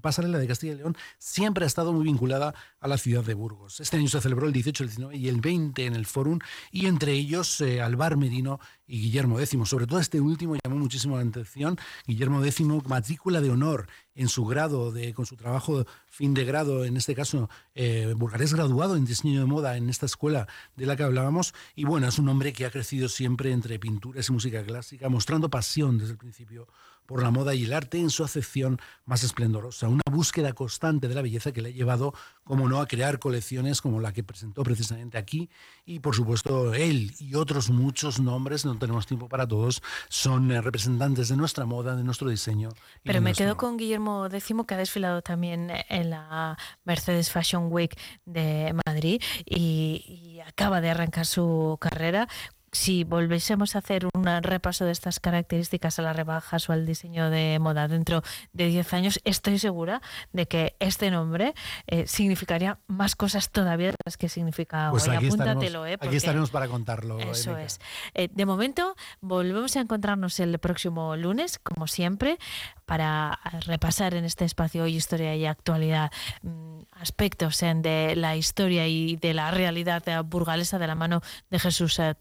pasarela 0.00 0.38
de 0.38 0.46
Castilla 0.46 0.74
y 0.74 0.76
León 0.76 0.96
siempre 1.18 1.64
ha 1.64 1.66
estado 1.66 1.92
muy 1.92 2.04
vinculada 2.04 2.54
a 2.80 2.88
la 2.88 2.98
ciudad 2.98 3.24
de 3.24 3.34
Burgos. 3.34 3.80
Este 3.80 3.96
año 3.96 4.08
se 4.08 4.20
celebró 4.20 4.46
el 4.46 4.52
18, 4.52 4.82
el 4.82 4.88
19 4.88 5.16
y 5.16 5.28
el 5.28 5.40
20 5.40 5.86
en 5.86 5.94
el 5.94 6.06
Fórum, 6.06 6.38
y 6.70 6.86
entre 6.86 7.12
ellos 7.12 7.60
eh, 7.60 7.80
Alvar 7.80 8.16
Merino 8.16 8.60
y 8.86 9.00
Guillermo 9.02 9.38
X. 9.38 9.58
Sobre 9.68 9.86
todo 9.86 10.00
este 10.00 10.20
último 10.20 10.56
llamó 10.56 10.76
muchísimo 10.76 11.16
la 11.16 11.22
atención. 11.22 11.78
Guillermo 12.06 12.44
X, 12.44 12.60
matrícula 12.86 13.40
de 13.40 13.50
honor 13.50 13.86
en 14.14 14.28
su 14.28 14.44
grado, 14.46 14.90
de, 14.90 15.14
con 15.14 15.26
su 15.26 15.36
trabajo 15.36 15.86
fin 16.06 16.34
de 16.34 16.44
grado, 16.44 16.84
en 16.84 16.96
este 16.96 17.14
caso 17.14 17.48
eh, 17.74 18.14
graduado 18.50 18.96
en 18.96 19.04
diseño 19.04 19.40
de 19.40 19.46
moda 19.46 19.76
en 19.76 19.88
esta 19.88 20.06
escuela 20.06 20.48
de 20.74 20.86
la 20.86 20.96
que 20.96 21.04
hablábamos. 21.04 21.54
Y 21.76 21.84
bueno, 21.84 22.08
es 22.08 22.18
un 22.18 22.28
hombre 22.28 22.52
que 22.52 22.66
ha 22.66 22.70
crecido 22.70 23.08
siempre 23.08 23.52
entre 23.52 23.78
pinturas 23.78 24.28
y 24.28 24.32
música 24.32 24.64
clásica, 24.64 25.08
mostrando 25.08 25.48
pasión 25.50 25.98
desde 25.98 26.12
el 26.12 26.18
principio 26.18 26.66
por 27.08 27.22
la 27.22 27.30
moda 27.30 27.54
y 27.54 27.64
el 27.64 27.72
arte 27.72 27.98
en 27.98 28.10
su 28.10 28.22
acepción 28.22 28.78
más 29.06 29.24
esplendorosa. 29.24 29.88
Una 29.88 30.02
búsqueda 30.12 30.52
constante 30.52 31.08
de 31.08 31.14
la 31.14 31.22
belleza 31.22 31.52
que 31.52 31.62
le 31.62 31.70
ha 31.70 31.72
llevado, 31.72 32.12
como 32.44 32.68
no, 32.68 32.82
a 32.82 32.86
crear 32.86 33.18
colecciones 33.18 33.80
como 33.80 33.98
la 33.98 34.12
que 34.12 34.22
presentó 34.22 34.62
precisamente 34.62 35.16
aquí. 35.16 35.48
Y 35.86 36.00
por 36.00 36.14
supuesto, 36.14 36.74
él 36.74 37.14
y 37.18 37.34
otros 37.34 37.70
muchos 37.70 38.20
nombres, 38.20 38.66
no 38.66 38.76
tenemos 38.76 39.06
tiempo 39.06 39.26
para 39.26 39.48
todos, 39.48 39.82
son 40.10 40.52
eh, 40.52 40.60
representantes 40.60 41.30
de 41.30 41.36
nuestra 41.38 41.64
moda, 41.64 41.96
de 41.96 42.04
nuestro 42.04 42.28
diseño. 42.28 42.74
Pero 43.02 43.22
me 43.22 43.32
quedo 43.32 43.56
con 43.56 43.78
Guillermo 43.78 44.26
X, 44.26 44.54
que 44.66 44.74
ha 44.74 44.76
desfilado 44.76 45.22
también 45.22 45.72
en 45.88 46.10
la 46.10 46.58
Mercedes 46.84 47.30
Fashion 47.30 47.72
Week 47.72 47.98
de 48.26 48.74
Madrid 48.86 49.22
y, 49.46 50.04
y 50.36 50.40
acaba 50.40 50.82
de 50.82 50.90
arrancar 50.90 51.24
su 51.24 51.78
carrera. 51.80 52.28
Si 52.72 53.04
volviésemos 53.04 53.74
a 53.74 53.78
hacer 53.78 54.06
un 54.12 54.24
repaso 54.42 54.84
de 54.84 54.92
estas 54.92 55.20
características 55.20 55.98
a 55.98 56.02
las 56.02 56.16
rebajas 56.16 56.68
o 56.68 56.72
al 56.72 56.86
diseño 56.86 57.30
de 57.30 57.58
moda 57.60 57.88
dentro 57.88 58.22
de 58.52 58.66
10 58.66 58.92
años, 58.94 59.20
estoy 59.24 59.58
segura 59.58 60.02
de 60.32 60.46
que 60.46 60.76
este 60.78 61.10
nombre 61.10 61.54
eh, 61.86 62.06
significaría 62.06 62.78
más 62.86 63.16
cosas 63.16 63.50
todavía 63.50 63.88
de 63.88 63.96
las 64.04 64.16
que 64.16 64.28
significa 64.28 64.88
Pues 64.90 65.08
hoy. 65.08 65.16
aquí 65.16 65.26
Apúntatelo, 65.26 65.86
estaremos, 65.86 65.88
¿eh? 65.88 65.98
aquí 66.00 66.16
estaremos 66.16 66.50
para 66.50 66.68
contarlo. 66.68 67.18
eso 67.18 67.52
Erika. 67.52 67.64
es. 67.64 67.80
Eh, 68.14 68.28
de 68.32 68.46
momento, 68.46 68.96
volvemos 69.20 69.76
a 69.76 69.80
encontrarnos 69.80 70.38
el 70.40 70.58
próximo 70.58 71.16
lunes, 71.16 71.58
como 71.58 71.86
siempre, 71.86 72.38
para 72.84 73.38
repasar 73.66 74.14
en 74.14 74.24
este 74.24 74.44
espacio 74.44 74.84
hoy 74.84 74.96
historia 74.96 75.34
y 75.36 75.46
actualidad 75.46 76.10
mm, 76.42 76.80
aspectos 76.92 77.62
en 77.62 77.82
de 77.82 78.14
la 78.16 78.36
historia 78.36 78.86
y 78.86 79.16
de 79.16 79.34
la 79.34 79.50
realidad 79.50 80.02
eh, 80.08 80.20
burgalesa 80.20 80.78
de 80.78 80.86
la 80.86 80.94
mano 80.94 81.20
de 81.50 81.58
Jesús 81.58 81.98
eh, 81.98 82.14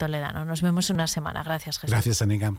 Nos 0.46 0.62
vemos 0.62 0.90
en 0.90 0.96
una 0.96 1.08
semana. 1.08 1.44
Gracias, 1.44 1.80
Jesús. 1.80 1.92
Gracias, 1.92 2.22
Anika. 2.22 2.54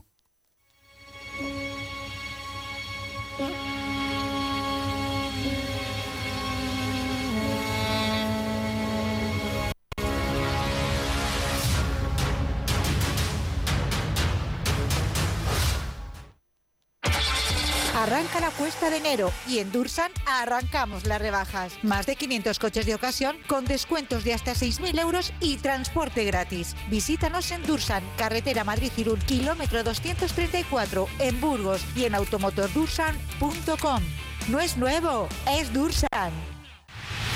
Arranca 18.09 18.39
la 18.39 18.49
cuesta 18.49 18.89
de 18.89 18.97
enero 18.97 19.31
y 19.47 19.59
en 19.59 19.71
Dursan 19.71 20.11
arrancamos 20.25 21.05
las 21.05 21.21
rebajas. 21.21 21.77
Más 21.83 22.07
de 22.07 22.15
500 22.15 22.57
coches 22.57 22.87
de 22.87 22.95
ocasión 22.95 23.37
con 23.45 23.65
descuentos 23.65 24.23
de 24.23 24.33
hasta 24.33 24.53
6.000 24.53 24.99
euros 24.99 25.31
y 25.39 25.57
transporte 25.57 26.25
gratis. 26.25 26.75
Visítanos 26.89 27.51
en 27.51 27.61
Dursan, 27.61 28.03
carretera 28.17 28.63
Madrid-Irún, 28.63 29.19
kilómetro 29.19 29.83
234, 29.83 31.07
en 31.19 31.39
Burgos 31.39 31.85
y 31.95 32.05
en 32.05 32.15
automotordursan.com. 32.15 34.01
No 34.47 34.59
es 34.59 34.75
nuevo, 34.75 35.29
es 35.51 35.71
Dursan. 35.71 36.31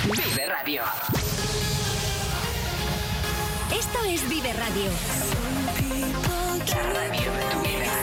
Vive 0.06 0.46
Radio. 0.48 0.82
Esto 3.78 4.04
es 4.06 4.28
Vive 4.28 4.54
Radio. 4.54 4.90
La 6.66 6.94
radio 6.94 7.32
de 7.32 7.44
tu 7.52 7.60
vida. 7.62 8.03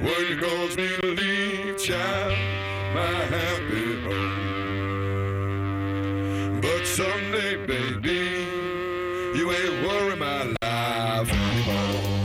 When 0.00 0.14
you 0.28 0.36
to 1.00 1.06
leave, 1.08 1.76
child, 1.76 2.38
my 2.94 3.14
happy 3.34 4.00
home. 4.02 4.38
But 6.60 6.86
someday, 6.86 7.66
baby, 7.66 8.46
you 9.36 9.50
ain't 9.50 9.82
worry 9.84 10.14
my 10.16 10.54
life 10.62 11.32
anymore. 11.32 12.18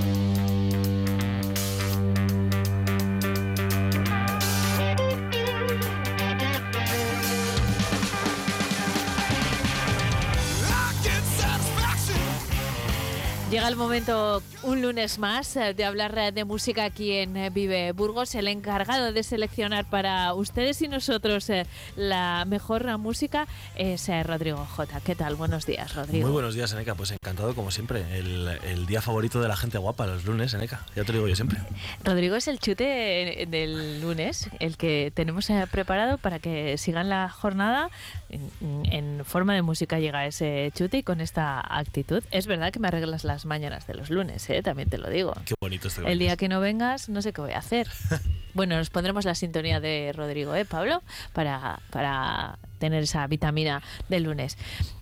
Llega 13.50 13.68
el 13.68 13.76
momento, 13.76 14.42
un 14.64 14.82
lunes 14.82 15.20
más, 15.20 15.56
eh, 15.58 15.74
de 15.74 15.84
hablar 15.84 16.18
eh, 16.18 16.32
de 16.32 16.46
música 16.46 16.86
aquí 16.86 17.12
en 17.12 17.36
eh, 17.36 17.50
Vive 17.50 17.92
Burgos. 17.92 18.34
El 18.36 18.48
encargado 18.48 19.12
de 19.12 19.24
seleccionar 19.24 19.86
para 19.86 20.34
ustedes 20.34 20.82
y 20.82 20.88
nosotros 20.88 21.52
la 21.96 22.46
mejor 22.46 22.98
música 22.98 23.48
es 23.76 24.10
Rodrigo 24.26 24.66
J. 24.66 25.02
¿Qué 25.02 25.16
tal? 25.16 25.36
Buenos 25.36 25.66
días, 25.66 25.94
Rodrigo. 25.96 26.28
Muy 26.28 26.34
buenos 26.34 26.56
días, 26.56 26.72
Eneca. 26.74 26.96
Pues 26.96 27.12
encantado, 27.12 27.54
como 27.56 27.72
siempre. 27.72 28.06
El, 28.18 28.48
el 28.64 28.86
día 28.86 29.02
favorito 29.02 29.42
de 29.42 29.48
la 29.48 29.56
gente 29.56 29.78
guapa, 29.78 30.08
los 30.08 30.26
lunes, 30.26 30.54
Eneca. 30.54 30.86
Ya 30.96 31.04
te 31.04 31.12
lo 31.12 31.20
digo 31.20 31.28
yo 31.28 31.36
siempre. 31.36 31.60
Rodrigo 32.04 32.36
es 32.36 32.48
el 32.48 32.60
chute 32.60 33.46
del 33.50 34.02
lunes, 34.02 34.50
el 34.60 34.78
que 34.78 35.12
tenemos 35.14 35.48
preparado 35.72 36.18
para 36.18 36.40
que 36.40 36.78
sigan 36.78 37.10
la 37.10 37.30
jornada. 37.30 37.90
En, 38.30 38.86
en 38.92 39.26
forma 39.26 39.54
de 39.54 39.62
música 39.62 40.00
llega 40.00 40.26
ese 40.26 40.72
chute 40.74 41.00
y 41.00 41.04
con 41.04 41.22
esta 41.22 41.62
actitud. 41.78 42.24
Es 42.32 42.48
verdad 42.48 42.72
que 42.72 42.80
me 42.80 42.88
arreglas 42.88 43.24
las 43.24 43.46
mañanas 43.46 43.86
de 43.88 43.94
los 43.94 44.10
lunes, 44.10 44.50
¿eh? 44.50 44.53
También 44.62 44.90
te 44.90 44.98
lo 44.98 45.10
digo. 45.10 45.34
Qué 45.46 45.56
bonito 45.60 45.88
este 45.88 46.10
El 46.12 46.20
día 46.20 46.38
que 46.38 46.48
no 46.48 46.60
vengas, 46.60 47.10
no 47.10 47.22
sé 47.22 47.34
qué 47.34 47.42
voy 47.42 47.54
a 47.54 47.60
hacer. 47.60 47.88
bueno, 48.54 48.76
nos 48.78 48.90
pondremos 48.90 49.26
la 49.26 49.36
sintonía 49.36 49.80
de 49.80 50.12
Rodrigo, 50.14 50.54
¿eh, 50.56 50.66
Pablo? 50.66 51.02
Para, 51.34 51.80
para 51.90 52.60
tener 52.80 53.04
esa 53.04 53.26
vitamina 53.28 53.82
del 54.10 54.24
lunes. 54.24 54.58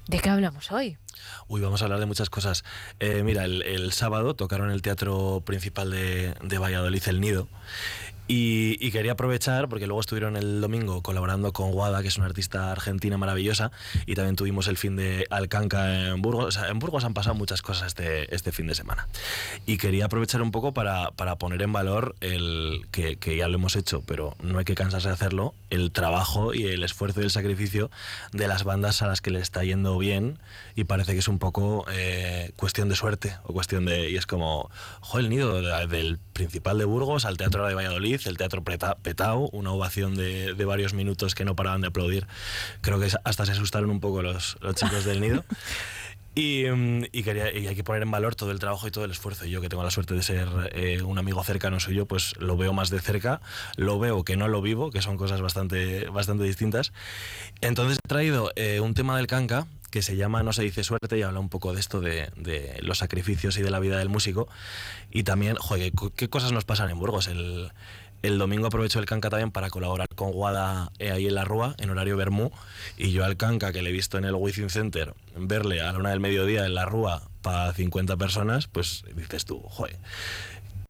¿De 0.08 0.20
qué 0.20 0.30
hablamos 0.30 0.72
hoy? 0.72 0.98
Uy, 1.48 1.62
vamos 1.62 1.82
a 1.82 1.86
hablar 1.86 2.00
de 2.00 2.06
muchas 2.06 2.30
cosas. 2.30 2.64
Eh, 3.00 3.24
mira, 3.24 3.46
el, 3.46 3.62
el 3.64 3.92
sábado 3.92 4.36
tocaron 4.36 4.68
en 4.68 4.74
el 4.74 4.82
teatro 4.82 5.42
principal 5.46 5.92
de, 5.92 6.34
de 6.42 6.58
Valladolid, 6.58 7.04
El 7.08 7.22
Nido. 7.22 7.48
Y, 8.28 8.78
y 8.80 8.92
quería 8.92 9.14
aprovechar, 9.14 9.68
porque 9.68 9.88
luego 9.88 10.00
estuvieron 10.00 10.38
el 10.38 10.62
domingo 10.62 11.02
colaborando 11.02 11.52
con 11.52 11.72
Guada, 11.72 12.02
que 12.02 12.08
es 12.08 12.16
una 12.18 12.28
artista 12.28 12.72
argentina 12.72 13.18
maravillosa, 13.18 13.72
y 14.06 14.16
también 14.16 14.38
tuvimos 14.38 14.68
el 14.68 14.78
fin 14.78 14.96
de 14.96 15.26
Alcanca 15.30 16.08
en 16.08 16.22
Burgos. 16.22 16.46
O 16.46 16.52
sea, 16.52 16.70
en 16.70 16.80
Burgos 16.80 17.04
han 17.04 17.14
pasado 17.14 17.36
muchas 17.36 17.62
cosas 17.62 17.88
este, 17.88 18.34
este 18.34 18.54
fin 18.54 18.68
de 18.68 18.76
semana. 18.76 19.08
Y 19.66 19.78
quería 19.78 20.06
aprovechar 20.06 20.42
un 20.42 20.52
poco 20.52 20.74
para, 20.74 21.12
para 21.12 21.36
poner 21.36 21.62
en 21.62 21.74
valor 21.74 22.16
el 22.22 22.86
que, 22.92 23.18
que 23.18 23.36
ya 23.36 23.50
lo 23.50 23.56
hemos 23.56 23.76
hecho, 23.76 24.02
pero 24.06 24.36
no 24.42 24.60
hay 24.60 24.66
que 24.66 24.76
cansarse 24.76 25.10
de 25.10 25.14
hacerlo, 25.14 25.54
el 25.70 25.92
trabajo 25.92 26.54
y 26.54 26.68
el 26.68 26.84
esfuerzo 26.84 27.22
y 27.22 27.26
el 27.26 27.32
sacrificio 27.32 27.92
de 28.32 28.48
las 28.48 28.64
bandas 28.64 29.02
a 29.02 29.08
las 29.08 29.20
que 29.20 29.32
le 29.32 29.40
está 29.40 29.64
yendo 29.66 29.98
bien 29.98 30.40
y 30.76 30.86
parece 30.86 31.14
que 31.14 31.20
es 31.20 31.28
un 31.28 31.40
poco 31.40 31.86
eh, 31.92 32.52
cuestión 32.56 32.88
de 32.88 32.96
suerte 32.96 33.36
o 33.44 33.52
cuestión 33.54 33.86
de... 33.86 34.10
Y 34.10 34.16
es 34.16 34.26
como, 34.26 34.70
jo, 35.02 35.20
el 35.20 35.30
nido 35.30 35.62
de- 35.62 35.88
del 35.88 36.18
principal 36.34 36.78
de 36.78 36.86
Burgos 36.86 37.26
al 37.26 37.38
Teatro 37.38 37.68
de 37.68 37.74
Valladolid, 37.74 38.11
el 38.26 38.38
Teatro 38.38 38.64
Petao, 38.64 39.50
una 39.52 39.72
ovación 39.72 40.16
de, 40.16 40.54
de 40.54 40.66
varios 40.66 40.94
minutos 40.94 41.36
que 41.36 41.46
no 41.46 41.56
paraban 41.56 41.82
de 41.82 41.88
aplaudir. 41.88 42.28
Creo 42.82 43.00
que 43.00 43.10
hasta 43.24 43.46
se 43.46 43.52
asustaron 43.52 43.90
un 43.90 44.00
poco 44.00 44.22
los, 44.22 44.58
los 44.62 44.76
chicos 44.76 45.06
del 45.06 45.22
nido. 45.22 45.44
Y, 46.34 46.64
mm, 46.64 47.06
y 47.12 47.24
quería, 47.24 47.54
y 47.54 47.68
hay 47.68 47.76
que 47.76 47.84
poner 47.84 48.04
en 48.04 48.12
valor 48.12 48.36
todo 48.36 48.52
el 48.52 48.60
trabajo 48.60 48.88
y 48.88 48.92
todo 48.92 49.04
el 49.04 49.12
esfuerzo. 49.12 49.46
Y 49.46 49.52
yo 49.52 49.62
que 49.62 49.70
tengo 49.70 49.84
la 49.84 49.92
suerte 49.92 50.14
de 50.14 50.22
ser 50.22 50.48
eh, 50.72 51.02
un 51.02 51.18
amigo 51.18 51.44
cercano 51.44 51.80
suyo, 51.80 52.06
pues 52.06 52.36
lo 52.40 52.56
veo 52.56 52.74
más 52.74 52.90
de 52.90 53.00
cerca, 53.00 53.42
lo 53.76 54.00
veo 54.00 54.24
que 54.24 54.38
no 54.38 54.48
lo 54.48 54.62
vivo, 54.62 54.92
que 54.92 55.02
son 55.02 55.18
cosas 55.18 55.42
bastante, 55.42 56.06
bastante 56.06 56.46
distintas. 56.46 56.94
Entonces 57.60 58.00
he 58.04 58.08
traído 58.08 58.52
eh, 58.56 58.80
un 58.80 58.94
tema 58.94 59.18
del 59.18 59.28
canca 59.28 59.68
que 59.90 60.02
se 60.02 60.16
llama 60.16 60.42
No 60.42 60.54
se 60.54 60.64
dice 60.64 60.86
suerte 60.86 61.18
y 61.18 61.22
habla 61.22 61.42
un 61.42 61.50
poco 61.50 61.74
de 61.74 61.82
esto 61.82 62.00
de, 62.00 62.30
de 62.38 62.80
los 62.82 63.00
sacrificios 63.00 63.58
y 63.58 63.62
de 63.62 63.70
la 63.70 63.80
vida 63.80 63.98
del 63.98 64.08
músico. 64.08 64.48
Y 65.12 65.24
también, 65.24 65.58
joder, 65.58 65.92
¿qué, 65.92 66.10
qué 66.16 66.30
cosas 66.30 66.54
nos 66.54 66.64
pasan 66.64 66.90
en 66.90 66.98
Burgos? 66.98 67.28
El, 67.28 67.74
el 68.22 68.38
domingo 68.38 68.68
aprovecho 68.68 69.00
el 69.00 69.06
Canca 69.06 69.30
también 69.30 69.52
para 69.52 69.70
colaborar 69.70 70.08
con 70.16 70.32
Guada 70.32 70.92
eh, 71.00 71.12
ahí 71.12 71.28
en 71.28 71.36
la 71.36 71.44
Rúa, 71.44 71.76
en 71.80 71.90
horario 71.90 72.18
Bermú. 72.18 72.52
Y 72.98 73.12
yo 73.12 73.26
al 73.26 73.38
Canca, 73.38 73.72
que 73.74 73.82
le 73.82 73.90
he 73.90 73.94
visto 73.94 74.18
en 74.18 74.26
el 74.26 74.36
Wizzing 74.36 74.70
Center, 74.70 75.14
verle 75.36 75.82
a 75.82 75.92
la 75.92 76.00
una 76.00 76.10
del 76.12 76.20
mediodía 76.20 76.66
en 76.66 76.76
la 76.76 76.86
Rúa 76.86 77.24
para 77.42 77.74
50 77.74 78.18
personas, 78.18 78.68
pues 78.68 79.04
dices 79.16 79.46
tú, 79.46 79.60
joder. 79.62 79.98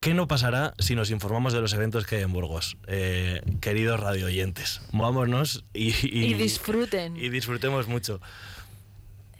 ¿Qué 0.01 0.15
no 0.15 0.27
pasará 0.27 0.73
si 0.79 0.95
nos 0.95 1.11
informamos 1.11 1.53
de 1.53 1.61
los 1.61 1.73
eventos 1.73 2.07
que 2.07 2.15
hay 2.15 2.23
en 2.23 2.33
Burgos? 2.33 2.75
Eh, 2.87 3.41
queridos 3.61 3.99
radio 3.99 4.25
oyentes, 4.25 4.81
movámonos 4.91 5.63
y, 5.73 5.93
Y 6.07 6.33
disfruten. 6.33 7.15
y 7.15 7.29
disfrutemos 7.29 7.87
mucho. 7.87 8.19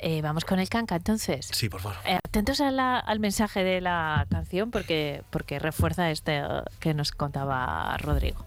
Eh, 0.03 0.21
Vamos 0.21 0.45
con 0.45 0.59
el 0.59 0.67
canca 0.67 0.95
entonces. 0.95 1.47
Sí, 1.51 1.69
por 1.69 1.79
favor. 1.81 1.97
Eh, 2.05 2.17
atentos 2.23 2.59
a 2.59 2.71
la- 2.71 2.97
al 2.99 3.19
mensaje 3.19 3.63
de 3.63 3.81
la 3.81 4.25
canción 4.29 4.71
porque, 4.71 5.23
porque 5.29 5.59
refuerza 5.59 6.09
este 6.09 6.39
eh, 6.39 6.43
que 6.79 6.93
nos 6.93 7.11
contaba 7.11 7.95
Rodrigo. 7.97 8.43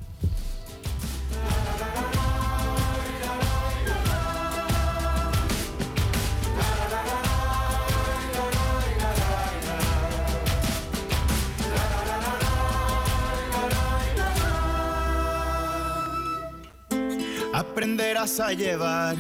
Aprenderás 17.53 18.41
a 18.41 18.53
llevar 18.53 19.17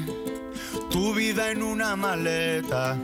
tu 0.90 1.14
vida 1.14 1.50
en 1.50 1.62
una 1.62 1.96
maleta. 1.96 2.96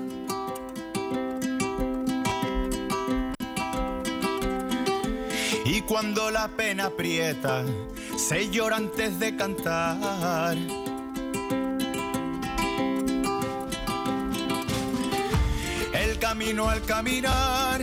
Y 5.64 5.82
cuando 5.82 6.30
la 6.30 6.48
pena 6.48 6.86
aprieta, 6.86 7.64
se 8.16 8.50
llora 8.50 8.76
antes 8.76 9.18
de 9.18 9.36
cantar. 9.36 10.56
El 15.92 16.18
camino 16.18 16.68
al 16.68 16.82
caminar, 16.82 17.82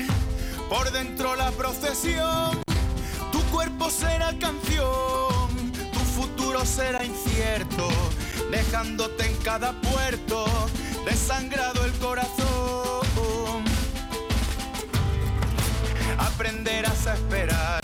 por 0.70 0.92
dentro 0.92 1.36
la 1.36 1.52
procesión, 1.52 2.62
tu 3.32 3.42
cuerpo 3.52 3.90
será 3.90 4.38
canción, 4.38 5.50
tu 5.94 6.00
futuro 6.00 6.66
será 6.66 7.06
incierto, 7.06 7.88
dejándote 8.52 9.26
en 9.26 9.36
cada 9.38 9.74
puerto, 9.82 10.46
desangrado 11.06 11.86
el 11.86 11.92
corazón. 11.94 13.64
Aprenderás 16.18 17.08
a 17.08 17.14
esperar, 17.14 17.82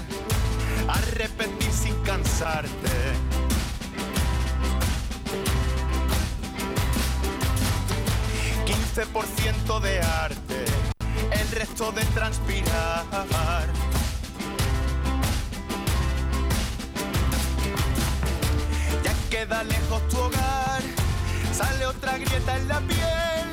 a 0.88 1.02
repetir 1.15 1.72
sin 1.72 1.95
cansarte. 2.03 3.34
ciento 9.35 9.80
de 9.80 9.99
arte, 9.99 10.65
el 11.31 11.52
resto 11.52 11.91
de 11.91 12.03
transpirar. 12.06 13.06
Ya 19.03 19.14
queda 19.30 19.64
lejos 19.64 20.07
tu 20.10 20.18
hogar, 20.18 20.43
sale 21.53 21.85
otra 21.85 22.17
grieta 22.17 22.57
en 22.57 22.67
la 22.67 22.80
piel, 22.80 23.47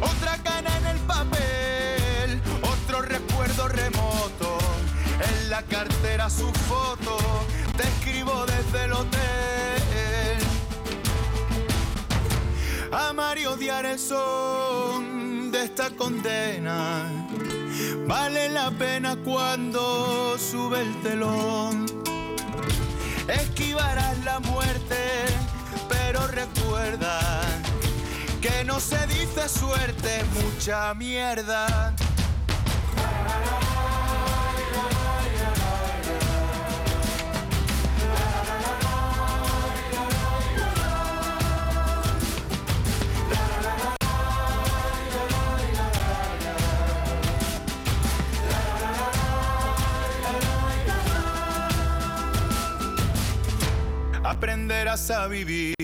otra 0.00 0.36
cana 0.42 0.76
en 0.78 0.86
el 0.86 0.98
papel, 1.00 2.40
otro 2.62 3.02
recuerdo 3.02 3.68
remoto, 3.68 4.58
en 5.20 5.50
la 5.50 5.62
cartera 5.62 6.28
su 6.28 6.52
foto, 6.52 7.16
te 7.76 7.84
escribo 7.84 8.44
desde 8.46 8.84
el 8.86 8.92
hotel. 8.92 9.18
Amar 12.90 13.38
y 13.38 13.46
odiar 13.46 13.86
el 13.86 13.98
son 13.98 15.52
de 15.52 15.64
esta 15.64 15.90
condena, 15.90 17.04
vale 18.06 18.48
la 18.48 18.70
pena 18.72 19.16
cuando 19.24 20.36
sube 20.38 20.80
el 20.80 21.02
telón. 21.02 21.86
Esquivarás 23.28 24.24
la 24.24 24.40
muerte, 24.40 24.96
pero 26.10 26.26
recuerda 26.28 27.20
que 28.40 28.64
no 28.64 28.80
se 28.80 29.06
dice 29.08 29.46
suerte, 29.46 30.24
mucha 30.42 30.94
mierda. 30.94 31.94
Aprenderás 54.38 55.10
a 55.10 55.26
vivir 55.26 55.74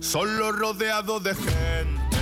solo 0.00 0.52
rodeado 0.52 1.20
de 1.20 1.34
gente. 1.34 2.18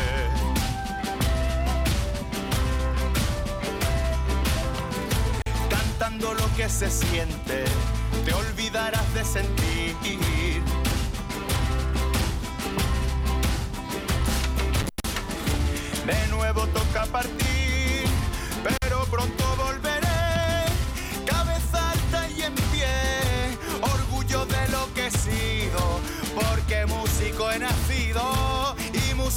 Cantando 5.68 6.34
lo 6.34 6.54
que 6.56 6.68
se 6.68 6.88
siente, 6.88 7.64
te 8.24 8.32
olvidarás 8.32 9.12
de 9.12 9.24
sentir. 9.24 9.96
De 16.06 16.26
nuevo 16.28 16.64
toca 16.68 17.06
partir, 17.06 18.04
pero 18.62 19.04
pronto 19.06 19.49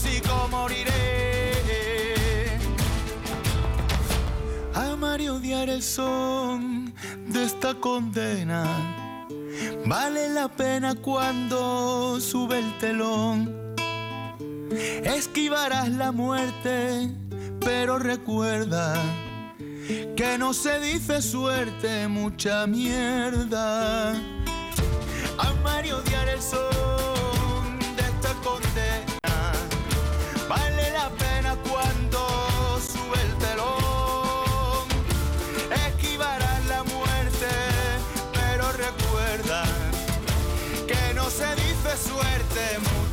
músico 0.04 0.48
moriré. 0.50 0.92
Amar 4.74 5.22
y 5.22 5.30
odiar 5.30 5.70
el 5.70 5.82
son 5.82 6.94
de 7.28 7.46
esta 7.46 7.74
condena. 7.76 8.66
Vale 9.86 10.30
la 10.30 10.48
pena 10.50 10.96
cuando 10.96 12.20
sube 12.20 12.60
el 12.60 12.78
telón. 12.80 13.76
Esquivarás 15.04 15.90
la 15.90 16.12
muerte, 16.12 17.10
pero 17.60 18.00
recuerda 18.00 18.96
que 20.16 20.38
no 20.38 20.54
se 20.54 20.80
dice 20.80 21.22
suerte, 21.22 22.08
mucha 22.08 22.66
mierda. 22.68 24.14
Amar 25.38 25.86
y 25.86 25.92
odiar 25.92 26.30
el 26.30 26.42
son 26.42 27.33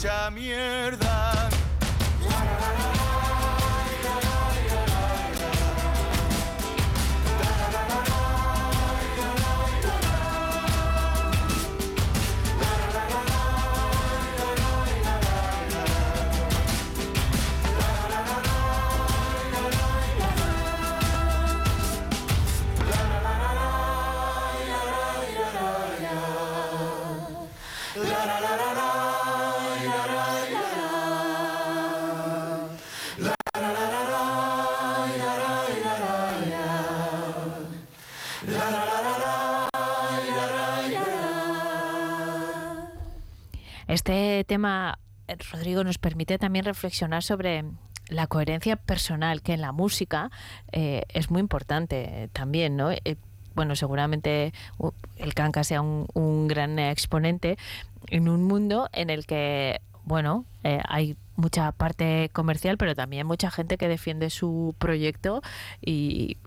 mucha 0.01 0.31
mierda. 0.31 1.50
Tema, 44.51 44.99
eh, 45.29 45.37
Rodrigo, 45.53 45.85
nos 45.85 45.99
permite 45.99 46.37
también 46.37 46.65
reflexionar 46.65 47.23
sobre 47.23 47.65
la 48.09 48.27
coherencia 48.27 48.75
personal, 48.75 49.43
que 49.43 49.53
en 49.53 49.61
la 49.61 49.71
música 49.71 50.33
eh, 50.73 51.05
es 51.09 51.31
muy 51.31 51.39
importante 51.41 52.29
también, 52.33 52.77
¿no? 52.77 52.91
Eh, 52.91 53.15
bueno, 53.55 53.77
seguramente 53.77 54.53
el 55.19 55.35
canca 55.35 55.63
sea 55.63 55.83
un, 55.83 56.49
gran 56.49 56.81
exponente 56.81 57.59
en 58.09 58.29
un 58.29 58.43
mundo 58.43 58.89
en 58.93 59.11
el 59.11 59.25
que, 59.25 59.81
bueno, 60.05 60.45
hay 60.65 61.17
mucha 61.37 61.71
parte 61.71 62.31
comercial, 62.33 62.77
pero 62.77 62.97
también 62.97 63.29
mucha 63.29 63.53
gente 63.53 63.77
que 63.77 63.87
defiende 63.87 64.31
su 64.31 64.75
proyecto 64.79 65.43
y- 65.81 66.39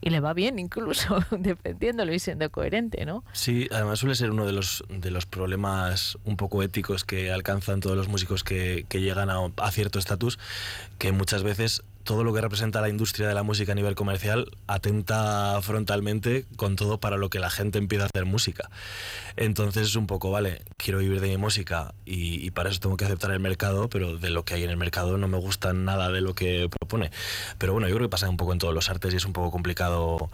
y 0.00 0.10
le 0.10 0.20
va 0.20 0.32
bien 0.32 0.58
incluso 0.58 1.18
defendiéndolo 1.30 2.12
y 2.12 2.18
siendo 2.18 2.50
coherente, 2.50 3.04
¿no? 3.04 3.24
Sí, 3.32 3.68
además 3.70 3.98
suele 3.98 4.14
ser 4.14 4.30
uno 4.30 4.46
de 4.46 4.52
los, 4.52 4.84
de 4.88 5.10
los 5.10 5.26
problemas 5.26 6.18
un 6.24 6.36
poco 6.36 6.62
éticos 6.62 7.04
que 7.04 7.30
alcanzan 7.30 7.80
todos 7.80 7.96
los 7.96 8.08
músicos 8.08 8.44
que, 8.44 8.86
que 8.88 9.00
llegan 9.00 9.30
a, 9.30 9.38
a 9.56 9.70
cierto 9.70 9.98
estatus, 9.98 10.38
que 10.98 11.12
muchas 11.12 11.42
veces 11.42 11.82
todo 12.10 12.24
lo 12.24 12.34
que 12.34 12.40
representa 12.40 12.80
la 12.80 12.88
industria 12.88 13.28
de 13.28 13.34
la 13.34 13.44
música 13.44 13.70
a 13.70 13.74
nivel 13.76 13.94
comercial 13.94 14.50
atenta 14.66 15.60
frontalmente 15.62 16.44
con 16.56 16.74
todo 16.74 16.98
para 16.98 17.16
lo 17.16 17.30
que 17.30 17.38
la 17.38 17.50
gente 17.50 17.78
empieza 17.78 18.06
a 18.06 18.08
hacer 18.12 18.24
música. 18.26 18.68
Entonces 19.36 19.86
es 19.86 19.94
un 19.94 20.08
poco, 20.08 20.32
vale, 20.32 20.62
quiero 20.76 20.98
vivir 20.98 21.20
de 21.20 21.28
mi 21.28 21.36
música 21.36 21.94
y, 22.04 22.44
y 22.44 22.50
para 22.50 22.68
eso 22.70 22.80
tengo 22.80 22.96
que 22.96 23.04
aceptar 23.04 23.30
el 23.30 23.38
mercado, 23.38 23.88
pero 23.88 24.16
de 24.18 24.30
lo 24.30 24.44
que 24.44 24.54
hay 24.54 24.64
en 24.64 24.70
el 24.70 24.76
mercado 24.76 25.18
no 25.18 25.28
me 25.28 25.38
gusta 25.38 25.72
nada 25.72 26.10
de 26.10 26.20
lo 26.20 26.34
que 26.34 26.68
propone. 26.68 27.12
Pero 27.58 27.74
bueno, 27.74 27.86
yo 27.86 27.94
creo 27.94 28.08
que 28.08 28.10
pasa 28.10 28.28
un 28.28 28.36
poco 28.36 28.52
en 28.54 28.58
todos 28.58 28.74
los 28.74 28.90
artes 28.90 29.14
y 29.14 29.16
es 29.16 29.24
un 29.24 29.32
poco 29.32 29.52
complicado. 29.52 30.30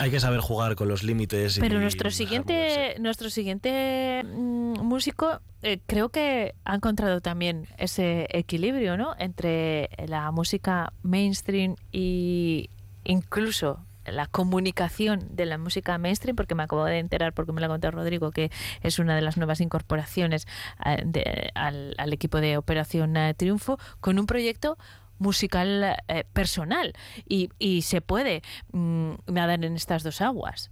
Hay 0.00 0.10
que 0.10 0.18
saber 0.18 0.40
jugar 0.40 0.74
con 0.74 0.88
los 0.88 1.04
límites. 1.04 1.58
y- 1.58 1.60
Pero 1.60 1.78
nuestro 1.78 2.10
siguiente, 2.10 2.96
nuestro 2.98 3.30
siguiente 3.30 4.24
mm, 4.24 4.80
músico 4.82 5.38
eh, 5.62 5.78
creo 5.86 6.10
que 6.10 6.54
ha 6.66 6.74
encontrado 6.74 7.22
también 7.22 7.66
ese 7.78 8.26
equilibrio, 8.30 8.98
¿no? 8.98 9.14
Entre 9.18 9.88
la 10.08 10.30
música 10.30 10.92
mainstream 11.04 11.76
y 11.92 12.70
incluso 13.04 13.78
la 14.06 14.26
comunicación 14.26 15.28
de 15.30 15.46
la 15.46 15.58
música 15.58 15.96
mainstream, 15.98 16.36
porque 16.36 16.54
me 16.54 16.64
acabo 16.64 16.84
de 16.84 16.98
enterar, 16.98 17.32
porque 17.32 17.52
me 17.52 17.60
lo 17.60 17.68
contó 17.68 17.90
Rodrigo, 17.90 18.30
que 18.30 18.50
es 18.82 18.98
una 18.98 19.14
de 19.14 19.22
las 19.22 19.36
nuevas 19.36 19.60
incorporaciones 19.60 20.46
eh, 20.84 21.50
al, 21.54 22.12
equipo 22.12 22.40
de 22.40 22.56
Operación 22.56 23.16
eh, 23.16 23.34
Triunfo, 23.34 23.78
con 24.00 24.18
un 24.18 24.26
proyecto 24.26 24.76
musical 25.18 25.96
eh, 26.08 26.24
personal 26.32 26.92
y, 27.28 27.50
y 27.58 27.82
se 27.82 28.00
puede 28.00 28.42
mm, 28.72 29.12
nadar 29.26 29.64
en 29.64 29.76
estas 29.76 30.02
dos 30.02 30.20
aguas. 30.20 30.70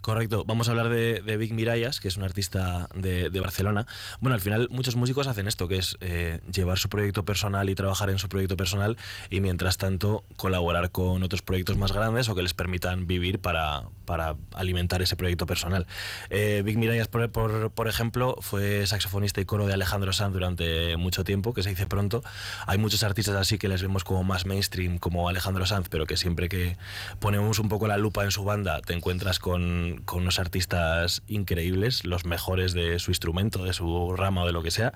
Correcto, 0.00 0.44
vamos 0.46 0.68
a 0.68 0.70
hablar 0.70 0.88
de, 0.88 1.36
Vic 1.36 1.52
Mirallas, 1.52 2.00
que 2.00 2.08
es 2.08 2.16
un 2.16 2.22
artista 2.22 2.88
de, 2.94 3.28
de 3.28 3.40
Barcelona. 3.40 3.86
Bueno, 4.20 4.34
al 4.34 4.40
final 4.40 4.68
muchos 4.70 4.96
músicos 4.96 5.26
hacen 5.26 5.46
esto, 5.46 5.68
que 5.68 5.76
es 5.76 5.98
eh, 6.00 6.40
llevar 6.50 6.78
su 6.78 6.88
proyecto 6.88 7.26
personal 7.26 7.68
y 7.68 7.74
trabajar 7.74 8.08
en 8.08 8.18
su 8.18 8.28
proyecto 8.28 8.56
personal 8.56 8.96
y 9.28 9.40
mientras 9.40 9.76
tanto 9.76 10.24
colaborar 10.36 10.90
con 10.90 11.22
otros 11.22 11.42
proyectos 11.42 11.76
más 11.76 11.92
grandes 11.92 12.30
o 12.30 12.34
que 12.34 12.42
les 12.42 12.54
permitan 12.54 13.06
vivir 13.06 13.40
para, 13.40 13.84
para 14.06 14.36
alimentar 14.54 15.02
ese 15.02 15.16
proyecto 15.16 15.44
personal. 15.44 15.86
Eh, 16.30 16.62
Vic 16.64 16.78
Mirallas, 16.78 17.08
por, 17.08 17.30
por, 17.30 17.70
por 17.70 17.86
ejemplo, 17.86 18.36
fue 18.40 18.86
saxofonista 18.86 19.42
y 19.42 19.44
coro 19.44 19.66
de 19.66 19.74
Alejandro 19.74 20.14
Sanz 20.14 20.32
durante 20.32 20.96
mucho 20.96 21.24
tiempo, 21.24 21.52
que 21.52 21.62
se 21.62 21.68
dice 21.68 21.86
pronto. 21.86 22.22
Hay 22.66 22.78
muchos 22.78 23.02
artistas 23.02 23.36
así 23.36 23.58
que 23.58 23.68
les 23.68 23.82
vemos 23.82 24.04
como 24.04 24.24
más 24.24 24.46
mainstream, 24.46 24.98
como 24.98 25.28
Alejandro 25.28 25.66
Sanz, 25.66 25.88
pero 25.90 26.06
que 26.06 26.16
siempre 26.16 26.48
que 26.48 26.78
ponemos 27.18 27.58
un 27.58 27.68
poco 27.68 27.86
la 27.86 27.98
lupa 27.98 28.24
en 28.24 28.30
su 28.30 28.44
banda, 28.44 28.80
te 28.80 28.94
encuentras 28.94 29.38
con, 29.38 29.89
con 30.04 30.22
unos 30.22 30.38
artistas 30.38 31.22
increíbles, 31.26 32.04
los 32.04 32.24
mejores 32.24 32.72
de 32.72 32.98
su 32.98 33.10
instrumento, 33.10 33.64
de 33.64 33.72
su 33.72 34.14
rama 34.16 34.42
o 34.42 34.46
de 34.46 34.52
lo 34.52 34.62
que 34.62 34.70
sea. 34.70 34.92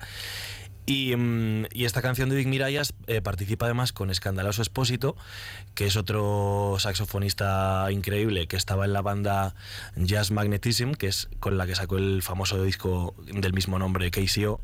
Y, 0.85 1.15
mm, 1.15 1.65
esta 1.73 2.01
canción 2.01 2.29
de 2.29 2.35
Vic 2.35 2.47
Mirallas 2.47 2.93
eh, 3.07 3.21
participa 3.21 3.65
además 3.65 3.91
con 3.91 4.11
Escandaloso 4.11 4.61
Espósito, 4.61 5.15
que 5.73 5.87
es 5.87 5.95
otro 5.95 6.75
saxofonista 6.77 7.87
increíble 7.91 8.47
que 8.47 8.55
estaba 8.55 8.85
en 8.85 8.93
la 8.93 9.01
banda 9.01 9.55
Jazz 9.95 10.29
Magnetism, 10.29 10.91
que 10.91 11.07
es 11.07 11.27
con 11.39 11.57
la 11.57 11.65
que 11.65 11.75
sacó 11.75 11.97
el 11.97 12.21
famoso 12.21 12.61
disco 12.63 13.15
del 13.25 13.53
mismo 13.53 13.79
nombre, 13.79 14.11
KCO. 14.11 14.61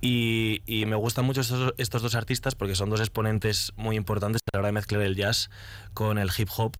Y, 0.00 0.62
y 0.66 0.86
me 0.86 0.96
gustan 0.96 1.24
mucho 1.24 1.40
estos, 1.40 1.74
estos 1.78 2.02
dos 2.02 2.14
artistas 2.14 2.54
porque 2.54 2.76
son 2.76 2.90
dos 2.90 3.00
exponentes 3.00 3.72
muy 3.76 3.96
importantes 3.96 4.40
a 4.52 4.56
la 4.56 4.60
hora 4.60 4.68
de 4.68 4.72
mezclar 4.72 5.02
el 5.02 5.16
jazz 5.16 5.50
con 5.94 6.18
el 6.18 6.30
hip 6.36 6.48
hop. 6.56 6.76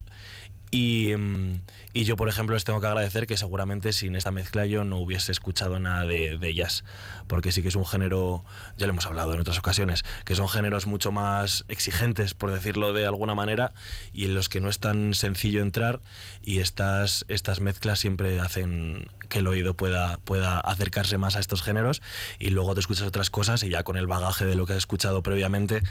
Y, 0.71 1.15
mm, 1.17 1.61
y 1.95 2.05
yo, 2.05 2.17
por 2.17 2.29
ejemplo, 2.29 2.55
les 2.55 2.65
tengo 2.65 2.81
que 2.81 2.87
agradecer 2.87 3.27
que 3.27 3.37
seguramente 3.37 3.93
sin 3.93 4.15
esta 4.15 4.31
mezcla 4.31 4.67
yo 4.67 4.85
no 4.85 4.99
hubiese 4.99 5.33
escuchado 5.33 5.79
nada 5.79 6.05
de, 6.05 6.39
de 6.39 6.55
jazz, 6.55 6.85
porque 7.27 7.51
sí 7.51 7.63
que 7.63 7.69
es 7.69 7.77
un 7.77 7.87
género, 7.87 8.45
ya 8.77 8.87
lo 8.87 8.93
hemos 8.93 9.07
hablado 9.07 9.35
en 9.35 9.41
otras 9.41 9.59
ocasiones, 9.59 10.05
que 10.25 10.35
son 10.35 10.49
géneros 10.49 10.87
mucho 10.87 11.13
más 11.13 11.65
exigentes, 11.69 12.35
por 12.35 12.53
decirlo 12.53 12.93
de 12.93 13.07
alguna 13.07 13.35
manera, 13.35 13.73
y 14.13 14.27
en 14.27 14.35
los 14.35 14.49
que 14.49 14.61
no 14.61 14.69
es 14.69 14.79
tan 14.79 15.15
sencillo 15.15 15.63
entrar 15.63 16.01
y 16.43 16.61
estas, 16.61 17.25
estas 17.29 17.61
mezclas 17.61 17.99
siempre 17.99 18.39
hacen 18.41 19.09
que 19.29 19.41
el 19.41 19.47
oído 19.47 19.75
pueda, 19.75 20.19
pueda 20.19 20.61
acercarse 20.61 21.19
más 21.19 21.37
a 21.37 21.41
estos 21.41 21.63
géneros 21.63 22.03
y 22.39 22.51
luego 22.51 22.75
te 22.75 22.81
escuchas 22.81 23.07
otras 23.07 23.31
cosas 23.31 23.63
y 23.63 23.71
ya 23.71 23.83
con 23.83 23.97
el 23.97 24.07
bagaje 24.07 24.45
de 24.45 24.55
lo 24.55 24.67
que 24.67 24.73
has 24.73 24.79
escuchado 24.79 25.23
previamente, 25.23 25.83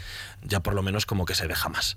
ya 0.42 0.60
por 0.60 0.74
lo 0.74 0.82
menos 0.82 1.06
como 1.06 1.24
que 1.24 1.34
se 1.34 1.48
deja 1.48 1.68
más. 1.68 1.96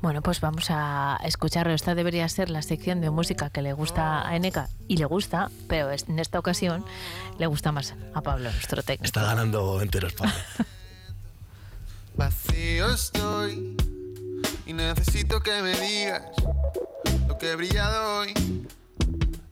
Bueno, 0.00 0.22
pues 0.22 0.40
vamos 0.40 0.66
a 0.70 1.18
escucharlo. 1.24 1.72
Esta 1.72 1.94
debería 1.94 2.28
ser 2.28 2.50
la 2.50 2.62
sección 2.62 3.00
de 3.00 3.10
música 3.10 3.50
que 3.50 3.62
le 3.62 3.72
gusta 3.72 4.28
a 4.28 4.36
Eneca 4.36 4.68
y 4.86 4.96
le 4.96 5.04
gusta, 5.06 5.50
pero 5.68 5.90
en 5.90 6.18
esta 6.18 6.38
ocasión 6.38 6.84
le 7.38 7.46
gusta 7.46 7.72
más 7.72 7.94
a 8.14 8.22
Pablo, 8.22 8.50
nuestro 8.50 8.82
técnico. 8.82 9.06
Está 9.06 9.22
ganando 9.22 9.80
enteros, 9.82 10.12
Pablo. 10.14 10.34
Vacío 12.16 12.90
estoy 12.90 13.76
y 14.66 14.72
necesito 14.72 15.40
que 15.40 15.62
me 15.62 15.72
digas 15.78 16.22
lo 17.26 17.38
que 17.38 17.52
he 17.52 17.56
brillado 17.56 18.18
hoy. 18.18 18.34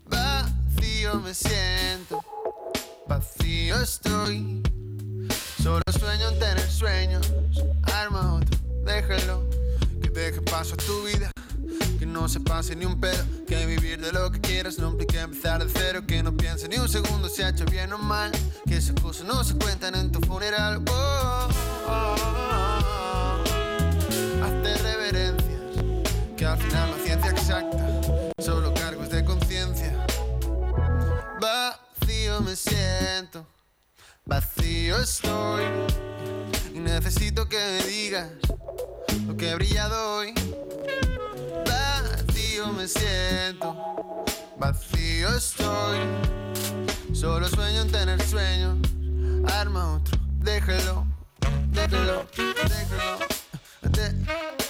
Vacío 0.09 1.15
me 1.20 1.33
siento, 1.33 2.20
vacío 3.07 3.81
estoy. 3.81 4.62
Solo 5.62 5.83
sueño 5.99 6.28
en 6.28 6.39
tener 6.39 6.70
sueños. 6.70 7.33
Arma 7.83 8.35
otro, 8.35 8.59
déjalo. 8.85 9.65
Deje 10.16 10.40
paso 10.40 10.72
a 10.72 10.76
tu 10.78 11.02
vida. 11.02 11.30
Que 11.98 12.06
no 12.06 12.26
se 12.26 12.40
pase 12.40 12.74
ni 12.74 12.86
un 12.86 12.98
pedo. 12.98 13.22
Que 13.47 13.66
vivir 13.66 14.01
de 14.01 14.12
lo 14.12 14.30
que 14.32 14.40
quieras 14.40 14.78
no 14.78 14.88
implica 14.88 15.20
empezar 15.20 15.62
de 15.62 15.70
cero. 15.70 16.05
Que 16.06 16.22
no 16.22 16.34
piense 16.34 16.68
ni 16.68 16.78
un 16.78 16.88
segundo 16.88 17.28
si 17.28 17.43
ha 17.43 17.51
hecho 17.51 17.66
bien 17.66 17.93
o 17.93 17.98
mal. 17.98 18.32
Que 18.66 18.78
esas 18.78 18.98
cosas 18.98 19.26
no 19.26 19.44
se 19.44 19.55
cuentan 19.59 19.94
en 19.94 20.10
tu 20.10 20.20
funeral. 20.20 20.82
Oh. 20.90 21.48
Hazte 24.43 24.78
reverencias. 24.78 25.60
Que 26.34 26.47
al 26.47 26.59
final 26.62 26.94
es 26.97 27.05
ciencia 27.05 27.30
exacta. 27.32 27.86
Solo 28.38 28.72
cargos 28.72 29.10
de 29.10 29.22
conciencia. 29.22 30.06
Vacío 31.38 32.40
me 32.40 32.56
siento. 32.56 33.47
Vacío 34.24 34.97
estoy. 34.97 35.64
Y 36.77 36.78
necesito 36.78 37.48
que 37.48 37.57
me 37.57 37.89
digas 37.89 38.28
lo 39.27 39.35
que 39.35 39.48
he 39.48 39.55
brillado 39.55 40.19
hoy. 40.19 40.35
Vacío 41.65 42.66
me 42.74 42.86
siento. 42.86 43.74
Vacío 44.59 45.35
estoy. 45.35 45.97
Solo 47.15 47.48
sueño 47.48 47.81
en 47.81 47.90
tener 47.90 48.23
sueños. 48.23 48.77
Arma 49.55 49.94
otro. 49.94 50.19
Déjalo. 50.40 51.07
Déjalo. 51.73 52.27
Déjalo. 52.36 53.19
Déjalo. 53.81 54.65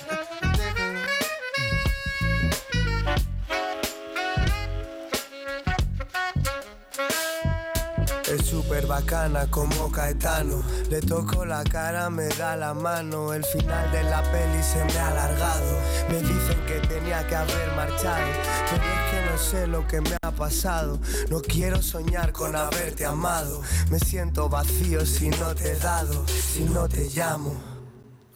Bacana 8.87 9.51
como 9.51 9.91
Caetano. 9.91 10.63
Le 10.91 11.01
toco 11.01 11.45
la 11.45 11.65
cara, 11.65 12.09
me 12.09 12.29
da 12.29 12.57
la 12.57 12.73
mano. 12.73 13.33
El 13.33 13.45
final 13.45 13.91
de 13.91 14.05
la 14.05 14.23
peli 14.23 14.63
se 14.63 14.85
me 14.85 14.99
ha 14.99 15.09
alargado. 15.09 15.79
Me 16.09 16.19
dicen 16.19 16.65
que 16.67 16.87
tenía 16.87 17.27
que 17.27 17.35
haber 17.35 17.73
marchado. 17.75 18.27
Pero 18.71 18.83
es 18.83 19.11
que 19.11 19.31
no 19.31 19.39
sé 19.39 19.67
lo 19.67 19.87
que 19.87 20.01
me 20.01 20.17
ha 20.23 20.31
pasado. 20.31 21.01
No 21.31 21.41
quiero 21.41 21.83
soñar 21.83 22.33
con 22.33 22.55
haberte 22.55 23.05
amado. 23.05 23.61
Me 23.91 23.99
siento 23.99 24.49
vacío 24.49 25.05
si 25.05 25.31
no 25.31 25.55
te 25.55 25.73
he 25.73 25.77
dado, 25.77 26.27
si 26.27 26.65
no 26.65 26.89
te 26.89 27.09
llamo. 27.09 27.76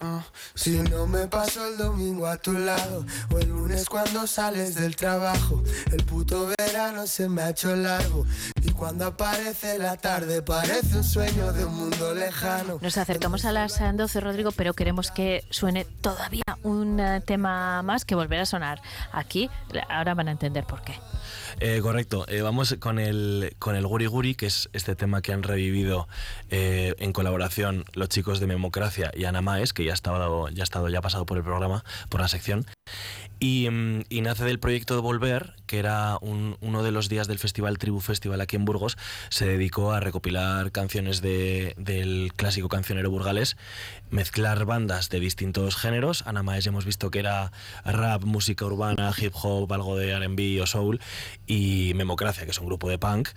Ah, 0.02 0.22
Si 0.54 0.78
no 0.78 1.06
me 1.06 1.26
paso 1.26 1.66
el 1.66 1.76
domingo 1.76 2.26
a 2.26 2.38
tu 2.38 2.52
lado 2.52 3.04
o 3.30 3.38
el 3.38 3.48
lunes 3.50 3.86
cuando 3.88 4.26
sales 4.26 4.74
del 4.74 4.96
trabajo, 4.96 5.62
el 5.92 6.04
puto 6.04 6.50
verano 6.58 7.06
se 7.06 7.28
me 7.28 7.42
ha 7.42 7.50
hecho 7.50 7.76
largo 7.76 8.24
y 8.62 8.70
cuando 8.72 9.06
aparece 9.06 9.78
la 9.78 9.96
tarde 9.98 10.40
parece 10.42 10.96
un 10.96 11.04
sueño 11.04 11.52
de 11.52 11.66
un 11.66 11.74
mundo 11.74 12.14
lejano. 12.14 12.78
Nos 12.80 12.96
acercamos 12.96 13.44
a 13.44 13.52
las 13.52 13.78
eh, 13.80 13.90
12, 13.92 14.20
Rodrigo, 14.20 14.52
pero 14.52 14.72
queremos 14.72 15.10
que 15.10 15.44
suene 15.50 15.84
todavía 15.84 16.44
un 16.62 16.98
eh, 16.98 17.20
tema 17.20 17.82
más 17.82 18.06
que 18.06 18.14
volverá 18.14 18.42
a 18.42 18.46
sonar 18.46 18.80
aquí. 19.12 19.50
Ahora 19.88 20.14
van 20.14 20.28
a 20.28 20.30
entender 20.30 20.64
por 20.64 20.80
qué. 20.82 20.94
Eh, 21.58 21.80
correcto. 21.82 22.24
Eh, 22.28 22.42
vamos 22.42 22.76
con 22.78 22.98
el, 22.98 23.54
con 23.58 23.76
el 23.76 23.86
Guri 23.86 24.06
Guri, 24.06 24.34
que 24.34 24.46
es 24.46 24.68
este 24.72 24.94
tema 24.94 25.22
que 25.22 25.32
han 25.32 25.42
revivido 25.42 26.08
eh, 26.50 26.94
en 26.98 27.12
colaboración 27.12 27.84
los 27.92 28.08
chicos 28.08 28.40
de 28.40 28.46
Memocracia 28.46 29.10
y 29.14 29.24
Ana 29.24 29.42
Maes, 29.42 29.72
que 29.72 29.84
ya 29.84 29.92
ha 29.92 29.94
estado, 29.94 30.48
ya 30.48 30.62
ha 30.62 30.64
estado, 30.64 30.88
ya 30.88 30.98
ha 30.98 31.02
pasado 31.02 31.26
por 31.26 31.36
el 31.36 31.44
programa, 31.44 31.84
por 32.08 32.20
la 32.20 32.28
sección. 32.28 32.66
Y, 33.42 33.68
mm, 33.70 34.02
y 34.10 34.20
nace 34.20 34.44
del 34.44 34.58
proyecto 34.58 34.94
de 34.94 35.00
Volver, 35.00 35.54
que 35.66 35.78
era 35.78 36.18
un- 36.20 36.58
uno 36.60 36.82
de 36.82 36.90
los 36.90 37.08
días 37.08 37.26
del 37.26 37.38
festival 37.38 37.78
Tribu 37.78 38.00
Festival 38.00 38.40
aquí 38.42 38.56
en 38.56 38.66
Burgos. 38.66 38.98
Se 39.30 39.46
dedicó 39.46 39.92
a 39.92 40.00
recopilar 40.00 40.72
canciones 40.72 41.22
de- 41.22 41.74
del 41.78 42.32
clásico 42.36 42.68
cancionero 42.68 43.10
burgalés, 43.10 43.56
mezclar 44.10 44.66
bandas 44.66 45.08
de 45.08 45.20
distintos 45.20 45.76
géneros. 45.76 46.22
Ana 46.26 46.42
Maes 46.42 46.66
hemos 46.66 46.84
visto 46.84 47.10
que 47.10 47.20
era 47.20 47.50
rap, 47.84 48.24
música 48.24 48.66
urbana, 48.66 49.10
hip 49.16 49.32
hop, 49.42 49.72
algo 49.72 49.96
de 49.96 50.12
RB 50.12 50.60
o 50.60 50.66
soul. 50.66 51.00
Y 51.46 51.92
Memocracia, 51.94 52.44
que 52.44 52.50
es 52.50 52.58
un 52.58 52.66
grupo 52.66 52.90
de 52.90 52.98
punk. 52.98 53.28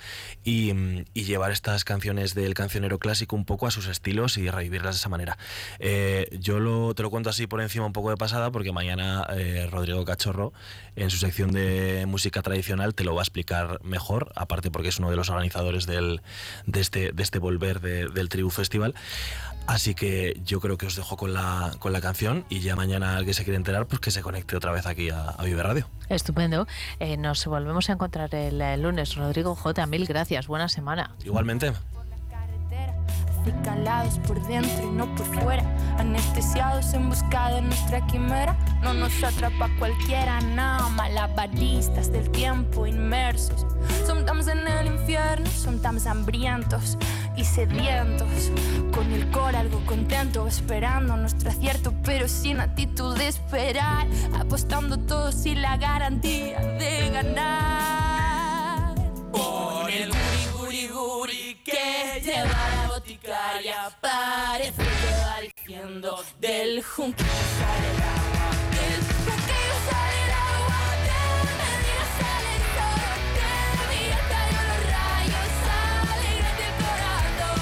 Y, 0.43 0.73
mm, 0.73 1.05
y 1.13 1.23
llevar 1.23 1.51
estas 1.51 1.85
canciones 1.85 2.33
del 2.33 2.55
cancionero 2.55 2.99
clásico 2.99 3.35
un 3.37 3.45
poco 3.45 3.67
a 3.67 3.71
sus 3.71 3.87
estilos 3.87 4.37
y 4.37 4.49
revivirlas 4.49 4.95
de 4.95 4.99
esa 4.99 5.09
manera. 5.09 5.37
Eh, 5.79 6.27
yo 6.41 6.93
te 6.93 7.03
lo 7.03 7.09
cuento 7.09 7.29
así 7.29 7.47
por 7.47 7.61
encima 7.61 7.85
un 7.85 7.93
poco 7.93 8.09
de 8.09 8.17
pasada, 8.17 8.51
porque 8.51 8.71
mañana 8.73 9.25
eh, 9.35 9.42
Rodrigo 9.71 10.03
Cachorro, 10.05 10.53
en 10.95 11.09
su 11.09 11.17
sección 11.17 11.51
de 11.51 12.05
música 12.07 12.41
tradicional, 12.41 12.93
te 12.95 13.03
lo 13.03 13.15
va 13.15 13.21
a 13.21 13.23
explicar 13.23 13.79
mejor, 13.83 14.31
aparte 14.35 14.69
porque 14.71 14.89
es 14.89 14.99
uno 14.99 15.09
de 15.09 15.15
los 15.15 15.29
organizadores 15.29 15.85
del, 15.85 16.21
de, 16.65 16.81
este, 16.81 17.11
de 17.11 17.23
este 17.23 17.39
volver 17.39 17.79
de- 17.81 18.07
del 18.09 18.29
Tribu 18.29 18.49
Festival. 18.49 18.93
Así 19.65 19.95
que 19.95 20.39
yo 20.43 20.59
creo 20.59 20.77
que 20.77 20.87
os 20.87 20.95
dejo 20.97 21.15
con 21.15 21.33
la, 21.33 21.71
con 21.79 21.93
la 21.93 22.01
canción 22.01 22.43
y 22.49 22.59
ya 22.59 22.75
mañana 22.75 23.17
el 23.17 23.25
que 23.25 23.33
se 23.33 23.43
quiere 23.45 23.55
enterar, 23.55 23.85
pues 23.87 24.01
que 24.01 24.11
se 24.11 24.21
conecte 24.21 24.57
otra 24.57 24.71
vez 24.73 24.85
aquí 24.85 25.09
a, 25.09 25.29
a 25.29 25.43
Vive 25.45 25.63
Radio. 25.63 25.87
Estupendo. 26.09 26.67
Eh, 26.99 27.15
nos 27.15 27.45
volvemos 27.45 27.89
a 27.89 27.93
encontrar 27.93 28.35
el, 28.35 28.61
eh, 28.61 28.75
lunes. 28.77 29.15
Rodrigo 29.15 29.55
J, 29.55 29.85
mil 29.87 30.05
gracias. 30.05 30.47
Buena 30.47 30.67
semana. 30.67 31.11
Igualmente. 31.23 31.71
Acicalados 33.43 34.19
por 34.19 34.41
dentro 34.47 34.87
y 34.87 34.91
no 34.91 35.13
por 35.15 35.25
fuera, 35.41 35.63
anestesiados 35.97 36.93
en 36.93 37.09
busca 37.09 37.49
de 37.49 37.61
nuestra 37.61 38.05
quimera. 38.07 38.55
No 38.81 38.93
nos 38.93 39.23
atrapa 39.23 39.69
cualquiera, 39.79 40.39
no, 40.41 40.89
malabaristas 40.91 42.11
del 42.11 42.29
tiempo 42.31 42.87
inmersos. 42.87 43.65
Somos 44.05 44.47
en 44.47 44.67
el 44.67 44.87
infierno, 44.87 45.49
tan 45.81 45.97
hambrientos 46.07 46.97
y 47.35 47.43
sedientos, 47.43 48.51
con 48.93 49.11
el 49.11 49.29
cor 49.31 49.55
algo 49.55 49.79
contento, 49.85 50.47
esperando 50.47 51.15
nuestro 51.17 51.49
acierto, 51.49 51.93
pero 52.03 52.27
sin 52.27 52.59
actitud 52.59 53.17
de 53.17 53.27
esperar, 53.27 54.07
apostando 54.39 54.97
todo 54.97 55.31
sin 55.31 55.61
la 55.61 55.77
garantía 55.77 56.59
de 56.59 57.09
ganar. 57.09 58.95
Por 59.31 59.89
el 59.89 60.09
guri 60.09 60.47
guri 60.53 60.87
guri 60.87 61.61
que 61.63 62.21
lleva 62.23 62.82
urticaria 63.13 63.91
parece 64.01 64.83
que 64.83 65.11
va 65.21 65.39
diciendo 65.41 66.23
del 66.39 66.83
junquillo 66.83 67.29
sale 67.59 67.89
el 67.93 68.01
agua, 68.01 68.49
del 68.73 69.01
junquillo 69.23 69.75
sale 69.89 70.17
el 70.25 70.31
agua, 70.31 70.81
del 71.07 71.47
medina 71.61 72.05
sale 72.17 72.51
el 72.57 72.65
sol, 72.73 73.13
del 73.37 73.77
mira 73.89 74.19
tallan 74.31 74.65
los 74.69 74.81
rayos, 74.93 75.51
alegrate 76.09 76.63
el 76.69 76.75
corazón. 76.83 77.59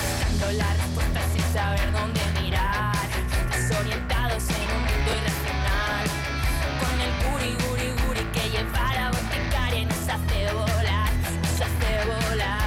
Buscando 0.00 0.46
las 0.60 0.72
respuestas 0.82 1.26
sin 1.32 1.46
saber 1.52 1.88
dónde 1.92 2.22
mirar, 2.40 3.06
desorientados 3.50 4.44
en 4.48 4.68
un 4.76 4.82
mundo 4.88 5.10
irracional, 5.18 6.06
con 6.80 6.94
el 7.04 7.12
guri 7.22 7.52
guri 7.62 7.88
guri 8.02 8.24
que 8.32 8.44
lleva 8.50 8.94
la 8.94 9.10
boticaria 9.10 9.84
nos 9.84 10.08
hace 10.08 10.52
volar, 10.54 11.10
nos 11.42 11.60
hace 11.60 11.90
volar. 12.06 12.63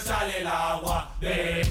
sale 0.00 0.40
el 0.40 0.46
agua 0.46 1.10
de 1.20 1.66